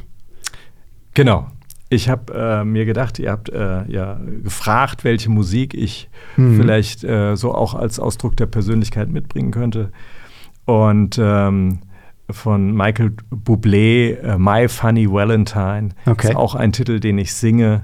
Genau. 1.14 1.48
Ich 1.90 2.10
habe 2.10 2.34
äh, 2.34 2.66
mir 2.66 2.86
gedacht, 2.86 3.20
ihr 3.20 3.32
habt 3.32 3.50
äh, 3.50 3.90
ja 3.90 4.20
gefragt, 4.44 5.04
welche 5.04 5.30
Musik 5.30 5.74
ich 5.74 6.10
hm. 6.36 6.58
vielleicht 6.58 7.04
äh, 7.04 7.36
so 7.36 7.54
auch 7.54 7.76
als 7.76 8.00
Ausdruck 8.00 8.36
der 8.38 8.48
Persönlichkeit 8.48 9.10
mitbringen 9.10 9.52
könnte. 9.52 9.92
Und 10.66 11.20
ähm, 11.22 11.80
von 12.30 12.76
Michael 12.76 13.14
Bublé, 13.32 14.16
äh, 14.16 14.38
My 14.38 14.68
Funny 14.68 15.10
Valentine. 15.10 15.90
Okay. 16.06 16.30
Ist 16.30 16.36
auch 16.36 16.56
ein 16.56 16.72
Titel, 16.72 17.00
den 17.00 17.18
ich 17.18 17.34
singe. 17.34 17.84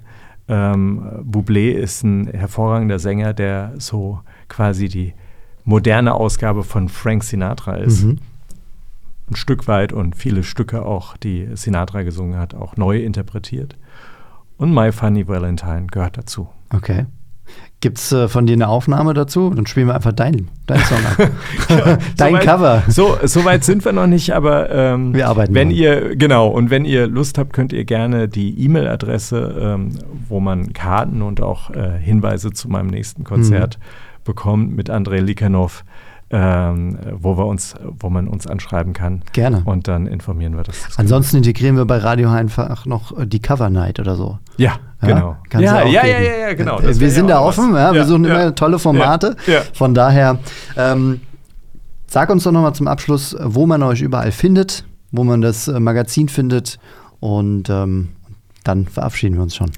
Ähm, 0.51 1.23
Bublé 1.23 1.71
ist 1.71 2.03
ein 2.03 2.27
hervorragender 2.27 2.99
Sänger, 2.99 3.33
der 3.33 3.71
so 3.77 4.19
quasi 4.49 4.89
die 4.89 5.13
moderne 5.63 6.13
Ausgabe 6.13 6.65
von 6.65 6.89
Frank 6.89 7.23
Sinatra 7.23 7.75
ist. 7.75 8.03
Mhm. 8.03 8.19
Ein 9.29 9.35
Stück 9.37 9.69
weit 9.69 9.93
und 9.93 10.17
viele 10.17 10.43
Stücke 10.43 10.85
auch, 10.85 11.15
die 11.15 11.47
Sinatra 11.55 12.03
gesungen 12.03 12.37
hat, 12.37 12.53
auch 12.53 12.75
neu 12.75 12.99
interpretiert. 12.99 13.77
Und 14.57 14.73
My 14.73 14.91
Funny 14.91 15.25
Valentine 15.25 15.87
gehört 15.89 16.17
dazu. 16.17 16.49
Okay. 16.73 17.05
Gibt 17.81 17.97
es 17.97 18.11
äh, 18.11 18.27
von 18.27 18.45
dir 18.45 18.53
eine 18.53 18.67
Aufnahme 18.67 19.15
dazu? 19.15 19.49
Dann 19.49 19.65
spielen 19.65 19.87
wir 19.87 19.95
einfach 19.95 20.13
deinen 20.13 20.49
dein 20.67 20.79
Song 20.81 20.99
ab. 20.99 21.31
Dein 22.17 22.33
so 22.33 22.37
weit, 22.37 22.43
Cover. 22.43 22.83
So, 22.87 23.17
so 23.23 23.43
weit 23.43 23.63
sind 23.63 23.83
wir 23.83 23.91
noch 23.91 24.05
nicht, 24.05 24.35
aber 24.35 24.69
ähm, 24.69 25.15
wir 25.15 25.27
arbeiten. 25.27 25.55
Wenn 25.55 25.69
mal. 25.69 25.73
ihr, 25.73 26.15
genau, 26.15 26.47
und 26.47 26.69
wenn 26.69 26.85
ihr 26.85 27.07
Lust 27.07 27.39
habt, 27.39 27.53
könnt 27.53 27.73
ihr 27.73 27.83
gerne 27.83 28.27
die 28.27 28.63
E-Mail-Adresse, 28.63 29.55
ähm, 29.59 29.97
wo 30.29 30.39
man 30.39 30.73
Karten 30.73 31.23
und 31.23 31.41
auch 31.41 31.71
äh, 31.71 31.97
Hinweise 31.99 32.51
zu 32.51 32.69
meinem 32.69 32.87
nächsten 32.87 33.23
Konzert 33.23 33.79
mhm. 33.79 34.23
bekommt, 34.25 34.75
mit 34.75 34.91
Andrei 34.91 35.19
Likanov 35.19 35.83
ähm, 36.31 36.97
wo 37.19 37.37
wir 37.37 37.45
uns, 37.45 37.75
wo 37.99 38.09
man 38.09 38.27
uns 38.27 38.47
anschreiben 38.47 38.93
kann. 38.93 39.21
Gerne. 39.33 39.63
Und 39.65 39.87
dann 39.87 40.07
informieren 40.07 40.55
wir 40.55 40.63
das. 40.63 40.97
Ansonsten 40.97 41.37
integrieren 41.37 41.75
wir 41.75 41.85
bei 41.85 41.97
Radio 41.97 42.29
einfach 42.29 42.85
noch 42.85 43.13
die 43.25 43.39
Cover 43.39 43.69
Night 43.69 43.99
oder 43.99 44.15
so. 44.15 44.39
Ja, 44.57 44.75
ja 45.01 45.07
genau. 45.07 45.35
Ja, 45.53 45.83
ja, 45.83 46.05
ja, 46.05 46.19
ja, 46.19 46.35
ja, 46.47 46.53
genau. 46.53 46.79
Das 46.79 46.99
wir 46.99 47.09
sind 47.11 47.27
da 47.27 47.41
offen, 47.41 47.75
ja, 47.75 47.93
wir 47.93 48.05
suchen 48.05 48.25
immer 48.25 48.55
tolle 48.55 48.79
Formate. 48.79 49.35
Von 49.73 49.93
daher, 49.93 50.39
ähm, 50.77 51.21
sag 52.07 52.29
uns 52.29 52.43
doch 52.43 52.51
nochmal 52.51 52.73
zum 52.73 52.87
Abschluss, 52.87 53.35
wo 53.41 53.65
man 53.65 53.83
euch 53.83 54.01
überall 54.01 54.31
findet, 54.31 54.85
wo 55.11 55.23
man 55.23 55.41
das 55.41 55.67
äh, 55.67 55.79
Magazin 55.79 56.29
findet 56.29 56.79
und 57.19 57.69
ähm, 57.69 58.09
dann 58.63 58.85
verabschieden 58.85 59.35
wir 59.35 59.43
uns 59.43 59.55
schon. 59.55 59.71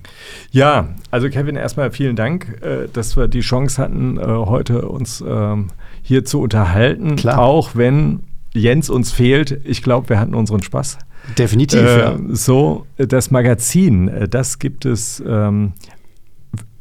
Ja, 0.51 0.89
also 1.11 1.29
Kevin, 1.29 1.55
erstmal 1.55 1.91
vielen 1.91 2.15
Dank, 2.15 2.61
äh, 2.61 2.87
dass 2.91 3.15
wir 3.15 3.27
die 3.27 3.41
Chance 3.41 3.81
hatten, 3.81 4.17
äh, 4.17 4.23
heute 4.23 4.87
uns 4.87 5.23
ähm, 5.25 5.67
hier 6.01 6.25
zu 6.25 6.41
unterhalten. 6.41 7.15
Klar. 7.15 7.39
Auch 7.39 7.75
wenn 7.75 8.21
Jens 8.53 8.89
uns 8.89 9.11
fehlt. 9.11 9.59
Ich 9.63 9.81
glaube, 9.83 10.09
wir 10.09 10.19
hatten 10.19 10.35
unseren 10.35 10.61
Spaß. 10.61 10.97
Definitiv, 11.37 11.81
äh, 11.81 11.99
ja. 11.99 12.19
So, 12.29 12.85
das 12.97 13.31
Magazin, 13.31 14.07
äh, 14.07 14.27
das 14.27 14.59
gibt 14.59 14.85
es 14.85 15.23
ähm, 15.25 15.73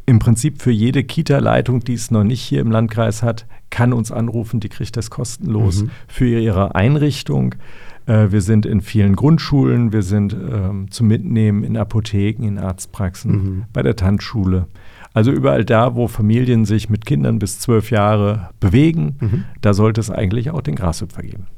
im 0.05 0.19
Prinzip 0.19 0.61
für 0.61 0.73
jede 0.73 1.05
Kita-Leitung, 1.05 1.81
die 1.81 1.95
es 1.95 2.11
noch 2.11 2.25
nicht 2.25 2.43
hier 2.43 2.61
im 2.61 2.71
Landkreis 2.71 3.23
hat, 3.23 3.47
kann 3.71 3.93
uns 3.93 4.11
anrufen, 4.11 4.61
die 4.61 4.69
kriegt 4.69 4.97
das 4.97 5.11
kostenlos 5.11 5.85
mhm. 5.85 5.91
für 6.09 6.41
ihre 6.41 6.75
Einrichtung. 6.75 7.55
Äh, 8.07 8.31
wir 8.31 8.41
sind 8.41 8.67
in 8.67 8.81
vielen 8.81 9.17
Grundschulen, 9.17 9.93
wir 9.93 10.03
sind 10.03 10.35
ähm, 10.35 10.91
zum 10.91 11.09
Mitnehmen 11.09 11.65
in 11.65 11.77
Apotheken, 11.77 12.45
in 12.45 12.59
Arztpraxen, 12.59 13.33
mhm. 13.33 13.65
bei 13.73 13.83
der 13.83 13.97
Tanzschule. 13.97 14.67
Also 15.15 15.31
überall 15.31 15.65
da, 15.65 15.95
wo 15.95 16.09
Familien 16.09 16.65
sich 16.65 16.89
mit 16.89 17.05
Kindern 17.05 17.39
bis 17.39 17.61
zwölf 17.61 17.91
Jahre 17.91 18.49
bewegen, 18.61 19.17
mhm. 19.21 19.45
da 19.61 19.75
sollte 19.75 20.01
es 20.01 20.11
eigentlich 20.11 20.51
auch 20.51 20.63
den 20.63 20.75
Grashüpfer 20.75 21.23
geben. 21.23 21.49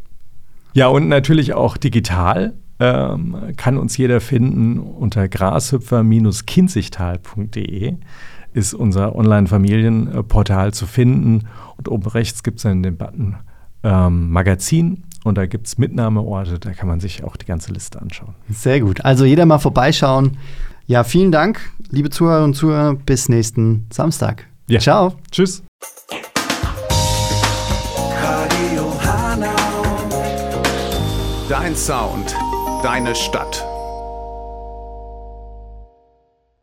Ja, 0.72 0.88
und 0.88 1.08
natürlich 1.08 1.54
auch 1.54 1.76
digital 1.76 2.54
ähm, 2.80 3.36
kann 3.56 3.78
uns 3.78 3.96
jeder 3.96 4.20
finden 4.20 4.80
unter 4.80 5.28
grashüpfer-kinzigtal.de 5.28 7.94
ist 8.52 8.72
unser 8.72 9.16
Online-Familienportal 9.16 10.72
zu 10.72 10.86
finden. 10.86 11.48
Und 11.76 11.88
oben 11.88 12.08
rechts 12.08 12.42
gibt 12.42 12.56
es 12.58 12.62
dann 12.62 12.82
den 12.82 12.96
Button 12.96 13.36
ähm, 13.82 14.30
Magazin 14.30 15.04
und 15.24 15.36
da 15.36 15.46
gibt 15.46 15.66
es 15.66 15.78
Mitnahmeorte, 15.78 16.60
da 16.60 16.72
kann 16.72 16.86
man 16.86 17.00
sich 17.00 17.24
auch 17.24 17.36
die 17.36 17.46
ganze 17.46 17.72
Liste 17.72 18.00
anschauen. 18.00 18.34
Sehr 18.48 18.80
gut. 18.80 19.04
Also 19.04 19.24
jeder 19.24 19.46
mal 19.46 19.58
vorbeischauen. 19.58 20.36
Ja, 20.86 21.02
vielen 21.02 21.32
Dank, 21.32 21.58
liebe 21.90 22.10
Zuhörer 22.10 22.44
und 22.44 22.54
Zuhörer. 22.54 22.94
Bis 22.94 23.28
nächsten 23.28 23.86
Samstag. 23.90 24.46
Ja. 24.68 24.78
Ciao. 24.78 25.14
Tschüss. 25.32 25.64
Dein 31.48 31.76
Sound, 31.76 32.34
deine 32.82 33.14
Stadt. 33.14 33.73